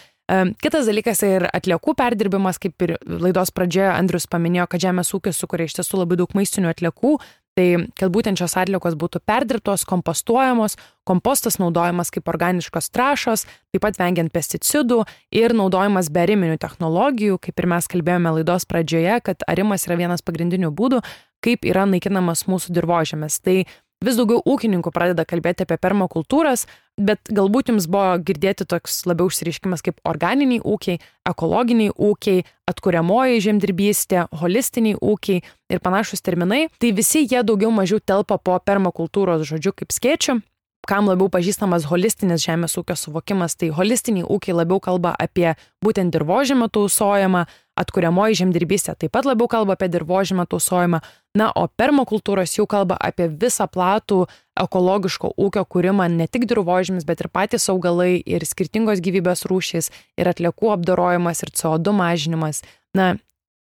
Kitas 0.63 0.89
dalykas 0.89 1.23
ir 1.23 1.47
atliekų 1.47 1.95
perdirbimas, 1.99 2.59
kaip 2.59 2.83
ir 2.83 2.97
laidos 3.07 3.53
pradžioje 3.55 3.93
Andrius 3.93 4.27
paminėjo, 4.31 4.67
kad 4.73 4.83
žemės 4.83 5.13
ūkis 5.15 5.39
sukuria 5.39 5.69
iš 5.69 5.77
tiesų 5.79 6.03
labai 6.03 6.19
daug 6.19 6.33
maistinių 6.35 6.73
atliekų, 6.73 7.13
tai 7.57 7.67
kad 7.97 8.13
būtent 8.13 8.39
šios 8.39 8.57
atliekos 8.61 8.97
būtų 9.01 9.23
perdirbtos, 9.25 9.87
kompostuojamos, 9.89 10.77
kompostas 11.09 11.57
naudojamas 11.63 12.13
kaip 12.13 12.29
organiškos 12.29 12.91
trašos, 12.93 13.47
taip 13.73 13.85
pat 13.85 13.97
vengiant 14.01 14.33
pesticidų 14.35 15.03
ir 15.35 15.57
naudojamas 15.57 16.11
be 16.13 16.27
ariminių 16.27 16.59
technologijų, 16.63 17.41
kaip 17.49 17.63
ir 17.63 17.71
mes 17.73 17.89
kalbėjome 17.93 18.35
laidos 18.39 18.69
pradžioje, 18.69 19.17
kad 19.25 19.47
arimas 19.49 19.89
yra 19.89 19.97
vienas 20.03 20.25
pagrindinių 20.27 20.73
būdų, 20.77 21.01
kaip 21.45 21.65
yra 21.69 21.87
naikinamas 21.89 22.45
mūsų 22.51 22.77
dirbožėmis. 22.77 23.41
Tai 23.41 23.59
vis 24.05 24.19
daugiau 24.19 24.43
ūkininkų 24.45 24.93
pradeda 24.95 25.25
kalbėti 25.29 25.65
apie 25.65 25.79
permakultūras, 25.81 26.67
bet 27.01 27.31
galbūt 27.33 27.73
jums 27.73 27.87
buvo 27.91 28.17
girdėti 28.25 28.67
toks 28.69 29.05
labiau 29.09 29.31
išsireiškimas 29.31 29.85
kaip 29.85 30.01
organiniai 30.09 30.61
ūkiai, 30.61 31.01
ekologiniai 31.29 31.93
ūkiai, 31.93 32.45
atkuriamoji 32.69 33.45
žemdirbystė, 33.47 34.27
holistiniai 34.41 34.99
ūkiai 35.01 35.43
ir 35.73 35.83
panašus 35.85 36.25
terminai. 36.25 36.67
Tai 36.81 36.93
visi 36.97 37.25
jie 37.25 37.43
daugiau 37.47 37.73
mažiau 37.75 38.01
telpa 38.01 38.39
po 38.39 38.59
permakultūros 38.61 39.47
žodžiu 39.49 39.75
kaip 39.77 39.95
skėčiu. 39.95 40.41
Kam 40.87 41.09
labiau 41.11 41.27
pažįstamas 41.33 41.89
holistinis 41.91 42.45
žemės 42.47 42.77
ūkio 42.79 42.95
suvokimas, 42.95 43.57
tai 43.59 43.73
holistiniai 43.75 44.23
ūkiai 44.31 44.55
labiau 44.55 44.79
kalba 44.79 45.17
apie 45.19 45.57
būtent 45.83 46.15
dirbožėmio 46.15 46.69
tausojimą, 46.71 47.43
Atkuriamoji 47.77 48.39
žemdirbystė 48.41 48.95
taip 48.97 49.13
pat 49.13 49.27
labiau 49.29 49.51
kalba 49.53 49.75
apie 49.77 49.91
dirbožymą 49.93 50.47
tausojimą, 50.49 51.03
na, 51.37 51.51
o 51.53 51.67
permakultūros 51.69 52.55
jau 52.57 52.65
kalba 52.71 52.97
apie 52.97 53.27
visą 53.29 53.67
platų 53.69 54.23
ekologiško 54.57 55.35
ūkio 55.37 55.67
kūrimą, 55.69 56.07
ne 56.09 56.25
tik 56.25 56.47
dirbožymis, 56.49 57.05
bet 57.05 57.21
ir 57.21 57.29
patys 57.29 57.69
augalai, 57.69 58.15
ir 58.25 58.47
skirtingos 58.49 59.03
gyvybės 59.05 59.45
rūšys, 59.51 59.91
ir 60.17 60.33
atliekų 60.33 60.73
apdorojimas, 60.79 61.45
ir 61.45 61.53
CO2 61.53 61.93
mažinimas, 61.99 62.63
na, 62.97 63.13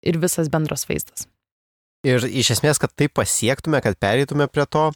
ir 0.02 0.18
visas 0.18 0.50
bendras 0.50 0.88
vaizdas. 0.90 1.28
Ir 2.02 2.26
iš 2.26 2.56
esmės, 2.56 2.82
kad 2.82 2.90
tai 2.98 3.06
pasiektume, 3.06 3.78
kad 3.84 3.94
pereitume 4.02 4.48
prie 4.50 4.66
to, 4.66 4.90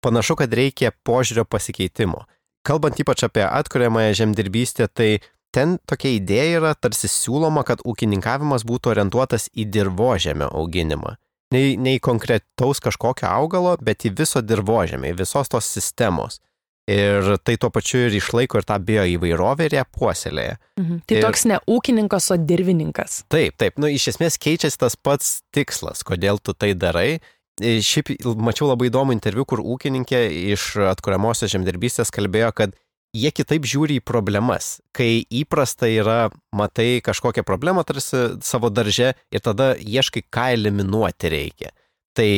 panašu, 0.00 0.38
kad 0.40 0.52
reikia 0.56 0.94
požiūrio 1.04 1.44
pasikeitimo. 1.44 2.24
Kalbant 2.66 2.96
ypač 2.98 3.22
apie 3.28 3.44
atkuriamąją 3.44 4.16
žemdirbystę, 4.16 4.88
tai 4.88 5.20
ten 5.56 5.76
tokia 5.88 6.12
idėja 6.18 6.60
yra 6.60 6.72
tarsi 6.76 7.08
siūloma, 7.10 7.64
kad 7.66 7.80
ūkininkavimas 7.88 8.66
būtų 8.68 8.92
orientuotas 8.92 9.48
į 9.56 9.68
dirbožėmio 9.72 10.50
auginimą. 10.52 11.16
Ne, 11.54 11.62
ne 11.78 11.94
į 11.96 12.02
konkretaus 12.02 12.82
kažkokio 12.82 13.28
augalo, 13.30 13.76
bet 13.82 14.04
į 14.04 14.16
viso 14.18 14.42
dirbožėmį, 14.42 15.14
į 15.14 15.18
visos 15.22 15.52
tos 15.52 15.68
sistemos. 15.70 16.40
Ir 16.86 17.32
tai 17.42 17.56
tuo 17.58 17.72
pačiu 17.74 18.04
ir 18.06 18.14
išlaiko 18.14 18.60
ir 18.60 18.66
tą 18.66 18.76
bio 18.78 19.02
įvairovę 19.10 19.66
ir 19.66 19.74
ją 19.74 19.84
puoselėje. 19.90 20.58
Mhm. 20.78 21.00
Tai 21.06 21.16
ir... 21.16 21.24
toks 21.24 21.46
ne 21.50 21.58
ūkininkas, 21.66 22.28
o 22.30 22.36
dirbininkas. 22.38 23.24
Taip, 23.32 23.56
taip, 23.58 23.80
nu 23.82 23.90
iš 23.90 24.12
esmės 24.14 24.38
keičiasi 24.42 24.78
tas 24.84 24.94
pats 24.94 25.40
tikslas, 25.54 26.04
kodėl 26.06 26.38
tu 26.38 26.54
tai 26.54 26.74
darai. 26.78 27.18
Šiaip 27.56 28.12
mačiau 28.36 28.68
labai 28.68 28.90
įdomų 28.90 29.16
interviu, 29.16 29.46
kur 29.48 29.62
ūkininkė 29.64 30.26
iš 30.52 30.74
atkuriamosios 30.92 31.54
žemdirbystės 31.54 32.12
kalbėjo, 32.14 32.52
kad 32.54 32.76
jie 33.16 33.32
kitaip 33.34 33.66
žiūri 33.68 33.98
į 34.00 34.04
problemas. 34.04 34.76
Kai 34.96 35.24
įprasta 35.24 35.88
yra, 35.90 36.28
matai 36.56 37.00
kažkokią 37.04 37.44
problemą 37.46 37.84
tarsi 37.86 38.38
savo 38.44 38.70
darže 38.70 39.14
ir 39.32 39.44
tada 39.44 39.72
ieškai, 39.80 40.26
ką 40.32 40.50
eliminuoti 40.58 41.32
reikia. 41.32 41.72
Tai 42.16 42.30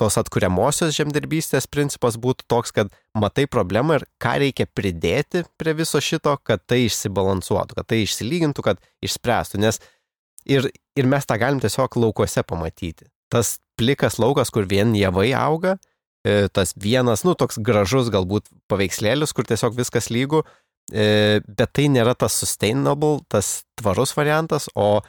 tos 0.00 0.18
atkuriamosios 0.18 0.94
žemdirbystės 0.96 1.68
principas 1.70 2.16
būtų 2.20 2.46
toks, 2.50 2.72
kad 2.74 2.92
matai 3.18 3.46
problemą 3.50 4.00
ir 4.00 4.06
ką 4.22 4.36
reikia 4.42 4.66
pridėti 4.66 5.44
prie 5.60 5.76
viso 5.78 6.00
šito, 6.02 6.34
kad 6.42 6.64
tai 6.66 6.84
išsibalansuotų, 6.86 7.78
kad 7.78 7.90
tai 7.92 8.02
išsilygintų, 8.02 8.64
kad 8.66 8.82
išspręstų. 9.04 9.62
Nes 9.62 9.78
ir, 10.48 10.70
ir 10.98 11.10
mes 11.10 11.28
tą 11.28 11.38
galim 11.40 11.62
tiesiog 11.62 11.98
laukuose 12.00 12.44
pamatyti. 12.46 13.08
Tas 13.32 13.56
plikas 13.78 14.18
laukas, 14.20 14.50
kur 14.52 14.66
vien 14.68 14.96
javai 14.96 15.30
auga, 15.36 15.78
tas 16.22 16.74
vienas, 16.78 17.24
nu, 17.26 17.34
toks 17.38 17.58
gražus 17.58 18.10
galbūt 18.14 18.46
paveikslėlis, 18.70 19.32
kur 19.34 19.46
tiesiog 19.48 19.74
viskas 19.78 20.10
lygu, 20.14 20.44
e, 20.92 21.40
bet 21.46 21.72
tai 21.74 21.88
nėra 21.90 22.14
tas 22.18 22.36
sustainable, 22.38 23.20
tas 23.32 23.64
tvarus 23.80 24.14
variantas, 24.14 24.68
o 24.74 25.02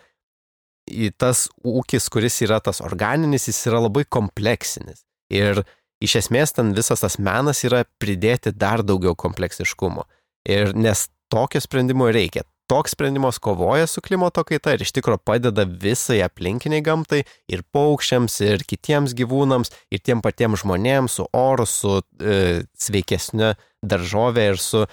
tas 1.22 1.46
ūkis, 1.64 2.10
kuris 2.12 2.42
yra 2.44 2.60
tas 2.60 2.82
organinis, 2.84 3.48
jis 3.48 3.62
yra 3.70 3.84
labai 3.86 4.04
kompleksinis. 4.10 5.06
Ir 5.32 5.64
iš 6.04 6.18
esmės 6.24 6.52
ten 6.58 6.74
visas 6.76 7.06
tas 7.06 7.20
menas 7.20 7.64
yra 7.64 7.86
pridėti 8.02 8.52
dar 8.52 8.84
daugiau 8.84 9.16
kompleksiškumo. 9.16 10.04
Ir 10.50 10.74
nes 10.76 11.08
tokio 11.32 11.62
sprendimo 11.64 12.10
reikia 12.12 12.44
toks 12.68 12.92
sprendimas 12.96 13.40
kovoja 13.44 13.88
su 13.88 14.02
klimato 14.02 14.44
kaita 14.48 14.74
ir 14.74 14.84
iš 14.86 14.94
tikrųjų 14.96 15.22
padeda 15.26 15.66
visai 15.68 16.22
aplinkiniai 16.26 16.84
gamtai 16.86 17.24
ir 17.52 17.64
paukščiams, 17.76 18.40
ir 18.48 18.66
kitiems 18.68 19.16
gyvūnams, 19.18 19.74
ir 19.92 20.04
tiem 20.04 20.24
patiems 20.24 20.64
žmonėms, 20.64 21.20
su 21.20 21.28
oru, 21.38 21.68
su 21.70 22.00
e, 22.20 22.64
sveikesnė 22.80 23.56
daržovė 23.84 24.52
ir 24.54 24.62
su... 24.62 24.86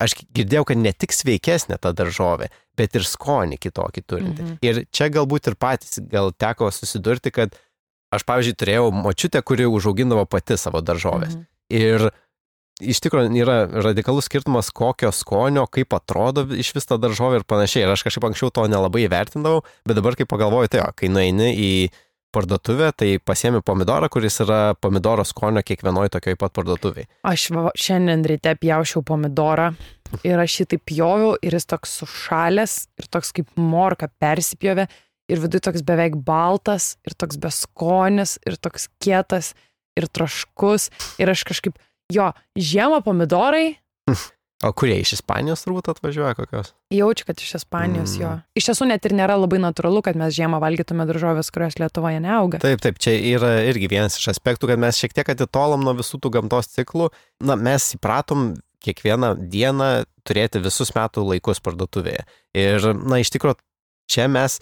Aš 0.00 0.16
girdėjau, 0.34 0.64
kad 0.70 0.80
ne 0.80 0.90
tik 0.96 1.12
sveikesnė 1.12 1.76
ta 1.78 1.90
daržovė, 1.94 2.48
bet 2.80 2.96
ir 2.96 3.04
skonį 3.06 3.58
kitokį 3.60 4.02
turinti. 4.08 4.42
Mhm. 4.42 4.54
Ir 4.64 4.80
čia 4.90 5.10
galbūt 5.12 5.50
ir 5.50 5.58
patys 5.60 6.00
gal 6.10 6.32
teko 6.32 6.70
susidurti, 6.72 7.30
kad 7.30 7.52
aš, 8.12 8.24
pavyzdžiui, 8.26 8.56
turėjau 8.58 8.86
močiutę, 8.96 9.42
kuri 9.44 9.68
užaugindavo 9.68 10.24
pati 10.32 10.56
savo 10.58 10.80
daržovės. 10.80 11.36
Mhm. 11.36 11.46
Ir 11.76 12.08
iš 12.90 13.02
tikrųjų 13.04 13.32
yra 13.42 13.56
radikalus 13.84 14.28
skirtumas, 14.28 14.70
kokio 14.74 15.12
skonio, 15.14 15.66
kaip 15.70 15.94
atrodo 15.96 16.46
iš 16.50 16.72
vis 16.76 16.88
ta 16.88 16.98
daržovė 17.00 17.40
ir 17.40 17.48
panašiai. 17.48 17.86
Ir 17.86 17.94
aš 17.94 18.06
kažkaip 18.08 18.30
anksčiau 18.30 18.52
to 18.54 18.66
nelabai 18.70 19.06
įvertindavau, 19.06 19.62
bet 19.86 19.98
dabar 19.98 20.18
kai 20.18 20.28
pagalvoju, 20.28 20.72
tai 20.72 20.82
jo, 20.82 20.88
kai 20.98 21.12
nueini 21.12 21.52
į 21.52 21.72
parduotuvę, 22.32 22.88
tai 22.96 23.10
pasiemi 23.20 23.60
pomidorą, 23.64 24.08
kuris 24.12 24.40
yra 24.44 24.60
pomidoro 24.80 25.24
skonio 25.28 25.62
kiekvienoje 25.66 26.14
tokioj 26.14 26.38
pat 26.40 26.54
parduotuviai. 26.56 27.08
Aš 27.28 27.50
va, 27.52 27.68
šiandien 27.76 28.24
ryte 28.28 28.54
pjaušiau 28.60 29.04
pomidorą 29.06 29.72
ir 30.24 30.40
aš 30.40 30.62
jį 30.62 30.68
taip 30.72 30.84
pjoviau 30.88 31.34
ir 31.44 31.56
jis 31.58 31.68
toks 31.68 31.98
sušalęs 32.00 32.76
ir 33.00 33.10
toks 33.12 33.34
kaip 33.36 33.52
morka 33.60 34.08
persipjovė 34.22 34.88
ir 35.32 35.42
viduje 35.44 35.66
toks 35.68 35.84
beveik 35.86 36.16
baltas 36.24 36.94
ir 37.06 37.16
toks 37.20 37.38
beskonis 37.40 38.38
ir 38.48 38.56
toks 38.56 38.88
kietas 39.02 39.52
ir 39.98 40.08
traškus 40.08 40.88
ir 41.20 41.32
aš 41.32 41.44
kažkaip 41.48 41.76
Jo, 42.12 42.30
žiemą 42.58 43.02
pomidorai. 43.06 43.72
O 44.62 44.70
kurie 44.78 45.00
iš 45.02 45.16
Ispanijos 45.16 45.64
turbūt 45.64 45.88
atvažiuoja 45.90 46.36
kokios? 46.38 46.70
Jaučiu, 46.94 47.26
kad 47.26 47.40
iš 47.42 47.56
Ispanijos 47.58 48.12
mm. 48.14 48.20
jo. 48.22 48.30
Iš 48.58 48.68
tiesų 48.68 48.86
net 48.92 49.08
ir 49.08 49.14
nėra 49.18 49.34
labai 49.34 49.58
natūralu, 49.62 50.04
kad 50.06 50.18
mes 50.18 50.36
žiemą 50.36 50.60
valgytume 50.62 51.06
daržovės, 51.08 51.50
kurios 51.54 51.80
Lietuvoje 51.82 52.20
neauga. 52.22 52.60
Taip, 52.62 52.82
taip, 52.84 53.00
čia 53.02 53.16
yra 53.32 53.56
irgi 53.66 53.90
vienas 53.90 54.20
iš 54.20 54.28
aspektų, 54.36 54.70
kad 54.70 54.82
mes 54.82 55.00
šiek 55.02 55.16
tiek 55.18 55.32
atitolom 55.34 55.82
nuo 55.82 55.96
visų 55.98 56.22
tų 56.22 56.36
gamtos 56.38 56.70
ciklų. 56.76 57.10
Na, 57.42 57.58
mes 57.58 57.88
įpratom 57.98 58.52
kiekvieną 58.86 59.34
dieną 59.50 59.90
turėti 60.26 60.62
visus 60.62 60.94
metų 60.94 61.26
laikus 61.32 61.62
parduotuvėje. 61.64 62.22
Ir, 62.54 62.86
na, 63.02 63.18
iš 63.22 63.34
tikrųjų, 63.34 63.58
čia 64.14 64.30
mes 64.30 64.60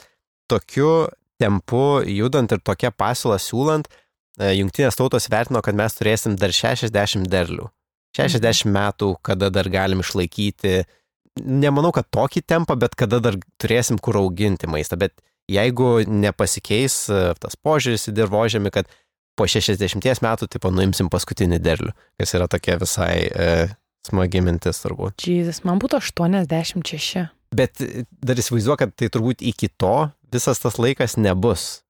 tokiu 0.49 1.11
tempu 1.41 2.01
judant 2.09 2.53
ir 2.53 2.65
tokią 2.65 2.93
pasiūlą 2.97 3.37
siūlant, 3.41 3.93
jungtinės 4.41 4.97
tautos 4.99 5.29
vertino, 5.33 5.61
kad 5.65 5.77
mes 5.77 5.97
turėsim 5.99 6.37
dar 6.41 6.55
60 6.55 7.29
derlių. 7.31 7.69
60 8.17 8.67
mhm. 8.67 8.75
metų, 8.75 9.15
kada 9.23 9.51
dar 9.55 9.69
galim 9.71 10.03
išlaikyti, 10.03 10.85
nemanau, 11.39 11.93
kad 11.95 12.09
tokį 12.11 12.43
tempą, 12.43 12.77
bet 12.79 12.97
kada 12.99 13.21
dar 13.23 13.39
turėsim 13.61 14.01
kur 14.03 14.19
auginti 14.21 14.69
maistą. 14.71 14.99
Bet 15.01 15.15
jeigu 15.51 16.01
nepasikeis 16.07 17.05
e, 17.11 17.21
tas 17.41 17.57
požiūris 17.57 18.09
į 18.11 18.17
dirbožėmį, 18.19 18.73
kad 18.75 18.91
po 19.39 19.47
60 19.49 20.25
metų, 20.25 20.49
tipo, 20.51 20.73
nuimsim 20.75 21.11
paskutinį 21.13 21.61
derlių, 21.63 21.95
kas 22.21 22.35
yra 22.37 22.49
tokia 22.51 22.77
visai 22.81 23.15
e, 23.29 23.69
smagi 24.07 24.43
mintis 24.45 24.83
turbūt. 24.83 25.21
Džyzas, 25.23 25.63
man 25.69 25.81
būtų 25.83 26.03
86. 26.03 27.29
Bet 27.55 27.85
e, 27.85 28.05
dar 28.27 28.43
įsivaizduoju, 28.43 28.81
kad 28.83 28.97
tai 28.99 29.11
turbūt 29.13 29.47
iki 29.47 29.71
to 29.81 30.11
visas 30.35 30.61
tas 30.63 30.83
laikas 30.83 31.17
nebus 31.19 31.81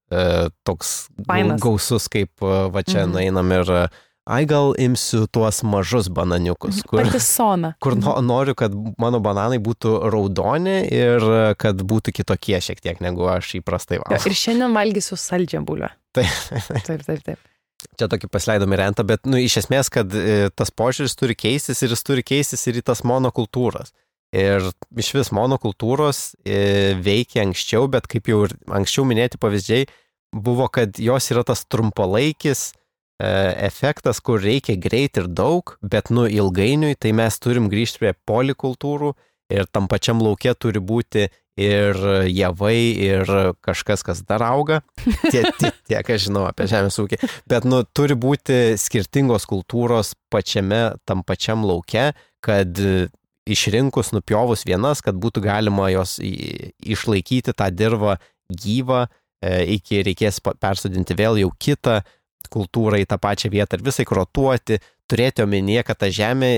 toks 0.67 0.93
Fainas. 1.27 1.59
gausus, 1.63 2.07
kaip 2.11 2.43
e, 2.43 2.55
va 2.73 2.83
čia 2.83 3.05
mhm. 3.05 3.13
nueinam 3.15 3.53
ir 3.55 3.71
e, 3.71 3.83
ai 4.31 4.41
gal 4.49 4.73
imsiu 4.81 5.25
tuos 5.31 5.61
mažus 5.67 6.09
bananiukus, 6.13 6.81
kur, 6.87 7.03
Patisona. 7.03 7.73
kur 7.83 7.95
no, 7.99 8.17
noriu, 8.25 8.55
kad 8.57 8.75
mano 9.01 9.21
bananai 9.23 9.61
būtų 9.63 9.95
raudoni 10.13 10.81
ir 10.91 11.25
kad 11.61 11.79
būtų 11.93 12.15
kitokie 12.19 12.59
šiek 12.61 12.83
tiek 12.83 12.99
negu 13.03 13.29
aš 13.31 13.55
įprastai 13.61 14.01
valgau. 14.03 14.19
Ir 14.27 14.37
šiandien 14.43 14.75
valgysiu 14.75 15.19
saldžią 15.19 15.63
bulę. 15.67 15.93
Taip, 16.17 16.27
taip, 16.83 17.05
taip. 17.07 17.23
taip. 17.23 17.39
Čia 17.97 18.05
tokį 18.11 18.27
pasileidom 18.29 18.73
į 18.75 18.77
rentą, 18.77 19.03
bet, 19.07 19.23
nu, 19.25 19.39
iš 19.41 19.61
esmės, 19.63 19.87
kad 19.89 20.11
tas 20.59 20.69
požiūris 20.75 21.15
turi 21.17 21.33
keistis 21.33 21.79
ir 21.81 21.95
jis 21.95 22.03
turi 22.05 22.21
keistis 22.21 22.67
ir 22.69 22.77
į 22.77 22.83
tas 22.91 23.01
monokultūras. 23.07 23.89
Ir 24.31 24.69
iš 24.95 25.09
vis 25.17 25.31
monokultūros 25.35 26.21
veikia 27.03 27.43
anksčiau, 27.43 27.89
bet 27.91 28.07
kaip 28.11 28.29
jau 28.31 28.45
ir 28.47 28.55
anksčiau 28.71 29.03
minėti 29.07 29.39
pavyzdžiai, 29.41 29.89
buvo, 30.31 30.69
kad 30.71 30.99
jos 30.99 31.27
yra 31.33 31.43
tas 31.43 31.65
trumpalaikis 31.67 32.69
e, 32.71 33.27
efektas, 33.67 34.21
kur 34.23 34.39
reikia 34.39 34.77
greit 34.79 35.19
ir 35.19 35.27
daug, 35.27 35.75
bet 35.83 36.13
nu 36.15 36.29
ilgainiui 36.31 36.95
tai 36.95 37.11
mes 37.17 37.39
turim 37.43 37.67
grįžti 37.71 38.05
prie 38.05 38.15
polikultūrų 38.27 39.11
ir 39.51 39.67
tam 39.75 39.91
pačiam 39.91 40.23
laukia 40.23 40.55
turi 40.55 40.79
būti 40.79 41.27
ir 41.59 41.97
javai, 42.31 42.95
ir 42.95 43.27
kažkas, 43.59 44.05
kas 44.07 44.21
dar 44.23 44.43
auga. 44.47 44.79
Tiek, 45.27 45.49
tiek, 45.59 45.75
tiek 45.89 46.11
aš 46.15 46.29
žinau 46.29 46.45
apie 46.47 46.67
žemės 46.71 46.97
ūkį. 47.03 47.19
Bet, 47.51 47.67
nu, 47.67 47.83
turi 47.83 48.15
būti 48.15 48.77
skirtingos 48.79 49.45
kultūros 49.49 50.15
pačiame, 50.31 50.95
tam 51.03 51.25
pačiam 51.27 51.65
laukia, 51.67 52.13
kad 52.41 52.79
išrinkus, 53.49 54.11
nupjovus 54.15 54.65
vienas, 54.67 55.01
kad 55.01 55.17
būtų 55.17 55.43
galima 55.45 55.89
jos 55.91 56.19
išlaikyti 56.21 57.55
tą 57.57 57.69
dirbą 57.73 58.19
gyvą 58.51 59.07
E, 59.41 59.63
iki 59.77 60.03
reikės 60.05 60.37
persodinti 60.61 61.17
vėl 61.17 61.39
jau 61.41 61.49
kitą 61.57 62.01
kultūrą 62.53 62.99
į 63.01 63.07
tą 63.09 63.17
pačią 63.21 63.49
vietą 63.53 63.77
ir 63.77 63.85
visai 63.85 64.05
krotuoti, 64.05 64.77
turėti 65.09 65.45
omenyje, 65.45 65.85
kad 65.87 65.97
ta 66.03 66.11
žemė 66.13 66.51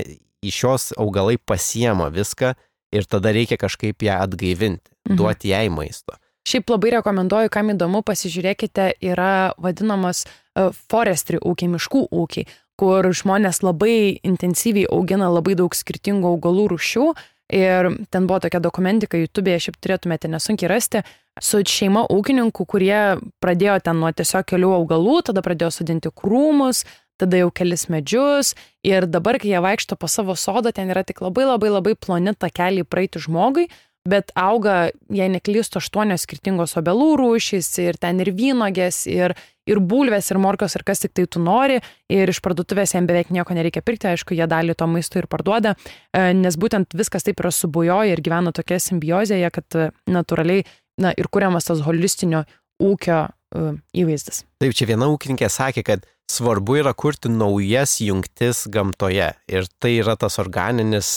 iš 0.44 0.58
jos 0.66 0.90
augalai 1.00 1.38
pasiema 1.40 2.10
viską 2.12 2.52
ir 2.94 3.08
tada 3.08 3.32
reikia 3.32 3.56
kažkaip 3.60 4.04
ją 4.04 4.18
atgaivinti, 4.26 4.92
mhm. 5.08 5.16
duoti 5.16 5.54
jai 5.54 5.70
maisto. 5.72 6.18
Šiaip 6.44 6.68
labai 6.74 6.90
rekomenduoju, 6.98 7.48
kam 7.48 7.72
įdomu, 7.72 8.02
pasižiūrėkite, 8.04 8.90
yra 9.08 9.54
vadinamas 9.56 10.26
e, 10.26 10.68
forestry 10.92 11.40
ūkiai, 11.40 11.70
miškų 11.72 12.04
ūkiai, 12.12 12.44
kur 12.80 13.06
žmonės 13.14 13.62
labai 13.62 14.18
intensyviai 14.26 14.88
augina 14.90 15.30
labai 15.30 15.54
daug 15.58 15.74
skirtingų 15.74 16.34
augalų 16.34 16.68
rušių 16.74 17.12
Ir 17.52 18.06
ten 18.10 18.26
buvo 18.26 18.40
tokia 18.40 18.60
dokumentika, 18.60 19.18
YouTube'e 19.20 19.58
šiaip 19.60 19.76
turėtumėte 19.84 20.30
nesunkiai 20.32 20.70
rasti, 20.70 21.02
su 21.44 21.60
šeima 21.60 22.06
ūkininkų, 22.08 22.64
kurie 22.64 23.00
pradėjo 23.44 23.76
ten 23.84 24.00
nuo 24.00 24.12
tiesiog 24.16 24.46
kelių 24.48 24.72
augalų, 24.78 25.18
tada 25.28 25.44
pradėjo 25.44 25.70
sudinti 25.76 26.08
krūmus, 26.08 26.84
tada 27.20 27.42
jau 27.42 27.50
kelis 27.52 27.90
medžius. 27.92 28.54
Ir 28.82 29.04
dabar, 29.06 29.36
kai 29.38 29.52
jie 29.52 29.60
vaikšto 29.60 30.00
po 30.00 30.08
savo 30.08 30.38
sodą, 30.40 30.72
ten 30.72 30.88
yra 30.88 31.04
tik 31.04 31.20
labai 31.20 31.44
labai 31.44 31.74
labai 31.74 31.94
ploni 32.00 32.32
takeliai 32.32 32.88
praeiti 32.88 33.20
žmogui, 33.20 33.68
bet 34.08 34.32
auga, 34.36 34.88
jei 35.12 35.28
neklystu, 35.32 35.82
aštuonios 35.84 36.24
skirtingos 36.24 36.78
obelų 36.80 37.12
rūšys 37.20 37.68
ir 37.84 38.00
ten 38.00 38.24
ir 38.24 38.32
vynogės, 38.32 39.04
ir, 39.04 39.36
ir 39.70 39.80
bulvės, 39.80 40.30
ir 40.32 40.40
morkos, 40.42 40.76
ir 40.76 40.84
kas 40.86 41.02
tik 41.04 41.14
tai 41.16 41.26
tu 41.30 41.42
nori. 41.42 41.80
Ir 42.12 42.30
iš 42.30 42.40
parduotuvės 42.44 42.94
jiems 42.94 43.08
beveik 43.10 43.32
nieko 43.34 43.56
nereikia 43.56 43.84
pirkti, 43.84 44.10
aišku, 44.12 44.36
jie 44.36 44.48
dalį 44.50 44.76
to 44.78 44.88
maisto 44.90 45.20
ir 45.20 45.28
parduoda, 45.30 45.74
e, 46.12 46.32
nes 46.36 46.58
būtent 46.60 46.96
viskas 46.96 47.26
taip 47.26 47.40
yra 47.42 47.52
subujoja 47.54 48.14
ir 48.14 48.24
gyvena 48.24 48.52
tokia 48.54 48.80
simbiozėje, 48.82 49.50
kad 49.54 49.78
e, 49.78 49.88
natūraliai, 50.10 50.66
na 51.00 51.14
ir 51.16 51.30
kuriamas 51.32 51.66
tas 51.70 51.82
holistinio 51.82 52.44
ūkio 52.82 53.16
uh, 53.26 53.74
įvaizdis. 53.94 54.42
Taip, 54.62 54.74
čia 54.74 54.86
viena 54.90 55.06
ūkininkė 55.10 55.48
sakė, 55.50 55.82
kad 55.86 56.06
svarbu 56.30 56.80
yra 56.80 56.92
kurti 56.94 57.30
naujas 57.30 57.96
jungtis 58.02 58.64
gamtoje 58.70 59.32
ir 59.50 59.68
tai 59.82 59.92
yra 60.00 60.14
tas 60.18 60.38
organinis, 60.42 61.10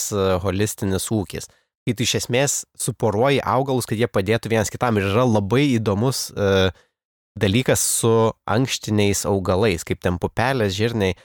holistinis 0.43 1.09
ūkis 1.13 1.49
kai 1.87 1.95
tu 1.95 2.03
iš 2.03 2.17
esmės 2.19 2.53
suporuoji 2.75 3.39
augalus, 3.47 3.85
kad 3.87 3.95
jie 3.95 4.09
padėtų 4.11 4.51
vienas 4.51 4.71
kitam. 4.73 4.97
Ir 4.99 5.07
yra 5.07 5.23
labai 5.23 5.63
įdomus 5.77 6.25
uh, 6.33 6.67
dalykas 7.39 7.83
su 7.99 8.13
ankštiniais 8.49 9.25
augalais, 9.29 9.85
kaip 9.87 10.01
ten 10.03 10.19
pupelės, 10.21 10.75
žirniai. 10.77 11.17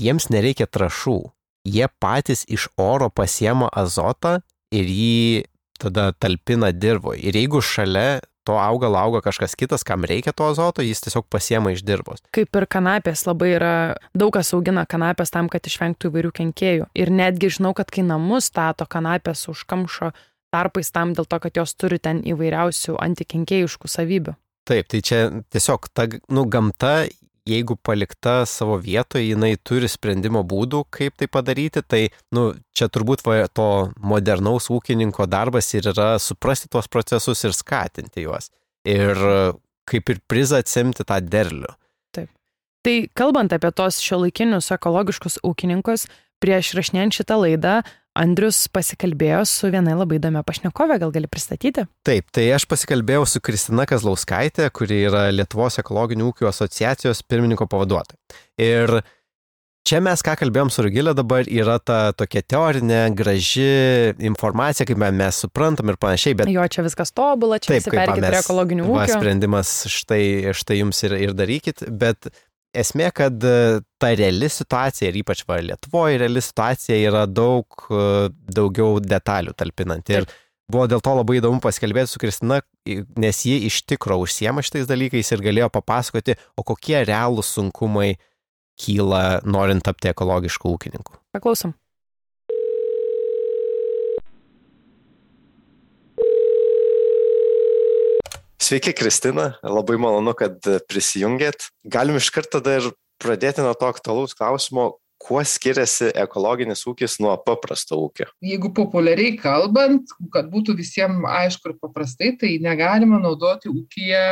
Jiems 0.00 0.30
nereikia 0.32 0.66
trašų. 0.66 1.20
Jie 1.68 1.86
patys 2.00 2.46
iš 2.48 2.70
oro 2.80 3.10
pasiema 3.12 3.68
azotą 3.76 4.38
ir 4.72 4.88
jį 4.88 5.44
tada 5.80 6.10
talpina 6.16 6.72
dirboje. 6.72 7.20
Ir 7.28 7.36
jeigu 7.36 7.60
šalia 7.64 8.20
to 8.48 8.56
augalo 8.56 8.98
auga 8.98 9.20
kažkas 9.20 9.54
kitas, 9.54 9.84
kam 9.84 10.04
reikia 10.08 10.32
to 10.32 10.48
azoto, 10.48 10.82
jis 10.82 11.02
tiesiog 11.04 11.28
pasiema 11.28 11.74
iš 11.74 11.84
dirbos. 11.84 12.22
Kaip 12.34 12.56
ir 12.56 12.66
kanapės 12.72 13.26
labai 13.28 13.52
yra, 13.58 13.74
daug 14.16 14.32
kas 14.34 14.54
augina 14.56 14.86
kanapės 14.88 15.32
tam, 15.34 15.50
kad 15.52 15.68
išvengtų 15.68 16.10
įvairių 16.10 16.32
kenkėjų. 16.40 16.88
Ir 16.96 17.12
netgi 17.12 17.52
žinau, 17.58 17.74
kad 17.76 17.92
kai 17.92 18.04
namus 18.06 18.48
stato 18.50 18.88
kanapės 18.88 19.44
užkamšo 19.52 20.12
tarpais 20.50 20.90
tam 20.90 21.12
dėl 21.14 21.28
to, 21.28 21.38
kad 21.44 21.60
jos 21.60 21.76
turi 21.78 22.00
ten 22.02 22.24
įvairiausių 22.26 22.96
antikenkėjiškų 22.98 23.90
savybių. 23.90 24.34
Taip, 24.68 24.90
tai 24.92 25.00
čia 25.04 25.20
tiesiog 25.50 25.88
ta, 25.94 26.06
nu, 26.28 26.44
gamta 26.50 27.06
jeigu 27.48 27.76
palikta 27.76 28.44
savo 28.46 28.76
vietoje, 28.80 29.30
jinai 29.32 29.54
turi 29.64 29.88
sprendimo 29.90 30.42
būdų, 30.46 30.84
kaip 30.92 31.16
tai 31.20 31.28
padaryti, 31.32 31.82
tai 31.82 32.02
nu, 32.36 32.50
čia 32.76 32.90
turbūt 32.92 33.24
va, 33.26 33.42
to 33.48 33.90
modernaus 33.96 34.70
ūkininko 34.72 35.26
darbas 35.30 35.72
ir 35.74 35.90
yra 35.92 36.12
suprasti 36.22 36.70
tuos 36.70 36.88
procesus 36.88 37.44
ir 37.44 37.56
skatinti 37.56 38.26
juos. 38.26 38.50
Ir 38.88 39.18
kaip 39.90 40.12
ir 40.12 40.20
prizą 40.30 40.60
atsimti 40.62 41.04
tą 41.06 41.18
derlių. 41.24 41.72
Taip. 42.14 42.30
Tai 42.86 42.96
kalbant 43.18 43.52
apie 43.56 43.72
tos 43.76 44.00
šiuolaikinius 44.04 44.70
ekologiškus 44.76 45.40
ūkininkus, 45.46 46.06
prieš 46.40 46.74
rašinėjant 46.78 47.18
šitą 47.20 47.40
laidą 47.42 47.80
Andrius 48.18 48.64
pasikalbėjo 48.74 49.44
su 49.46 49.70
viena 49.70 49.94
labai 49.94 50.18
įdomia 50.18 50.42
pašnekovė, 50.46 50.98
gal 50.98 51.12
gali 51.14 51.30
pristatyti? 51.30 51.86
Taip, 52.06 52.26
tai 52.34 52.48
aš 52.56 52.66
pasikalbėjau 52.70 53.22
su 53.30 53.42
Kristina 53.44 53.86
Kazlauskaitė, 53.86 54.66
kuri 54.74 55.04
yra 55.06 55.28
Lietuvos 55.30 55.78
ekologinių 55.82 56.32
ūkių 56.32 56.50
asociacijos 56.50 57.22
pirmininko 57.30 57.68
pavaduotoja. 57.70 58.18
Ir 58.58 58.96
čia 59.86 60.02
mes 60.02 60.26
ką 60.26 60.34
kalbėjom 60.42 60.74
su 60.74 60.82
Rugilė 60.88 61.14
dabar 61.14 61.46
yra 61.46 61.78
ta 61.78 62.00
tokia 62.18 62.42
teorinė, 62.42 63.00
graži 63.14 63.70
informacija, 64.26 64.88
kaip 64.90 64.98
mes 64.98 65.40
suprantam 65.46 65.94
ir 65.94 66.02
panašiai, 66.02 66.34
bet... 66.42 66.50
Jo, 66.50 66.66
čia 66.66 66.82
viskas 66.86 67.14
tobula, 67.14 67.62
čia 67.62 67.78
visi 67.78 67.94
perkite 67.94 68.26
prie 68.26 68.42
ekologinių 68.42 68.88
ūkių. 68.90 68.98
Va, 68.98 69.06
sprendimas 69.06 69.74
štai, 69.86 70.22
štai 70.58 70.82
jums 70.82 71.06
ir, 71.06 71.14
ir 71.30 71.38
darykit, 71.38 71.86
bet 71.86 72.32
esmė, 72.76 73.10
kad 73.14 73.44
e, 73.44 73.80
ta 74.00 74.12
reali 74.16 74.48
situacija 74.50 75.10
ir 75.10 75.20
ypač 75.22 75.42
va 75.48 75.60
Lietuvoje 75.64 76.20
reali 76.22 76.42
situacija 76.44 76.98
yra 77.08 77.26
daug 77.26 77.66
e, 77.90 78.30
daugiau 78.52 79.00
detalių 79.02 79.54
talpinant. 79.58 80.12
Ir 80.12 80.28
buvo 80.70 80.86
dėl 80.90 81.02
to 81.04 81.14
labai 81.18 81.40
įdomu 81.40 81.62
pasikalbėti 81.64 82.12
su 82.12 82.22
Kristina, 82.22 82.60
nes 83.18 83.44
ji 83.46 83.58
iš 83.66 83.82
tikro 83.90 84.20
užsiema 84.22 84.64
šitais 84.66 84.88
dalykais 84.90 85.32
ir 85.34 85.44
galėjo 85.44 85.70
papasakoti, 85.74 86.38
o 86.56 86.66
kokie 86.66 87.00
realūs 87.02 87.54
sunkumai 87.56 88.14
kyla 88.80 89.40
norint 89.44 89.84
tapti 89.84 90.12
ekologiškų 90.12 90.76
ūkininkų. 90.76 91.18
Paklausom. 91.36 91.74
Sveiki, 98.70 98.92
Kristina, 98.94 99.56
labai 99.66 99.96
malonu, 99.98 100.30
kad 100.38 100.62
prisijungėt. 100.86 101.64
Galim 101.90 102.20
iš 102.20 102.28
karto 102.30 102.60
dar 102.62 102.84
pradėti 103.18 103.64
nuo 103.64 103.72
to 103.74 103.88
aktualaus 103.90 104.36
klausimo, 104.38 104.84
kuo 105.18 105.40
skiriasi 105.42 106.12
ekologinis 106.22 106.84
ūkis 106.86 107.16
nuo 107.18 107.32
paprasto 107.42 107.98
ūkio? 107.98 108.28
Jeigu 108.46 108.70
populiariai 108.76 109.32
kalbant, 109.42 110.14
kad 110.30 110.46
būtų 110.52 110.76
visiems 110.78 111.26
aišku 111.32 111.72
ir 111.72 111.74
paprastai, 111.82 112.30
tai 112.38 112.52
negalima 112.62 113.18
naudoti 113.18 113.72
ūkija 113.72 114.22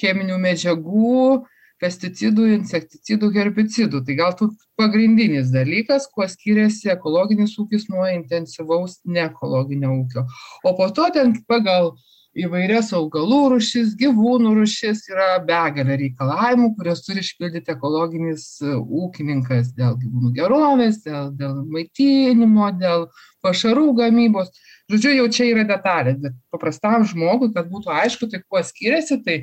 cheminių 0.00 0.40
medžiagų, 0.48 1.46
pesticidų, 1.78 2.48
insekticidų, 2.56 3.30
herbicidų. 3.38 4.02
Tai 4.02 4.18
gal 4.18 4.34
tu 4.34 4.50
pagrindinis 4.74 5.54
dalykas, 5.54 6.10
kuo 6.10 6.26
skiriasi 6.26 6.90
ekologinis 6.96 7.54
ūkis 7.62 7.86
nuo 7.94 8.10
intensyvaus 8.10 8.98
neekologinio 9.06 9.94
ūkio. 10.00 10.26
O 10.66 10.74
po 10.74 10.90
to 10.90 11.06
ten 11.14 11.38
pagal 11.46 11.94
įvairias 12.36 12.90
augalų 12.96 13.38
rūšis, 13.54 13.94
gyvūnų 13.98 14.52
rūšis, 14.58 15.06
yra 15.10 15.28
begalė 15.46 15.96
reikalavimų, 16.02 16.72
kurios 16.76 17.02
turi 17.06 17.22
išpildyti 17.24 17.72
ekologinis 17.72 18.44
e, 18.60 18.74
ūkininkas 18.76 19.72
dėl 19.76 19.96
gyvūnų 20.02 20.32
gerovės, 20.36 21.00
dėl, 21.06 21.30
dėl 21.38 21.58
maitinimo, 21.72 22.68
dėl 22.76 23.08
pašarų 23.44 23.88
gamybos. 24.02 24.52
Žodžiu, 24.92 25.14
jau 25.16 25.26
čia 25.32 25.48
yra 25.50 25.66
detalės, 25.68 26.20
bet 26.22 26.36
paprastam 26.52 27.06
žmogui, 27.08 27.50
kad 27.56 27.70
būtų 27.72 27.92
aišku, 27.96 28.28
tai 28.32 28.42
kuo 28.44 28.62
skiriasi, 28.64 29.20
tai 29.24 29.38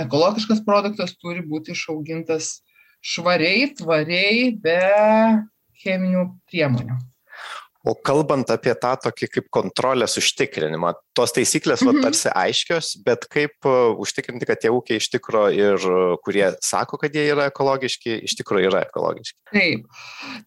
ekologiškas 0.00 0.62
produktas 0.66 1.16
turi 1.18 1.42
būti 1.46 1.74
išaugintas 1.74 2.60
švariai, 3.02 3.70
tvariai, 3.76 4.50
be 4.60 4.80
cheminių 5.82 6.28
priemonių. 6.50 7.00
O 7.80 7.94
kalbant 7.96 8.50
apie 8.52 8.74
tą 8.76 8.90
tokį 9.06 9.26
kaip 9.32 9.46
kontrolės 9.56 10.18
užtikrinimą, 10.20 10.92
tos 11.16 11.32
taisyklės 11.32 11.80
mhm. 11.80 11.96
va, 11.96 12.08
tarsi 12.08 12.28
aiškios, 12.36 12.90
bet 13.06 13.24
kaip 13.32 13.68
uh, 13.68 13.94
užtikrinti, 14.04 14.44
kad 14.48 14.60
tie 14.60 14.72
ūkiai 14.74 15.00
iš 15.00 15.08
tikro 15.14 15.46
ir 15.54 15.80
uh, 15.88 16.18
kurie 16.24 16.50
sako, 16.64 16.98
kad 17.00 17.16
jie 17.16 17.24
yra 17.32 17.48
ekologiški, 17.48 18.18
iš 18.28 18.36
tikro 18.42 18.60
yra 18.60 18.84
ekologiški. 18.84 19.38
Taip. 19.48 19.88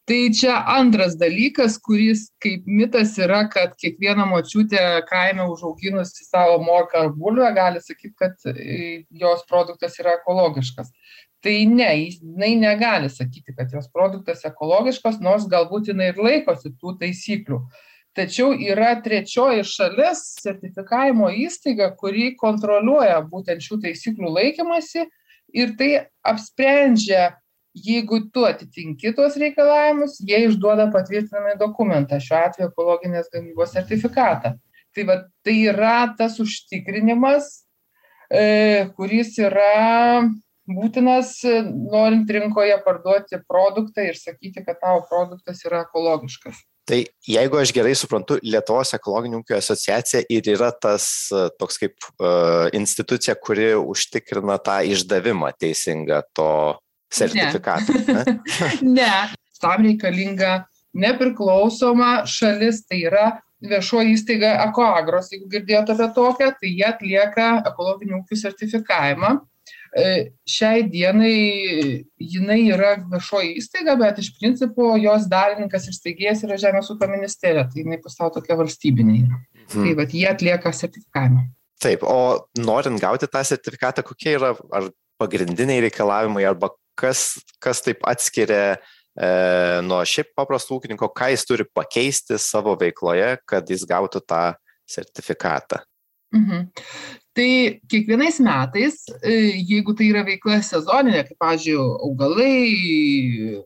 Tai 0.10 0.20
čia 0.38 0.60
antras 0.76 1.18
dalykas, 1.18 1.80
kuris 1.82 2.28
kaip 2.44 2.70
mitas 2.70 3.18
yra, 3.18 3.48
kad 3.50 3.74
kiekviena 3.82 4.28
močiutė 4.30 4.84
kaime 5.10 5.50
užauginusi 5.50 6.28
savo 6.28 6.62
morką 6.62 7.08
ar 7.08 7.14
bulvę 7.18 7.50
gali 7.58 7.82
sakyti, 7.82 8.14
kad 8.20 8.54
e, 8.54 9.04
jos 9.10 9.42
produktas 9.50 9.98
yra 10.02 10.20
ekologiškas 10.20 10.94
tai 11.44 11.66
ne 11.68 11.90
jinai 12.00 12.54
negali 12.56 13.10
sakyti 13.12 13.56
kad 13.58 13.72
jos 13.74 13.90
produktas 13.92 14.46
ekologiškas 14.48 15.20
nors 15.24 15.50
galbūt 15.52 15.92
jinai 15.92 16.14
ir 16.14 16.22
laikosi 16.24 16.72
tų 16.80 16.96
taisyklių. 17.02 17.60
Tačiau 18.14 18.54
yra 18.54 18.94
trečioji 19.02 19.66
šalis 19.66 20.22
sertifikavimo 20.44 21.32
įstaiga 21.44 21.90
kuri 21.98 22.34
kontroliuoja 22.40 23.24
būtent 23.30 23.64
šių 23.66 23.80
taisyklių 23.88 24.34
laikymąsi 24.38 25.08
ir 25.58 25.74
tai 25.80 25.90
apsprendžia 26.22 27.32
jeigu 27.74 28.20
tu 28.34 28.46
atitinki 28.46 29.16
tuos 29.18 29.36
reikalavimus 29.42 30.20
jie 30.22 30.44
išduoda 30.48 30.92
patvirtinamąjį 30.94 31.58
dokumentą 31.60 32.20
šiuo 32.22 32.40
atveju 32.46 32.70
ekologinės 32.70 33.32
gamybos 33.34 33.74
sertifikatą. 33.74 34.54
Tai 34.94 35.06
vat 35.10 35.26
tai 35.42 35.58
yra 35.72 36.14
tas 36.18 36.38
užtikrinimas 36.42 37.50
e, 38.30 38.86
kuris 38.94 39.34
yra 39.42 40.30
būtinas 40.70 41.40
norint 41.68 42.30
rinkoje 42.30 42.76
parduoti 42.86 43.40
produktą 43.48 44.06
ir 44.08 44.20
sakyti, 44.20 44.64
kad 44.66 44.80
tavo 44.82 45.04
produktas 45.10 45.64
yra 45.68 45.84
ekologiškas. 45.88 46.62
Tai 46.84 47.00
jeigu 47.28 47.60
aš 47.62 47.72
gerai 47.72 47.94
suprantu, 47.96 48.36
Lietuvos 48.44 48.92
ekologinių 48.98 49.40
ūkio 49.40 49.56
asociacija 49.56 50.26
ir 50.28 50.50
yra 50.52 50.74
tas 50.76 51.06
toks 51.60 51.80
kaip 51.80 51.96
uh, 52.18 52.68
institucija, 52.76 53.38
kuri 53.40 53.70
užtikrina 53.80 54.58
tą 54.60 54.82
išdavimą 54.92 55.54
teisingą 55.56 56.20
to 56.36 56.50
sertifikato. 57.14 57.96
Ne. 58.10 58.26
ne. 59.00 59.14
Tam 59.64 59.86
reikalinga 59.86 60.66
nepriklausoma 61.00 62.26
šalis, 62.28 62.82
tai 62.84 63.06
yra 63.08 63.30
viešoji 63.64 64.18
įstaiga 64.18 64.58
Ekoagros, 64.66 65.32
jeigu 65.32 65.48
girdėjote 65.54 65.96
apie 65.96 66.10
tokią, 66.18 66.50
tai 66.60 66.72
jie 66.74 66.84
atlieka 66.90 67.48
ekologinių 67.70 68.20
ūkių 68.20 68.40
sertifikavimą 68.42 69.38
šiai 70.50 70.84
dienai 70.90 72.04
jinai 72.18 72.60
yra 72.74 72.96
viešoji 73.12 73.58
įstaiga, 73.60 73.94
bet 74.00 74.22
iš 74.24 74.32
principo 74.40 74.94
jos 74.98 75.28
dalininkas 75.30 75.86
ir 75.90 75.98
steigėjas 75.98 76.42
yra 76.48 76.58
Žemės 76.62 76.90
ūkio 76.94 77.10
ministerija, 77.12 77.68
tai 77.70 77.84
jinai 77.84 78.00
pusiau 78.02 78.32
tokia 78.34 78.58
valstybinė. 78.58 79.20
Hmm. 79.28 79.68
Tai 79.76 79.94
vad 80.02 80.16
jie 80.16 80.26
atlieka 80.30 80.74
sertifikavimą. 80.74 81.46
Taip, 81.84 82.06
o 82.08 82.48
norint 82.58 83.02
gauti 83.02 83.30
tą 83.30 83.44
sertifikatą, 83.46 84.06
kokie 84.08 84.34
yra 84.38 84.54
ar 84.74 84.90
pagrindiniai 85.22 85.84
reikalavimai, 85.86 86.46
arba 86.48 86.72
kas, 87.00 87.34
kas 87.62 87.82
taip 87.86 88.04
atskiria 88.10 88.74
e, 88.74 89.30
nuo 89.86 90.02
šiaip 90.08 90.34
paprasto 90.38 90.78
ūkininko, 90.78 91.10
ką 91.14 91.30
jis 91.34 91.46
turi 91.50 91.68
pakeisti 91.70 92.40
savo 92.42 92.76
veikloje, 92.80 93.36
kad 93.50 93.70
jis 93.70 93.86
gautų 93.90 94.24
tą 94.26 94.46
sertifikatą. 94.90 95.84
Mhm. 96.34 96.70
Tai 97.34 97.80
kiekvienais 97.90 98.38
metais, 98.46 99.00
e, 99.26 99.34
jeigu 99.66 99.96
tai 99.98 100.12
yra 100.12 100.22
veikla 100.28 100.60
sezoninė, 100.62 101.24
kaip, 101.32 101.38
pavyzdžiui, 101.42 101.86
augalai, 102.06 103.64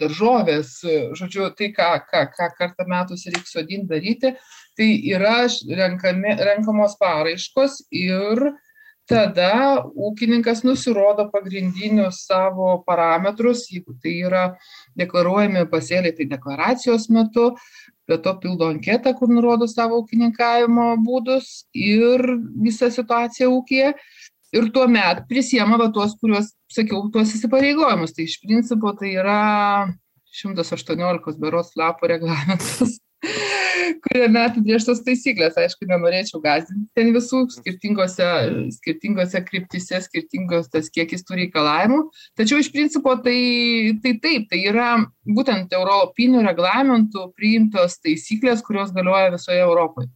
daržovės, 0.00 0.78
žodžiu, 1.18 1.50
tai, 1.58 1.70
ką, 1.76 1.90
ką, 2.08 2.24
ką 2.36 2.48
kartą 2.58 2.86
metus 2.88 3.26
reikia 3.28 3.48
sodinti 3.50 3.90
daryti, 3.90 4.32
tai 4.78 4.88
yra 5.12 5.44
renkami, 5.82 6.36
renkamos 6.40 6.96
paraiškos 7.00 7.82
ir 7.92 8.46
tada 9.10 9.82
ūkininkas 9.92 10.62
nusirodo 10.64 11.26
pagrindinius 11.32 12.22
savo 12.28 12.78
parametrus, 12.86 13.66
jeigu 13.72 13.96
tai 14.02 14.14
yra 14.28 14.44
deklaruojami 14.98 15.66
pasėliai, 15.72 16.14
tai 16.16 16.28
deklaracijos 16.30 17.08
metu, 17.12 17.50
be 18.12 18.20
to 18.22 18.34
pildo 18.42 18.68
anketą, 18.70 19.14
kur 19.18 19.32
nurodo 19.32 19.68
savo 19.70 20.02
ūkininkavimo 20.02 20.88
būdus 21.06 21.52
ir 21.72 22.24
visą 22.62 22.92
situaciją 22.92 23.50
ūkiją. 23.56 23.92
Ir 24.52 24.68
tuomet 24.74 25.24
prisiema 25.30 25.78
va 25.80 25.88
tuos, 25.94 26.12
kuriuos 26.20 26.50
sakiau, 26.70 27.06
tuos 27.12 27.32
įsipareigojimus. 27.38 28.12
Tai 28.12 28.26
iš 28.28 28.36
principo 28.44 28.92
tai 28.98 29.14
yra 29.16 29.38
118 30.42 31.40
beros 31.40 31.72
lapų 31.80 32.12
reglamentas 32.12 32.98
kuriame 34.04 34.40
apibrieštos 34.46 35.02
taisyklės. 35.06 35.58
Aišku, 35.60 35.86
nenorėčiau 35.90 36.40
gazdinti 36.44 36.88
ten 36.96 37.12
visų, 37.14 37.44
skirtingose, 37.54 38.28
skirtingose 38.78 39.42
kryptise, 39.46 40.00
skirtingos 40.06 40.70
tas 40.72 40.90
kiekis 40.92 41.26
tų 41.28 41.42
reikalavimų. 41.42 42.00
Tačiau 42.38 42.62
iš 42.62 42.72
principo 42.74 43.14
tai, 43.24 43.36
tai 44.04 44.16
taip, 44.24 44.48
tai 44.50 44.62
yra 44.70 44.90
būtent 45.28 45.74
europinių 45.76 46.44
reglamentų 46.48 47.28
priimtos 47.36 47.98
taisyklės, 48.02 48.64
kurios 48.66 48.94
galioja 48.96 49.34
visoje 49.36 49.62
Europoje. 49.62 50.10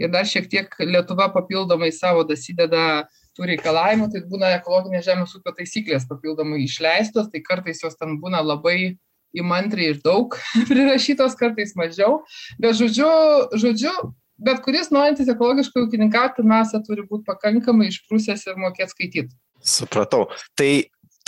Ir 0.00 0.08
dar 0.08 0.24
šiek 0.24 0.46
tiek 0.48 0.72
Lietuva 0.80 1.28
papildomai 1.34 1.90
savo 1.92 2.22
dasideda 2.24 3.04
tų 3.36 3.50
reikalavimų, 3.52 4.08
tai 4.12 4.24
būna 4.30 4.54
ekologinės 4.56 5.04
žemės 5.06 5.34
ūkio 5.36 5.52
taisyklės 5.58 6.08
papildomai 6.08 6.62
išleistos, 6.64 7.28
tai 7.32 7.42
kartais 7.44 7.82
jos 7.84 7.98
ten 8.00 8.16
būna 8.22 8.40
labai 8.40 8.96
įmantriai 9.36 9.94
ir 9.94 10.00
daug 10.04 10.36
prirašytos, 10.70 11.36
kartais 11.38 11.76
mažiau. 11.78 12.22
Bet 12.62 12.78
žodžiu, 12.80 13.10
žodžiu 13.60 13.94
bet 14.40 14.62
kuris 14.64 14.90
norintis 14.94 15.28
ekologiškai 15.30 15.84
ūkininkauti, 15.84 16.40
pirmiausia, 16.40 16.80
turi 16.86 17.04
būti 17.08 17.26
pakankamai 17.28 17.90
išprūsęs 17.90 18.46
ir 18.48 18.58
mokėti 18.60 18.94
skaityti. 18.94 19.36
Supratau. 19.60 20.30
Tai 20.56 20.70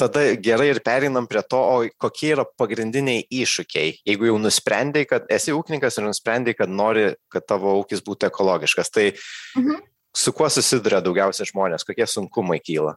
tada 0.01 0.25
gerai 0.41 0.71
ir 0.73 0.81
pereinam 0.85 1.29
prie 1.31 1.43
to, 1.45 1.61
o 1.61 1.77
kokie 2.01 2.33
yra 2.35 2.47
pagrindiniai 2.59 3.27
iššūkiai. 3.29 3.99
Jeigu 4.09 4.31
jau 4.31 4.39
nusprendai, 4.41 5.05
kad 5.09 5.29
esi 5.33 5.55
ūkininkas 5.55 6.01
ir 6.01 6.09
nusprendai, 6.09 6.57
kad 6.59 6.73
nori, 6.73 7.11
kad 7.33 7.47
tavo 7.49 7.77
ūkis 7.83 8.05
būtų 8.07 8.31
ekologiškas, 8.33 8.93
tai 8.95 9.11
mhm. 9.59 9.85
su 10.17 10.35
kuo 10.37 10.49
susiduria 10.53 11.03
daugiausia 11.05 11.47
žmonės, 11.49 11.87
kokie 11.89 12.09
sunkumai 12.09 12.59
kyla? 12.65 12.97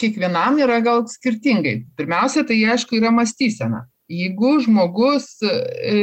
Kiekvienam 0.00 0.58
yra 0.62 0.80
gal 0.84 1.04
skirtingai. 1.10 1.82
Pirmiausia, 1.98 2.44
tai 2.48 2.58
aišku 2.74 2.98
yra 2.98 3.12
mąstysena. 3.14 3.84
Jeigu 4.08 4.54
žmogus 4.64 5.34
e, 5.44 5.94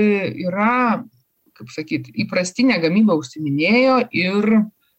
yra, 0.45 1.03
kaip 1.57 1.71
sakyti, 1.73 2.13
įprastinė 2.25 2.77
gamyba 2.83 3.15
užsiminėjo 3.17 4.01
ir 4.13 4.51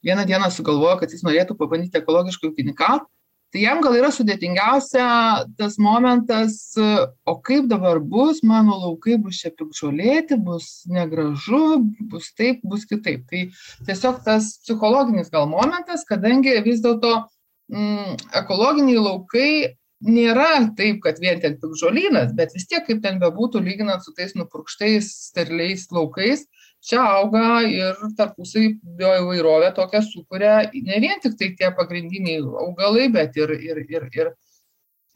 vieną 0.07 0.25
dieną 0.27 0.51
sugalvojo, 0.55 1.01
kad 1.03 1.13
jis 1.15 1.23
norėtų 1.27 1.55
pabandyti 1.59 2.01
ekologiškai 2.01 2.51
ūkininkauti, 2.51 3.07
tai 3.55 3.63
jam 3.63 3.79
gal 3.81 3.95
yra 3.97 4.11
sudėtingiausia 4.13 5.07
tas 5.59 5.79
momentas, 5.83 6.59
o 6.77 7.35
kaip 7.47 7.69
dabar 7.71 8.01
bus, 8.03 8.43
mano 8.45 8.75
laukai 8.83 9.21
bus 9.23 9.39
čia 9.43 9.53
pikžolėti, 9.55 10.39
bus 10.43 10.83
negražu, 10.91 11.79
bus 12.11 12.33
taip, 12.37 12.61
bus 12.67 12.85
kitaip. 12.91 13.25
Tai 13.31 13.47
tiesiog 13.87 14.21
tas 14.27 14.57
psichologinis 14.65 15.31
gal 15.33 15.49
momentas, 15.51 16.05
kadangi 16.09 16.59
vis 16.67 16.83
dėlto 16.85 17.23
mm, 17.73 18.31
ekologiniai 18.43 19.03
laukai 19.03 19.51
nėra 20.07 20.67
taip, 20.77 21.01
kad 21.05 21.19
vien 21.23 21.41
ten 21.41 21.57
tik 21.61 21.75
žolynas, 21.81 22.35
bet 22.37 22.53
vis 22.55 22.69
tiek, 22.69 22.85
kaip 22.87 23.01
ten 23.03 23.21
bebūtų, 23.23 23.63
lyginant 23.65 24.05
su 24.05 24.13
tais 24.17 24.35
nupurkštais 24.37 25.09
steriliais 25.31 25.87
laukais, 25.95 26.45
čia 26.87 27.01
auga 27.03 27.63
ir 27.67 27.97
tarpusai 28.19 28.77
bioįvairovė 28.99 29.73
tokia 29.75 30.03
sukuria 30.05 30.59
ne 30.75 31.01
vien 31.03 31.23
tik 31.23 31.39
tai 31.41 31.53
tie 31.59 31.73
pagrindiniai 31.75 32.45
augalai, 32.45 33.09
bet 33.13 33.39
ir, 33.41 33.57
ir, 33.57 33.83
ir, 33.89 34.11
ir 34.13 34.35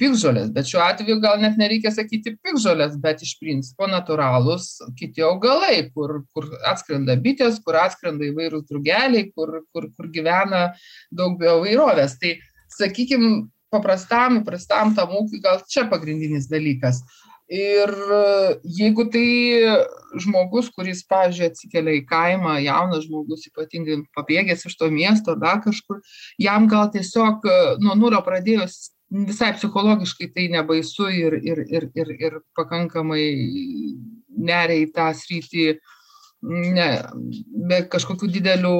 pikžolės. 0.01 0.51
Bet 0.55 0.71
šiuo 0.71 0.81
atveju 0.87 1.21
gal 1.23 1.39
net 1.43 1.59
nereikia 1.61 1.93
sakyti 1.95 2.35
pikžolės, 2.41 2.97
bet 3.03 3.23
iš 3.27 3.37
principo 3.41 3.89
natūralūs 3.91 4.73
kiti 4.99 5.25
augalai, 5.27 5.91
kur, 5.95 6.23
kur 6.35 6.49
atskrenda 6.71 7.19
bitės, 7.21 7.61
kur 7.65 7.79
atskrenda 7.83 8.29
įvairūs 8.31 8.67
drugeliai, 8.71 9.29
kur, 9.37 9.61
kur, 9.75 9.91
kur 9.97 10.13
gyvena 10.13 10.71
daug 11.13 11.37
bioįvairovės. 11.41 12.19
Tai 12.23 12.37
sakykime, 12.81 13.33
paprastam, 13.71 14.41
įprastam 14.43 14.95
tam 14.97 15.13
ūkiui 15.21 15.43
gal 15.45 15.61
čia 15.71 15.87
pagrindinis 15.91 16.49
dalykas. 16.51 17.05
Ir 17.51 17.91
jeigu 18.63 19.09
tai 19.11 19.27
žmogus, 20.23 20.69
kuris, 20.71 21.01
pavyzdžiui, 21.11 21.49
atsikelia 21.51 21.97
į 21.99 22.05
kaimą, 22.07 22.61
jaunas 22.63 23.09
žmogus, 23.09 23.49
ypatingai 23.51 24.05
pabėgęs 24.15 24.63
iš 24.69 24.77
to 24.79 24.87
miesto, 24.95 25.35
dar 25.35 25.59
kažkur, 25.65 25.99
jam 26.39 26.69
gal 26.71 26.93
tiesiog 26.95 27.49
nuo 27.83 27.97
nulio 27.99 28.23
pradėjus 28.23 28.93
visai 29.11 29.53
psichologiškai 29.57 30.31
tai 30.35 30.49
nebaisu 30.53 31.09
ir, 31.11 31.39
ir, 31.43 31.65
ir, 31.69 31.89
ir, 31.99 32.13
ir 32.19 32.37
pakankamai 32.59 33.25
neria 34.41 34.79
į 34.85 34.91
tą 34.95 35.11
sritį 35.17 35.73
ne, 36.41 36.87
be 37.69 37.81
kažkokių 37.93 38.31
didelių 38.37 38.77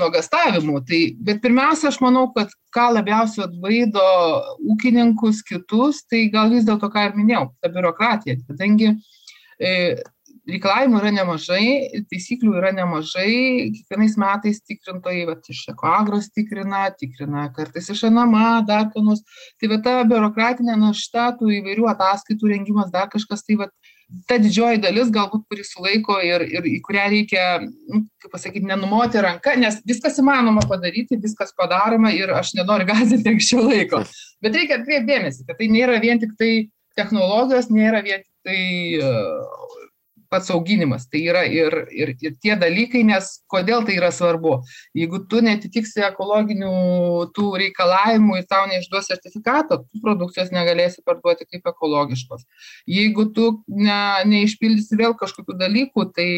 nuogastavimų. 0.00 0.80
Tai, 0.88 1.00
bet 1.28 1.42
pirmiausia, 1.44 1.92
aš 1.92 2.00
manau, 2.02 2.26
kad 2.34 2.50
ką 2.74 2.88
labiausiai 2.96 3.46
atbaido 3.46 4.06
ūkininkus 4.74 5.44
kitus, 5.46 6.02
tai 6.10 6.26
gal 6.32 6.50
vis 6.54 6.66
dėlto, 6.66 6.90
ką 6.92 7.10
ir 7.10 7.16
minėjau, 7.18 7.50
ta 7.62 7.70
biurokratija. 7.72 8.40
Kadangi 8.48 8.90
e, 9.60 9.72
reikalavimų 10.46 11.00
yra 11.00 11.12
nemažai, 11.14 11.64
taisyklių 12.10 12.54
yra 12.60 12.70
nemažai, 12.76 13.72
kiekvienais 13.74 14.14
metais 14.20 14.60
tikrintojai, 14.62 15.24
va, 15.28 15.36
iš 15.52 15.64
ekoagros 15.72 16.30
tikrina, 16.34 16.86
tikrina 16.98 17.48
kartais 17.56 17.90
iš 17.92 18.04
anama, 18.10 18.60
dar 18.66 18.88
kanus. 18.94 19.24
Tai 19.60 19.72
va 19.74 19.80
ta 19.82 19.98
biurokratinė 20.08 20.78
našta, 20.80 21.32
tų 21.40 21.50
įvairių 21.58 21.90
ataskaitų 21.92 22.52
rengimas, 22.54 22.92
dar 22.94 23.10
kažkas, 23.12 23.42
tai 23.46 23.58
va 23.62 23.70
ta 24.30 24.38
didžioji 24.38 24.78
dalis 24.84 25.10
galbūt, 25.14 25.48
kuris 25.50 25.72
sulaiko 25.74 26.20
ir, 26.22 26.44
ir 26.46 26.68
į 26.70 26.76
kurią 26.86 27.08
reikia, 27.10 27.46
nu, 27.90 28.04
kaip 28.22 28.30
pasakyti, 28.36 28.68
nenumoti 28.68 29.22
ranką, 29.22 29.56
nes 29.58 29.80
viskas 29.88 30.20
įmanoma 30.22 30.62
padaryti, 30.70 31.18
viskas 31.22 31.50
padaroma 31.58 32.14
ir 32.14 32.30
aš 32.38 32.54
nenoriu 32.58 32.86
gazinti 32.92 33.34
anksčiau 33.34 33.66
laiko. 33.66 34.04
Bet 34.44 34.54
reikia 34.54 34.78
atkreipti 34.78 35.10
dėmesį, 35.10 35.48
kad 35.48 35.58
tai 35.58 35.70
nėra 35.74 35.98
vien 36.02 36.22
tik 36.22 36.38
tai 36.38 36.52
technologijos, 36.96 37.66
nėra 37.74 38.04
vien 38.06 38.22
tik 38.22 38.46
tai 38.46 38.60
uh, 39.02 39.66
pats 40.36 40.52
auginimas. 40.52 41.08
Tai 41.08 41.20
yra 41.24 41.44
ir, 41.48 41.74
ir, 41.90 42.12
ir 42.20 42.36
tie 42.42 42.56
dalykai, 42.60 43.02
nes 43.08 43.30
kodėl 43.52 43.86
tai 43.88 43.96
yra 43.96 44.12
svarbu. 44.12 44.58
Jeigu 44.96 45.22
tu 45.30 45.40
netitiksi 45.44 46.04
ekologinių 46.10 46.72
tų 47.36 47.48
reikalavimų 47.64 48.40
ir 48.40 48.46
tau 48.50 48.66
neišduos 48.70 49.08
sertifikato, 49.10 49.82
tu 49.88 50.04
produkcijos 50.04 50.52
negalėsi 50.54 51.04
parduoti 51.06 51.48
kaip 51.48 51.68
ekologiškos. 51.72 52.46
Jeigu 52.90 53.30
tu 53.36 53.50
ne, 53.68 54.00
neišpildysi 54.28 55.00
vėl 55.00 55.16
kažkokių 55.18 55.56
dalykų, 55.64 56.10
tai 56.16 56.30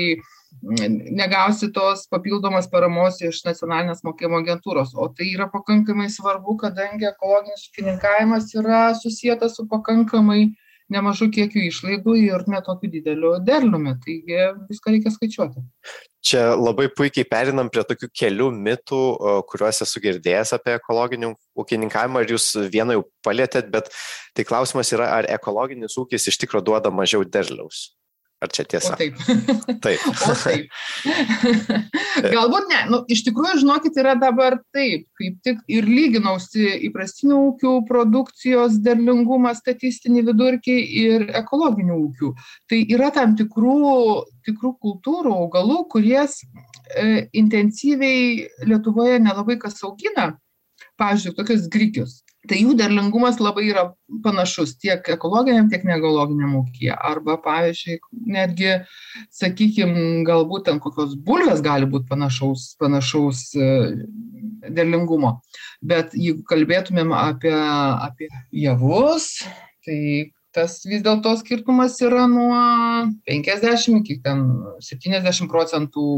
negausi 0.59 1.69
tos 1.77 2.07
papildomos 2.09 2.71
paramos 2.73 3.19
iš 3.21 3.43
nacionalinės 3.45 4.01
mokėjimo 4.07 4.41
agentūros. 4.41 4.95
O 4.97 5.11
tai 5.13 5.29
yra 5.35 5.49
pakankamai 5.53 6.09
svarbu, 6.13 6.57
kadangi 6.63 7.11
ekologinis 7.11 7.69
ūkininkavimas 7.69 8.49
yra 8.57 8.89
susijęs 8.97 9.59
su 9.59 9.67
pakankamai 9.69 10.47
uh, 10.47 10.57
nemažu 10.93 11.29
kiekiu 11.33 11.63
išlaidų 11.69 12.15
ir 12.21 12.45
netokiu 12.51 12.91
dideliu 12.93 13.35
derliumi. 13.45 13.95
Taigi 14.05 14.39
viską 14.69 14.95
reikia 14.95 15.13
skaičiuoti. 15.15 15.65
Čia 16.29 16.43
labai 16.59 16.89
puikiai 16.93 17.29
perinam 17.29 17.71
prie 17.73 17.85
tokių 17.87 18.09
kelių 18.21 18.49
mitų, 18.57 19.03
kuriuos 19.51 19.85
esu 19.85 20.03
girdėjęs 20.03 20.55
apie 20.57 20.75
ekologinį 20.79 21.31
ūkininkavimą 21.63 22.25
ir 22.25 22.35
jūs 22.35 22.51
vieną 22.73 22.99
jau 22.99 23.05
palėtėt, 23.25 23.71
bet 23.73 23.93
tai 24.37 24.47
klausimas 24.49 24.91
yra, 24.97 25.13
ar 25.21 25.31
ekologinis 25.39 25.97
ūkis 26.01 26.29
iš 26.33 26.41
tikrųjų 26.43 26.67
duoda 26.73 26.93
mažiau 26.95 27.25
derliaus? 27.25 27.98
Ar 28.39 28.53
čia 28.55 28.63
tiesa? 28.71 28.93
O 28.95 28.97
taip. 28.97 29.17
Taip. 29.85 30.03
o 30.07 30.35
taip. 30.39 30.69
Galbūt 32.37 32.69
ne. 32.71 32.83
Nu, 32.93 33.01
iš 33.11 33.25
tikrųjų, 33.27 33.65
žinokit, 33.65 33.99
yra 33.99 34.15
dabar 34.19 34.61
taip, 34.75 35.09
kaip 35.19 35.41
tik 35.43 35.65
ir 35.75 35.89
lyginausi 35.91 36.69
įprastinių 36.87 37.41
ūkių 37.49 37.73
produkcijos 37.89 38.79
derlingumą, 38.85 39.57
statistinį 39.59 40.23
vidurkį 40.31 40.77
ir 41.03 41.27
ekologinių 41.43 41.99
ūkių. 42.05 42.33
Tai 42.71 42.81
yra 42.95 43.11
tam 43.19 43.35
tikrų, 43.39 43.83
tikrų 44.47 44.75
kultūrų, 44.87 45.35
augalų, 45.43 45.83
kuries 45.91 46.39
e, 46.45 47.27
intensyviai 47.43 48.47
Lietuvoje 48.71 49.19
nelabai 49.25 49.59
kas 49.59 49.83
augina. 49.83 50.31
Pavyzdžiui, 50.99 51.35
tokius 51.35 51.67
grikius 51.75 52.21
tai 52.47 52.61
jų 52.63 52.75
derlingumas 52.79 53.41
labai 53.43 53.67
yra 53.73 53.85
panašus 54.25 54.77
tiek 54.79 55.07
ekologiniam, 55.15 55.67
tiek 55.71 55.85
neekologiniam 55.89 56.55
ūkyje. 56.61 56.95
Arba, 56.95 57.39
pavyzdžiui, 57.43 57.99
netgi, 58.31 58.75
sakykime, 59.35 60.23
galbūt 60.29 60.69
ten 60.69 60.79
kokios 60.83 61.17
bulvės 61.27 61.63
gali 61.65 61.89
būti 61.91 62.09
panašaus, 62.13 62.71
panašaus 62.81 63.43
e, 63.59 63.69
derlingumo. 64.71 65.39
Bet 65.83 66.15
jeigu 66.15 66.47
kalbėtumėm 66.49 67.13
apie, 67.17 67.55
apie 67.55 68.31
javus, 68.55 69.33
tai 69.87 69.99
tas 70.55 70.81
vis 70.89 71.03
dėlto 71.05 71.35
skirtumas 71.43 71.99
yra 72.03 72.25
nuo 72.31 72.57
50 73.29 74.01
iki 74.01 74.19
70 74.23 75.51
procentų, 75.51 76.09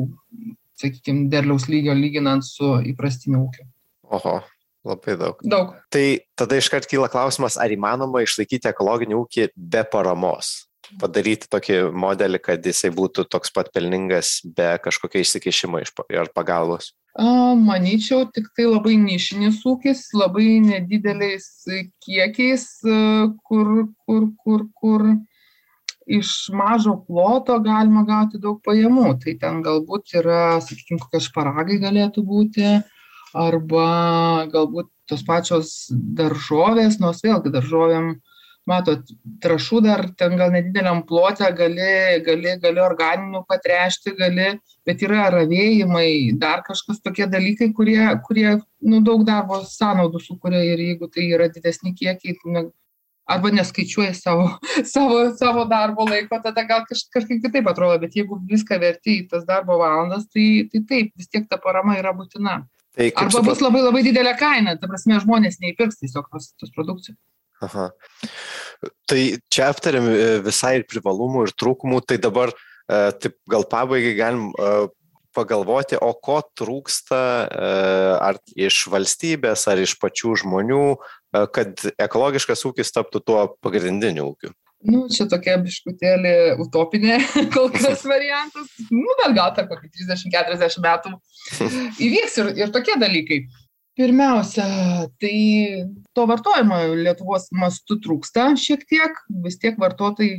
sakykime, 0.81 1.29
derliaus 1.33 1.69
lygio 1.69 1.97
lyginant 1.97 2.47
su 2.47 2.77
įprastiniu 2.93 3.43
ūkiu. 3.47 3.67
Oho, 4.11 4.41
Labai 4.87 5.17
daug. 5.21 5.41
Daug. 5.45 5.75
Tai 5.93 6.05
tada 6.39 6.57
iškart 6.57 6.89
kyla 6.89 7.11
klausimas, 7.13 7.59
ar 7.61 7.73
įmanoma 7.73 8.23
išlaikyti 8.25 8.71
ekologinį 8.71 9.19
ūkį 9.19 9.51
be 9.55 9.85
paramos? 9.93 10.55
Padaryti 11.01 11.51
tokį 11.53 11.83
modelį, 11.93 12.41
kad 12.43 12.65
jisai 12.67 12.89
būtų 12.95 13.27
toks 13.31 13.53
pat 13.55 13.69
pelningas 13.75 14.41
be 14.57 14.73
kažkokio 14.83 15.21
įsikišimo 15.23 15.83
ir 15.85 16.33
pagalbos. 16.35 16.95
Manyčiau, 17.21 18.25
tik 18.33 18.49
tai 18.57 18.67
labai 18.71 18.97
nišinis 18.99 19.61
ūkis, 19.69 20.09
labai 20.17 20.59
nedideliais 20.65 21.47
kiekiais, 22.03 22.65
kur, 23.47 23.91
kur, 24.07 24.31
kur, 24.41 24.65
kur 24.81 25.05
iš 26.11 26.49
mažo 26.57 26.97
ploto 27.05 27.59
galima 27.63 28.07
gauti 28.09 28.41
daug 28.43 28.63
pajamų. 28.65 29.13
Tai 29.21 29.37
ten 29.45 29.61
galbūt 29.67 30.17
yra, 30.23 30.57
sakykime, 30.65 31.03
kokie 31.05 31.21
šparagai 31.29 31.79
galėtų 31.83 32.25
būti, 32.27 32.67
uh, 32.79 33.00
arba 33.37 34.47
galbūt 34.51 34.91
tos 35.11 35.23
pačios 35.27 35.71
daržovės, 35.91 36.99
nors 37.03 37.23
vėlgi 37.25 37.53
daržovėm, 37.55 38.13
matot, 38.71 39.07
trašų 39.43 39.81
dar 39.85 40.05
ten 40.19 40.37
gal 40.39 40.53
nedideliam 40.55 41.03
plote 41.07 41.49
gali, 41.57 42.21
gali, 42.27 42.57
gali 42.63 42.83
organinių 42.85 43.43
patrešti, 43.49 44.15
gali, 44.19 44.51
bet 44.87 45.03
yra 45.07 45.29
ravėjimai, 45.35 46.37
dar 46.39 46.63
kažkas 46.67 47.01
tokie 47.05 47.27
dalykai, 47.31 47.73
kurie, 47.77 48.03
kurie 48.27 48.59
nu, 48.59 49.01
daug 49.07 49.25
darbo 49.27 49.63
sąnaudų 49.67 50.23
sukuria 50.23 50.63
ir 50.67 50.85
jeigu 50.91 51.11
tai 51.11 51.31
yra 51.35 51.49
didesni 51.53 51.95
kiekiai, 51.97 52.37
ne, 52.53 52.69
arba 53.31 53.53
neskaičiuoji 53.55 54.15
savo, 54.19 54.49
savo, 54.95 55.23
savo 55.39 55.65
darbo 55.71 56.07
laiko, 56.09 56.41
tada 56.45 56.67
gal 56.69 56.85
kaž, 56.89 57.07
kažkaip 57.15 57.43
kitaip 57.47 57.71
atrodo, 57.71 57.99
bet 58.03 58.17
jeigu 58.19 58.39
viską 58.51 58.81
verti 58.83 59.21
į 59.21 59.29
tas 59.33 59.47
darbo 59.49 59.79
valandas, 59.83 60.29
tai, 60.35 60.67
tai 60.73 60.85
taip, 60.93 61.17
vis 61.17 61.31
tiek 61.31 61.49
ta 61.51 61.61
parama 61.63 61.99
yra 62.01 62.15
būtina. 62.17 62.61
Tai 62.97 63.07
Arba 63.15 63.31
suprat... 63.31 63.49
bus 63.49 63.63
labai 63.63 63.83
labai 63.85 64.03
didelė 64.07 64.33
kaina, 64.39 64.75
ta 64.81 64.89
prasme, 64.91 65.19
žmonės 65.23 65.61
neįpirks 65.63 66.01
tiesiog 66.03 66.31
tos, 66.33 66.51
tos 66.59 66.73
produkcijos. 66.75 67.19
Aha. 67.61 67.91
Tai 69.11 69.21
čia 69.53 69.69
aptarėm 69.69 70.09
e, 70.09 70.23
visai 70.45 70.79
ir 70.79 70.87
privalumų, 70.89 71.45
ir 71.47 71.55
trūkumų, 71.61 72.01
tai 72.09 72.17
dabar 72.23 72.53
e, 72.55 72.57
taip 73.21 73.37
gal 73.53 73.67
pabaigai 73.69 74.15
galim 74.17 74.49
e, 74.51 74.73
pagalvoti, 75.37 75.99
o 76.03 76.11
ko 76.19 76.41
trūksta 76.59 77.19
ar 78.19 78.41
iš 78.59 78.81
valstybės, 78.91 79.63
ar 79.71 79.79
iš 79.79 79.93
pačių 80.03 80.33
žmonių, 80.43 80.81
kad 81.55 81.85
ekologiškas 82.03 82.65
ūkis 82.67 82.91
taptų 82.97 83.21
tuo 83.23 83.45
pagrindiniu 83.63 84.25
ūkiu. 84.33 84.51
Nu, 84.89 85.03
čia 85.13 85.27
tokia 85.29 85.59
biškutėlė 85.61 86.35
utopinė 86.63 87.19
kol 87.55 87.69
kas 87.75 88.05
variantas, 88.09 88.71
nu, 88.89 89.17
bet 89.19 89.35
gal 89.37 89.51
per 89.57 89.69
kokį 89.69 89.91
30-40 89.99 90.81
metų 90.85 91.13
įvyks 92.07 92.39
ir, 92.41 92.55
ir 92.65 92.73
tokie 92.73 92.97
dalykai. 93.01 93.43
Pirmiausia, 94.01 94.65
tai 95.21 95.35
to 96.17 96.25
vartojimo 96.31 96.79
Lietuvos 97.03 97.51
mastu 97.53 97.99
trūksta 98.01 98.47
šiek 98.57 98.87
tiek, 98.89 99.19
vis 99.45 99.59
tiek 99.61 99.77
vartotojai 99.81 100.39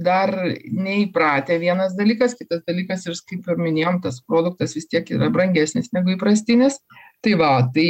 dar 0.00 0.32
neįpratę 0.72 1.58
vienas 1.60 1.96
dalykas, 1.98 2.36
kitas 2.38 2.62
dalykas 2.68 3.04
ir 3.06 3.18
kaip 3.28 3.50
ir 3.50 3.60
minėjom, 3.60 3.98
tas 4.04 4.20
produktas 4.24 4.76
vis 4.76 4.88
tiek 4.88 5.10
yra 5.12 5.28
brangesnis 5.32 5.90
negu 5.92 6.14
įprastinis. 6.14 6.78
Tai 7.24 7.34
va, 7.40 7.50
tai 7.74 7.88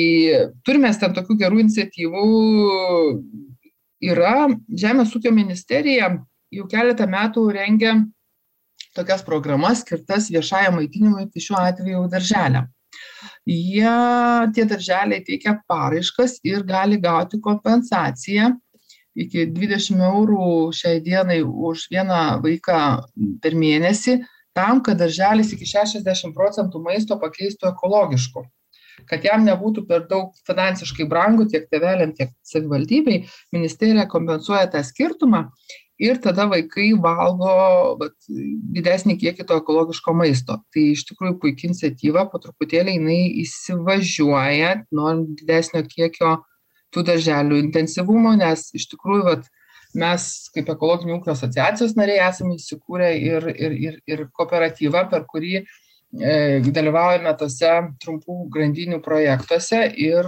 turime 0.64 0.90
ten 0.96 1.14
tokių 1.14 1.36
gerų 1.42 1.60
iniciatyvų, 1.66 2.24
yra 4.04 4.48
Žemės 4.68 5.14
ūkio 5.16 5.32
ministerija 5.34 6.10
jau 6.54 6.66
keletą 6.70 7.08
metų 7.10 7.48
rengia 7.54 7.96
tokias 8.96 9.22
programas 9.26 9.82
skirtas 9.84 10.30
viešajam 10.32 10.78
maitinimui, 10.78 11.28
tai 11.32 11.42
šiuo 11.42 11.58
atveju 11.60 12.06
darželiam. 12.10 12.68
Jie, 13.48 13.90
tie 14.54 14.64
darželiai 14.68 15.20
teikia 15.24 15.58
paraiškas 15.68 16.38
ir 16.46 16.64
gali 16.66 16.98
gauti 17.00 17.40
kompensaciją 17.40 18.54
iki 19.18 19.48
20 19.50 20.02
eurų 20.08 20.48
šiai 20.78 21.00
dienai 21.02 21.40
už 21.42 21.88
vieną 21.92 22.38
vaiką 22.44 22.82
per 23.42 23.56
mėnesį, 23.58 24.20
tam, 24.54 24.82
kad 24.84 25.00
darželis 25.00 25.50
iki 25.54 25.66
60 25.66 26.34
procentų 26.36 26.82
maisto 26.84 27.18
pakeistų 27.18 27.72
ekologišku 27.72 28.44
kad 29.08 29.24
jam 29.24 29.44
nebūtų 29.46 29.84
per 29.88 30.06
daug 30.10 30.36
finansiškai 30.48 31.06
brangu 31.08 31.46
tiek 31.50 31.66
tėveliam, 31.72 32.14
tiek 32.16 32.32
savivaldybei, 32.46 33.24
ministerija 33.54 34.06
kompensuoja 34.10 34.68
tą 34.72 34.82
skirtumą 34.86 35.46
ir 35.98 36.20
tada 36.22 36.46
vaikai 36.50 36.92
valgo 37.02 37.52
vat, 38.00 38.14
didesnį 38.28 39.18
kiekį 39.22 39.46
to 39.48 39.58
ekologiško 39.62 40.14
maisto. 40.14 40.60
Tai 40.74 40.84
iš 40.94 41.04
tikrųjų 41.10 41.38
puikia 41.42 41.68
iniciatyva, 41.70 42.28
po 42.30 42.40
truputėlį 42.42 42.98
jinai 42.98 43.20
įsivažiuoja, 43.42 44.74
norint 44.94 45.34
didesnio 45.40 45.82
kiekio 45.88 46.36
tų 46.94 47.04
darželių 47.10 47.58
intensyvumo, 47.64 48.36
nes 48.38 48.68
iš 48.78 48.88
tikrųjų 48.94 49.26
vat, 49.26 49.50
mes 49.98 50.24
kaip 50.54 50.68
ekologinių 50.70 51.18
ūkio 51.18 51.32
asociacijos 51.32 51.96
nariai 51.96 52.20
esame 52.28 52.56
įsikūrę 52.60 53.10
ir, 53.18 53.50
ir, 53.56 53.76
ir, 53.88 54.00
ir 54.08 54.24
kooperatyvą, 54.36 55.06
per 55.10 55.24
kurį 55.28 55.62
uh, 55.62 55.76
dalyvaujame 56.12 57.34
tose 57.36 57.72
trumpų 58.00 58.48
grandinių 58.52 59.00
projektuose 59.04 59.82
ir 59.96 60.24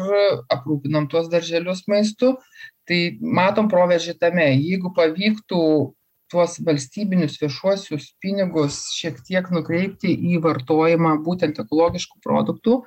aprūpinam 0.52 1.08
tuos 1.08 1.30
darželius 1.32 1.86
maistu. 1.88 2.36
Tai 2.84 3.18
matom 3.20 3.68
proveržį 3.70 4.18
tame, 4.18 4.50
jeigu 4.58 4.92
pavyktų 4.92 5.62
tuos 6.30 6.58
valstybinius 6.62 7.38
viešuosius 7.40 8.12
pinigus 8.22 8.90
šiek 8.94 9.18
tiek 9.26 9.46
nukreipti 9.50 10.12
į 10.32 10.40
vartojimą 10.44 11.16
būtent 11.24 11.58
ekologiškų 11.58 12.20
produktų, 12.22 12.82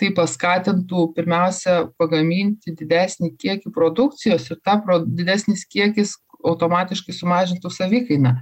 tai 0.00 0.10
paskatintų 0.16 1.10
pirmiausia 1.14 1.90
pagaminti 2.00 2.72
didesnį 2.74 3.34
kiekį 3.36 3.72
produkcijos 3.74 4.48
ir 4.50 4.58
ta 4.64 4.78
pro, 4.80 5.00
didesnis 5.04 5.66
kiekis 5.68 6.16
automatiškai 6.46 7.14
sumažintų 7.14 7.72
savikainą. 7.72 8.34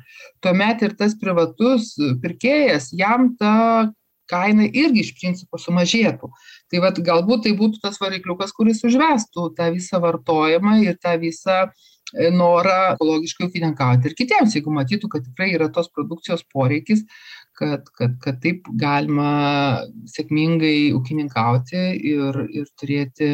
Tuomet 0.45 0.85
ir 0.87 0.97
tas 0.99 1.17
privatus 1.19 1.95
pirkėjas, 2.23 2.93
jam 2.97 3.33
ta 3.41 3.91
kaina 4.29 4.69
irgi 4.69 5.05
iš 5.05 5.15
principo 5.19 5.61
sumažėtų. 5.61 6.31
Tai 6.69 6.83
vad 6.85 7.01
galbūt 7.05 7.47
tai 7.47 7.55
būtų 7.59 7.83
tas 7.85 7.99
varikliukas, 8.03 8.53
kuris 8.57 8.85
užvestų 8.87 9.53
tą 9.59 9.71
visą 9.75 10.03
vartojimą 10.05 10.79
ir 10.85 10.99
tą 11.01 11.17
visą 11.21 11.59
e, 11.65 12.29
norą 12.35 12.95
ekologiškai 12.95 13.49
ūkininkauti 13.49 14.11
ir 14.11 14.17
kitiems, 14.19 14.57
jeigu 14.59 14.75
matytų, 14.75 15.11
kad 15.15 15.25
tikrai 15.25 15.53
yra 15.57 15.71
tos 15.73 15.89
produkcijos 15.95 16.45
poreikis, 16.53 17.07
kad, 17.59 17.89
kad, 17.97 18.19
kad 18.23 18.41
taip 18.45 18.69
galima 18.79 19.85
sėkmingai 20.13 20.93
ūkininkauti 20.97 21.87
ir, 22.13 22.43
ir 22.53 22.69
turėti 22.79 23.33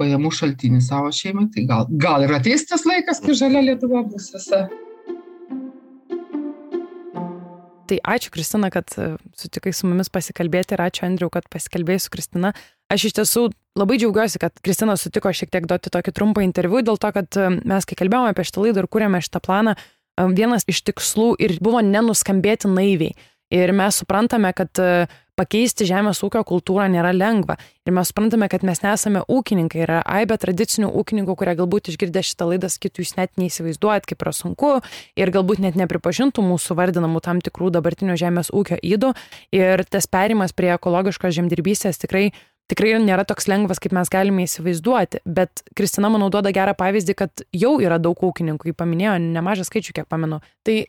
pajamų 0.00 0.32
šaltinį 0.38 0.80
savo 0.84 1.12
šeimai, 1.14 1.48
tai 1.54 1.66
gal, 1.68 1.86
gal 1.90 2.26
ir 2.26 2.34
ateis 2.36 2.66
tas 2.68 2.84
laikas, 2.88 3.22
kai 3.24 3.36
žalia 3.38 3.64
Lietuva 3.70 4.04
bus 4.06 4.28
visa. 4.34 4.66
Tai 7.86 7.98
ačiū, 8.02 8.32
Kristina, 8.34 8.68
kad 8.74 8.90
e, 8.98 9.12
sutikai 9.38 9.70
su 9.76 9.86
mumis 9.86 10.10
pasikalbėti 10.10 10.74
ir 10.74 10.82
ačiū, 10.88 11.04
Andriu, 11.06 11.28
kad 11.30 11.46
pasikalbėjai 11.52 12.02
su 12.02 12.10
Kristina. 12.10 12.50
Aš 12.90 13.08
iš 13.08 13.14
tiesų 13.20 13.44
labai 13.78 13.98
džiaugiuosi, 14.02 14.40
kad 14.42 14.58
Kristina 14.64 14.96
sutiko 14.98 15.30
šiek 15.30 15.52
tiek 15.54 15.68
duoti 15.70 15.92
tokį 15.94 16.14
trumpą 16.16 16.42
interviu, 16.42 16.82
dėl 16.82 16.98
to, 16.98 17.12
kad 17.14 17.38
e, 17.38 17.46
mes, 17.62 17.86
kai 17.86 17.98
kalbėjome 18.00 18.34
apie 18.34 18.46
šitą 18.48 18.64
laidą 18.64 18.82
ir 18.82 18.90
kūrėme 18.90 19.22
šitą 19.22 19.42
planą, 19.46 19.76
e, 19.78 20.26
vienas 20.34 20.66
iš 20.66 20.82
tikslų 20.90 21.36
ir 21.46 21.56
buvo 21.62 21.84
nenuskambėti 21.86 22.72
naiviai. 22.72 23.14
Ir 23.54 23.70
mes 23.76 24.00
suprantame, 24.00 24.50
kad 24.56 24.80
e, 24.82 25.06
pakeisti 25.38 25.86
žemės 25.86 26.22
ūkio 26.26 26.40
kultūrą 26.48 26.88
nėra 26.90 27.12
lengva. 27.14 27.54
Ir 27.86 27.94
mes 27.94 28.10
suprantame, 28.10 28.48
kad 28.50 28.64
mes 28.66 28.82
nesame 28.82 29.22
ūkininkai. 29.30 29.84
Yra 29.84 30.00
aibė 30.02 30.38
tradicinių 30.42 30.90
ūkininkų, 31.02 31.36
kurie 31.38 31.54
galbūt 31.58 31.92
išgirdę 31.92 32.24
šitą 32.26 32.48
laidą 32.50 32.70
sakytų, 32.72 33.04
jūs 33.04 33.14
net 33.20 33.38
neįsivaizduojat, 33.38 34.08
kaip 34.10 34.26
yra 34.26 34.34
sunku 34.34 34.72
ir 35.14 35.32
galbūt 35.34 35.62
net 35.62 35.78
nepripažintų 35.78 36.42
mūsų 36.42 36.78
vardinamų 36.80 37.22
tam 37.22 37.44
tikrų 37.44 37.70
dabartinio 37.76 38.18
žemės 38.18 38.50
ūkio 38.50 38.80
įdų. 38.82 39.14
Ir 39.54 39.86
tas 39.86 40.10
perimas 40.10 40.56
prie 40.56 40.72
ekologiškos 40.74 41.38
žemdirbystės 41.38 42.02
tikrai 42.02 42.30
tikrai 42.70 42.96
nėra 42.98 43.22
toks 43.26 43.46
lengvas, 43.46 43.78
kaip 43.82 43.94
mes 43.94 44.10
galime 44.10 44.42
įsivaizduoti, 44.46 45.22
bet 45.22 45.62
Kristina, 45.78 46.10
manau, 46.10 46.32
duoda 46.34 46.50
gerą 46.54 46.74
pavyzdį, 46.78 47.14
kad 47.18 47.44
jau 47.54 47.76
yra 47.82 48.00
daug 48.02 48.18
ūkininkų, 48.26 48.72
jį 48.72 48.74
paminėjo 48.74 49.16
nemažą 49.22 49.66
skaičių, 49.68 49.94
kiek 50.00 50.08
pamenu. 50.10 50.40
Tai 50.66 50.80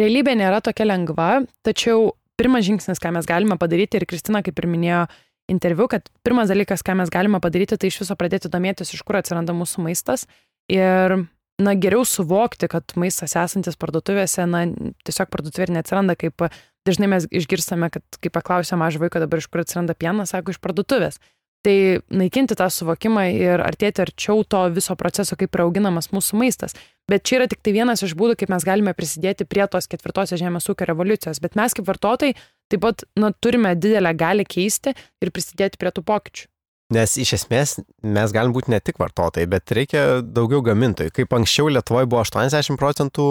realybė 0.00 0.36
nėra 0.38 0.62
tokia 0.64 0.86
lengva, 0.86 1.44
tačiau 1.66 2.12
pirmas 2.36 2.66
žingsnis, 2.66 3.00
ką 3.02 3.12
mes 3.16 3.28
galime 3.28 3.56
padaryti, 3.60 3.98
ir 3.98 4.06
Kristina 4.08 4.42
kaip 4.44 4.58
ir 4.60 4.68
minėjo 4.70 5.06
interviu, 5.50 5.86
kad 5.90 6.10
pirmas 6.26 6.50
dalykas, 6.50 6.82
ką 6.86 6.96
mes 6.98 7.12
galime 7.12 7.40
padaryti, 7.42 7.78
tai 7.78 7.90
iš 7.90 8.02
viso 8.02 8.16
pradėti 8.18 8.50
domėtis, 8.52 8.92
iš 8.94 9.02
kur 9.06 9.20
atsiranda 9.20 9.54
mūsų 9.56 9.84
maistas 9.86 10.26
ir, 10.72 11.16
na, 11.62 11.74
geriau 11.78 12.04
suvokti, 12.06 12.68
kad 12.70 12.96
maistas 12.98 13.36
esantis 13.38 13.78
parduotuvėse, 13.78 14.46
na, 14.50 14.66
tiesiog 15.06 15.30
parduotuvė 15.32 15.68
ir 15.68 15.76
neatsiranda 15.78 16.18
kaip 16.18 16.48
dažnai 16.86 17.10
mes 17.10 17.28
išgirstame, 17.30 17.90
kad 17.94 18.20
kai 18.22 18.30
paklausia 18.34 18.78
mažą 18.78 19.02
vaiką 19.02 19.22
dabar 19.22 19.42
iš 19.42 19.48
kur 19.50 19.62
atsiranda 19.62 19.96
pienas, 19.98 20.34
sako 20.34 20.54
iš 20.54 20.60
parduotuvės. 20.62 21.20
Tai 21.66 21.98
naikinti 22.14 22.54
tą 22.54 22.68
suvokimą 22.70 23.24
ir 23.34 23.62
artėti 23.64 24.04
arčiau 24.04 24.44
to 24.46 24.60
viso 24.70 24.94
proceso, 24.94 25.34
kaip 25.34 25.56
yra 25.56 25.64
auginamas 25.66 26.12
mūsų 26.14 26.38
maistas. 26.38 26.76
Bet 27.10 27.24
čia 27.26 27.40
yra 27.40 27.48
tik 27.50 27.58
tai 27.66 27.72
vienas 27.74 28.04
iš 28.06 28.14
būdų, 28.18 28.36
kaip 28.38 28.52
mes 28.54 28.66
galime 28.66 28.94
prisidėti 28.94 29.48
prie 29.50 29.66
tos 29.70 29.90
ketvirtosios 29.90 30.38
žemės 30.38 30.70
ūkio 30.70 30.86
revoliucijos. 30.92 31.42
Bet 31.42 31.58
mes 31.58 31.74
kaip 31.74 31.88
vartotojai 31.88 32.36
taip 32.70 32.84
pat 32.84 33.02
na, 33.18 33.32
turime 33.34 33.74
didelę 33.74 34.14
galę 34.14 34.46
keisti 34.46 34.94
ir 34.94 35.32
prisidėti 35.34 35.82
prie 35.82 35.90
tų 35.90 36.06
pokyčių. 36.06 36.46
Nes 36.94 37.16
iš 37.18 37.32
esmės 37.40 37.80
mes 38.06 38.30
galim 38.30 38.54
būti 38.54 38.70
ne 38.70 38.78
tik 38.78 39.00
vartotojai, 39.02 39.48
bet 39.50 39.74
reikia 39.74 40.20
daugiau 40.22 40.62
gamintojų. 40.62 41.10
Kaip 41.18 41.34
anksčiau 41.34 41.66
Lietuvoje 41.74 42.06
buvo 42.06 42.22
80 42.22 42.78
procentų 42.78 43.26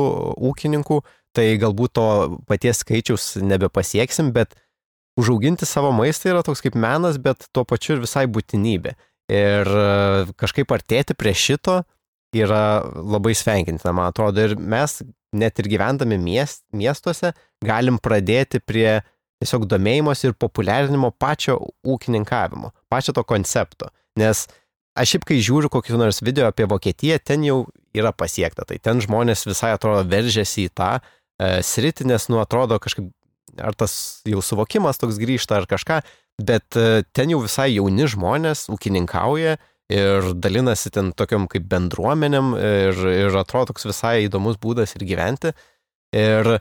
ūkininkų, 0.52 1.00
tai 1.36 1.54
galbūt 1.62 1.96
to 1.96 2.08
paties 2.52 2.84
skaičiaus 2.84 3.38
nebepasieksim, 3.40 4.36
bet 4.36 4.60
užauginti 5.20 5.66
savo 5.66 5.92
maistą 5.96 6.32
yra 6.34 6.44
toks 6.46 6.64
kaip 6.64 6.78
menas, 6.80 7.20
bet 7.22 7.48
tuo 7.56 7.66
pačiu 7.68 7.96
ir 7.96 8.04
visai 8.04 8.26
būtinybė. 8.32 8.96
Ir 9.32 9.70
e, 9.70 9.86
kažkaip 10.38 10.72
artėti 10.76 11.16
prie 11.18 11.34
šito 11.34 11.80
yra 12.36 12.84
labai 12.84 13.34
sveikintina, 13.38 13.94
man 13.96 14.12
atrodo. 14.12 14.44
Ir 14.44 14.56
mes, 14.60 15.00
net 15.36 15.62
ir 15.62 15.70
gyvendami 15.72 16.20
miest, 16.22 16.66
miestuose, 16.76 17.34
galim 17.66 17.98
pradėti 18.02 18.62
prie 18.62 19.02
tiesiog 19.42 19.66
domėjimos 19.70 20.24
ir 20.26 20.36
populiarinimo 20.40 21.12
pačio 21.20 21.58
ūkininkavimo, 21.86 22.72
pačio 22.92 23.16
to 23.16 23.24
koncepto. 23.28 23.90
Nes 24.20 24.46
aš 24.96 25.16
šiaip 25.16 25.28
kai 25.28 25.42
žiūriu 25.44 25.72
kokį 25.72 25.98
nors 26.00 26.22
video 26.24 26.48
apie 26.48 26.68
Vokietiją, 26.70 27.20
ten 27.24 27.44
jau 27.44 27.66
yra 27.96 28.14
pasiekta. 28.16 28.68
Tai 28.68 28.78
ten 28.80 29.04
žmonės 29.04 29.46
visai 29.48 29.74
atrodo 29.76 30.06
veržėsi 30.12 30.70
į 30.70 30.74
tą 30.76 30.92
e, 31.00 31.60
sritį, 31.66 32.08
nes 32.14 32.30
nu 32.32 32.40
atrodo 32.44 32.80
kažkaip 32.84 33.12
ar 33.62 33.78
tas 33.78 34.22
jau 34.28 34.42
suvokimas 34.44 35.00
toks 35.02 35.20
grįžta 35.22 35.60
ar 35.62 35.68
kažką, 35.70 36.02
bet 36.44 36.78
e, 36.80 37.04
ten 37.16 37.32
jau 37.34 37.42
visai 37.44 37.72
jauni 37.76 38.08
žmonės 38.12 38.68
ūkininkauja 38.74 39.58
ir 39.96 40.32
dalinasi 40.42 40.92
ten 40.94 41.12
tokiam 41.14 41.46
kaip 41.52 41.68
bendruomenėm 41.70 42.54
ir, 42.58 43.02
ir 43.28 43.38
atrodo 43.38 43.74
toks 43.74 43.86
visai 43.86 44.26
įdomus 44.26 44.58
būdas 44.62 44.96
ir 44.98 45.06
gyventi. 45.06 45.54
Ir 46.16 46.58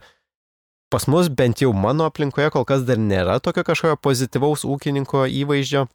pas 0.93 1.07
mus 1.11 1.31
bent 1.33 1.63
jau 1.63 1.73
mano 1.73 2.07
aplinkoje 2.11 2.51
kol 2.55 2.67
kas 2.69 2.85
dar 2.87 3.01
nėra 3.01 3.41
tokio 3.43 3.65
kažkokio 3.67 3.97
pozityvaus 4.05 4.67
ūkininko 4.69 5.25
įvaizdžio 5.43 5.87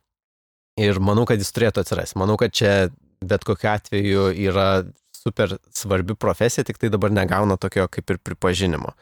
ir 0.79 0.99
manau, 1.03 1.25
kad 1.29 1.41
jis 1.41 1.51
turėtų 1.55 1.83
atsirasti. 1.83 2.17
Manau, 2.19 2.37
kad 2.39 2.55
čia 2.55 2.89
bet 3.25 3.43
kokiu 3.47 3.69
atveju 3.73 4.29
yra 4.47 4.69
super 5.15 5.57
svarbi 5.75 6.15
profesija, 6.15 6.63
tik 6.67 6.79
tai 6.79 6.91
dabar 6.93 7.11
negauna 7.11 7.57
tokio 7.59 7.87
kaip 7.91 8.13
ir 8.13 8.19
pripažinimo. 8.23 8.93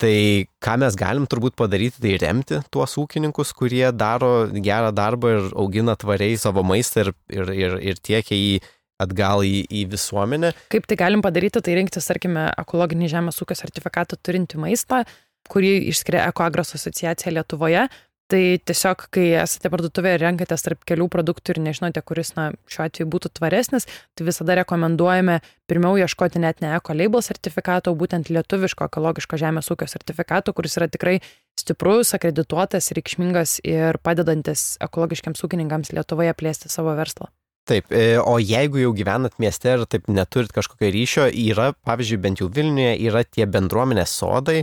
Tai 0.00 0.16
ką 0.64 0.74
mes 0.80 0.96
galim 0.96 1.26
turbūt 1.28 1.58
padaryti, 1.60 2.00
tai 2.00 2.14
remti 2.22 2.60
tuos 2.72 2.96
ūkininkus, 3.02 3.52
kurie 3.56 3.84
daro 3.92 4.48
gerą 4.48 4.94
darbą 4.96 5.32
ir 5.36 5.48
augina 5.60 5.92
tvariai 6.00 6.38
savo 6.40 6.64
maistą 6.64 7.04
ir, 7.04 7.10
ir, 7.28 7.50
ir, 7.52 7.74
ir 7.92 8.00
tiekia 8.00 8.38
jį 8.38 8.54
atgal 9.00 9.44
į, 9.44 9.64
į 9.68 9.86
visuomenę. 9.92 10.54
Kaip 10.72 10.88
tai 10.88 10.96
galim 11.00 11.24
padaryti, 11.24 11.60
tai 11.64 11.76
rinktis, 11.76 12.08
tarkime, 12.08 12.48
ekologinį 12.60 13.10
žemės 13.12 13.40
ūkio 13.44 13.56
sertifikatą 13.60 14.16
turinti 14.20 14.60
maistą, 14.60 15.02
kurį 15.50 15.74
išskiria 15.92 16.26
Ekoagros 16.30 16.74
asociacija 16.78 17.32
Lietuvoje. 17.36 17.86
Tai 18.30 18.42
tiesiog, 18.62 19.08
kai 19.10 19.24
esate 19.40 19.66
parduotuvėje 19.72 20.18
ir 20.20 20.22
renkatės 20.22 20.62
tarp 20.62 20.84
kelių 20.86 21.08
produktų 21.10 21.56
ir 21.56 21.58
nežinote, 21.64 21.98
kuris, 22.06 22.30
na, 22.36 22.52
šiuo 22.70 22.84
atveju 22.84 23.08
būtų 23.10 23.32
tvaresnis, 23.34 23.88
tai 24.14 24.26
visada 24.28 24.54
rekomenduojame 24.60 25.40
pirmiau 25.70 25.98
ieškoti 25.98 26.38
net 26.44 26.62
ne 26.62 26.70
Eco 26.76 26.94
Label 26.94 27.24
sertifikato, 27.26 27.90
būtent 27.98 28.30
lietuviško 28.30 28.86
ekologiško 28.86 29.40
žemės 29.40 29.72
ūkio 29.74 29.90
sertifikato, 29.90 30.54
kuris 30.54 30.78
yra 30.78 30.86
tikrai 30.92 31.16
stiprus, 31.58 32.14
akredituotas, 32.14 32.92
reikšmingas 32.94 33.58
ir 33.66 33.98
padedantis 33.98 34.76
ekologiškiams 34.86 35.42
ūkininkams 35.48 35.90
Lietuvoje 35.96 36.36
plėsti 36.38 36.70
savo 36.70 36.94
verslą. 36.94 37.32
Taip, 37.66 37.90
e, 37.90 38.14
o 38.18 38.38
jeigu 38.38 38.78
jau 38.84 38.92
gyvenat 38.94 39.34
mieste 39.42 39.74
ir 39.74 39.82
taip 39.90 40.06
neturit 40.10 40.54
kažkokio 40.54 40.88
ryšio, 40.94 41.26
yra, 41.50 41.72
pavyzdžiui, 41.86 42.22
bent 42.22 42.42
jau 42.42 42.46
Vilniuje, 42.50 42.94
yra 43.10 43.26
tie 43.26 43.50
bendruomenės 43.50 44.14
sodai, 44.22 44.62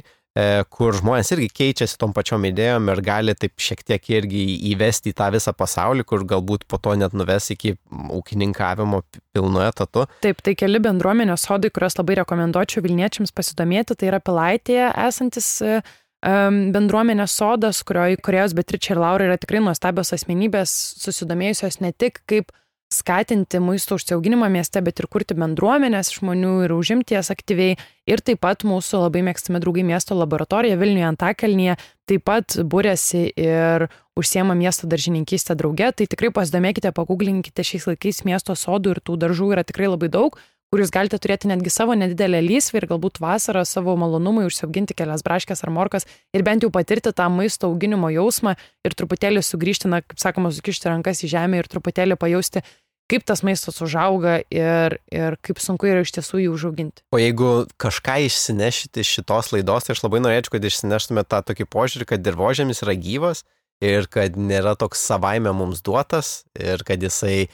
kur 0.74 0.96
žmonės 0.98 1.32
irgi 1.34 1.48
keičiasi 1.62 1.98
tom 2.02 2.14
pačiom 2.14 2.44
idėjom 2.50 2.92
ir 2.92 3.02
gali 3.06 3.34
taip 3.38 3.56
šiek 3.64 3.84
tiek 3.88 4.10
irgi 4.12 4.44
įvesti 4.74 5.14
į 5.14 5.18
tą 5.18 5.30
visą 5.34 5.54
pasaulį, 5.58 6.06
kur 6.08 6.26
galbūt 6.28 6.68
po 6.70 6.80
to 6.84 6.94
net 7.00 7.16
nuves 7.18 7.50
iki 7.56 7.76
ūkininkavimo 7.90 9.02
pilnu 9.34 9.64
etatu. 9.66 10.06
Taip, 10.26 10.44
tai 10.46 10.54
keli 10.60 10.82
bendruomenės 10.84 11.48
sodai, 11.48 11.72
kuriuos 11.74 11.98
labai 11.98 12.20
rekomenduočiau 12.22 12.84
Vilniečiams 12.86 13.34
pasidomėti, 13.36 13.98
tai 13.98 14.12
yra 14.12 14.22
Pilaitėje 14.24 14.92
esantis 15.08 15.50
um, 15.64 16.62
bendruomenės 16.76 17.40
sodas, 17.40 17.82
kurioje 17.88 18.22
kurios 18.26 18.56
Beatričia 18.58 18.96
ir 18.96 19.04
Laura 19.04 19.30
yra 19.32 19.40
tikrai 19.42 19.64
nuostabios 19.66 20.14
asmenybės, 20.18 20.74
susidomėjusios 21.02 21.82
ne 21.82 21.94
tik 21.96 22.22
kaip 22.30 22.54
skatinti 22.94 23.60
maisto 23.60 23.98
užsiauginimą 23.98 24.48
mieste, 24.52 24.82
bet 24.82 25.02
ir 25.02 25.10
kurti 25.12 25.36
bendruomenės 25.38 26.14
žmonių 26.16 26.54
ir 26.66 26.74
užimti 26.76 27.18
jas 27.18 27.32
aktyviai. 27.34 27.76
Ir 28.08 28.24
taip 28.24 28.40
pat 28.46 28.64
mūsų 28.68 29.02
labai 29.04 29.26
mėgstami 29.28 29.60
draugai 29.60 29.84
miesto 29.88 30.16
laboratorija 30.16 30.80
Vilniuje 30.80 31.08
Antakalnyje 31.10 31.76
taip 32.08 32.24
pat 32.28 32.56
būrėsi 32.64 33.26
ir 33.36 33.90
užsiema 34.18 34.56
miesto 34.56 34.88
daržininkystę 34.88 35.58
drauge. 35.60 35.92
Tai 35.92 36.08
tikrai 36.08 36.32
pasidomėkite, 36.36 36.94
paguglinkite 36.96 37.66
šiais 37.68 37.90
laikais 37.92 38.24
miesto 38.28 38.56
sodų 38.56 38.96
ir 38.96 39.04
tų 39.04 39.20
daržų 39.26 39.52
yra 39.58 39.68
tikrai 39.68 39.92
labai 39.92 40.12
daug 40.14 40.40
kur 40.72 40.84
jūs 40.84 40.92
galite 40.94 41.20
turėti 41.22 41.50
netgi 41.50 41.72
savo 41.72 41.96
nedidelę 41.98 42.42
lysvę 42.44 42.82
ir 42.82 42.88
galbūt 42.90 43.22
vasarą 43.24 43.64
savo 43.68 43.96
malonumui 44.00 44.48
užsiauginti 44.50 44.96
kelias 44.98 45.24
braškės 45.26 45.64
ar 45.64 45.72
morkas 45.74 46.08
ir 46.36 46.44
bent 46.48 46.66
jau 46.66 46.72
patirti 46.74 47.14
tą 47.16 47.30
maisto 47.32 47.70
auginimo 47.72 48.12
jausmą 48.14 48.58
ir 48.88 48.98
truputėlį 48.98 49.44
sugrįžti, 49.46 49.92
na, 49.92 50.02
kaip 50.04 50.20
sakoma, 50.22 50.52
sukišti 50.52 50.92
rankas 50.92 51.24
į 51.24 51.32
žemę 51.38 51.62
ir 51.62 51.72
truputėlį 51.72 52.20
pajausti, 52.20 52.64
kaip 53.08 53.24
tas 53.28 53.44
maistas 53.48 53.80
užauga 53.84 54.42
ir, 54.52 54.98
ir 55.12 55.38
kaip 55.46 55.62
sunku 55.64 55.88
yra 55.88 56.04
iš 56.04 56.12
tiesų 56.18 56.44
jį 56.44 56.50
užauginti. 56.52 57.06
O 57.16 57.22
jeigu 57.22 57.52
kažką 57.80 58.20
išsinešite 58.28 59.04
iš 59.04 59.14
šitos 59.20 59.54
laidos, 59.56 59.88
tai 59.88 59.96
aš 59.96 60.04
labai 60.04 60.20
norėčiau, 60.26 60.58
kad 60.58 60.68
išsineštumėte 60.68 61.32
tą 61.32 61.46
tokį 61.52 61.70
požiūrį, 61.72 62.10
kad 62.12 62.26
dirbožėmis 62.26 62.84
yra 62.84 62.98
gyvas 63.00 63.46
ir 63.84 64.10
kad 64.12 64.36
nėra 64.36 64.76
toks 64.80 65.06
savaime 65.08 65.54
mums 65.56 65.84
duotas 65.86 66.42
ir 66.60 66.84
kad 66.84 67.04
jisai 67.04 67.48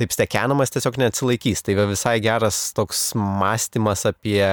taip 0.00 0.14
stekenamas 0.14 0.72
tiesiog 0.74 0.98
neatsilaikys. 1.00 1.62
Tai 1.64 1.76
visai 1.90 2.18
geras 2.24 2.58
toks 2.76 3.00
mąstymas 3.18 4.04
apie 4.10 4.44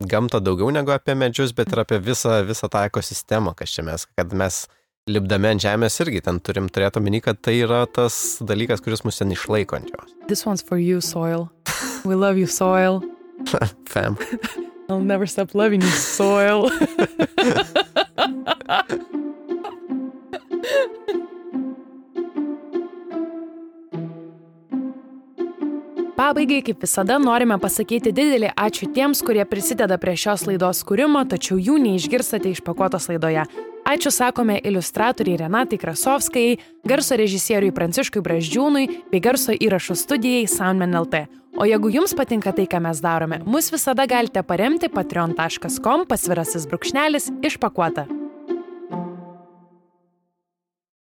gamtą 0.00 0.40
daugiau 0.44 0.70
negu 0.74 0.94
apie 0.94 1.16
medžius, 1.18 1.54
bet 1.56 1.72
ir 1.74 1.82
apie 1.84 2.00
visą, 2.04 2.40
visą 2.48 2.70
tą 2.72 2.84
ekosistemą, 2.88 3.54
kas 3.58 3.74
čia 3.76 3.82
mes, 3.86 4.06
kad 4.18 4.28
mes 4.36 4.54
lipdami 5.10 5.54
ant 5.54 5.64
žemės 5.64 6.00
irgi 6.04 6.20
ten 6.24 6.40
turim 6.44 6.68
turėti 6.72 7.00
omeny, 7.00 7.20
kad 7.24 7.40
tai 7.42 7.54
yra 7.64 7.84
tas 7.88 8.38
dalykas, 8.46 8.82
kuris 8.84 9.04
mus 9.04 9.20
ten 9.20 9.32
išlaiko 9.34 9.80
ant 9.80 9.88
jos. 9.92 10.14
This 10.28 10.46
one's 10.46 10.62
for 10.62 10.78
you, 10.78 11.00
soil. 11.00 11.50
We 12.04 12.14
love 12.14 12.38
you, 12.38 12.46
soil. 12.46 13.02
Fam. 13.90 14.16
I'll 14.88 15.00
never 15.00 15.26
stop 15.26 15.54
loving 15.54 15.82
you, 15.82 15.88
soil. 15.88 16.70
Pabaigai, 26.20 26.60
kaip 26.60 26.82
visada, 26.84 27.14
norime 27.16 27.56
pasakyti 27.56 28.10
didelį 28.12 28.50
ačiū 28.60 28.90
tiems, 28.92 29.22
kurie 29.24 29.40
prisideda 29.48 29.96
prie 29.96 30.12
šios 30.20 30.42
laidos 30.44 30.82
kūrimo, 30.84 31.22
tačiau 31.24 31.56
jų 31.56 31.78
neišgirstate 31.80 32.52
išpakuotos 32.52 33.08
laidoje. 33.08 33.46
Ačiū 33.88 34.12
sakome 34.12 34.58
iliustratoriai 34.60 35.40
Renatai 35.40 35.80
Krasovskai, 35.80 36.58
garso 36.84 37.16
režisieriui 37.16 37.72
Pranciškui 37.72 38.20
Braždžiūnui 38.20 38.84
bei 39.08 39.24
garso 39.24 39.56
įrašų 39.56 39.96
studijai 39.96 40.44
Soundman 40.44 40.92
LT. 41.00 41.24
O 41.56 41.64
jeigu 41.64 41.88
jums 41.96 42.12
patinka 42.12 42.52
tai, 42.52 42.68
ką 42.68 42.84
mes 42.84 43.00
darome, 43.00 43.40
mus 43.48 43.72
visada 43.72 44.04
galite 44.04 44.44
paremti 44.44 44.92
patreon.com 44.92 46.04
pasvirasis 46.04 46.68
brūkšnelis 46.68 47.32
išpakuota. 47.48 48.10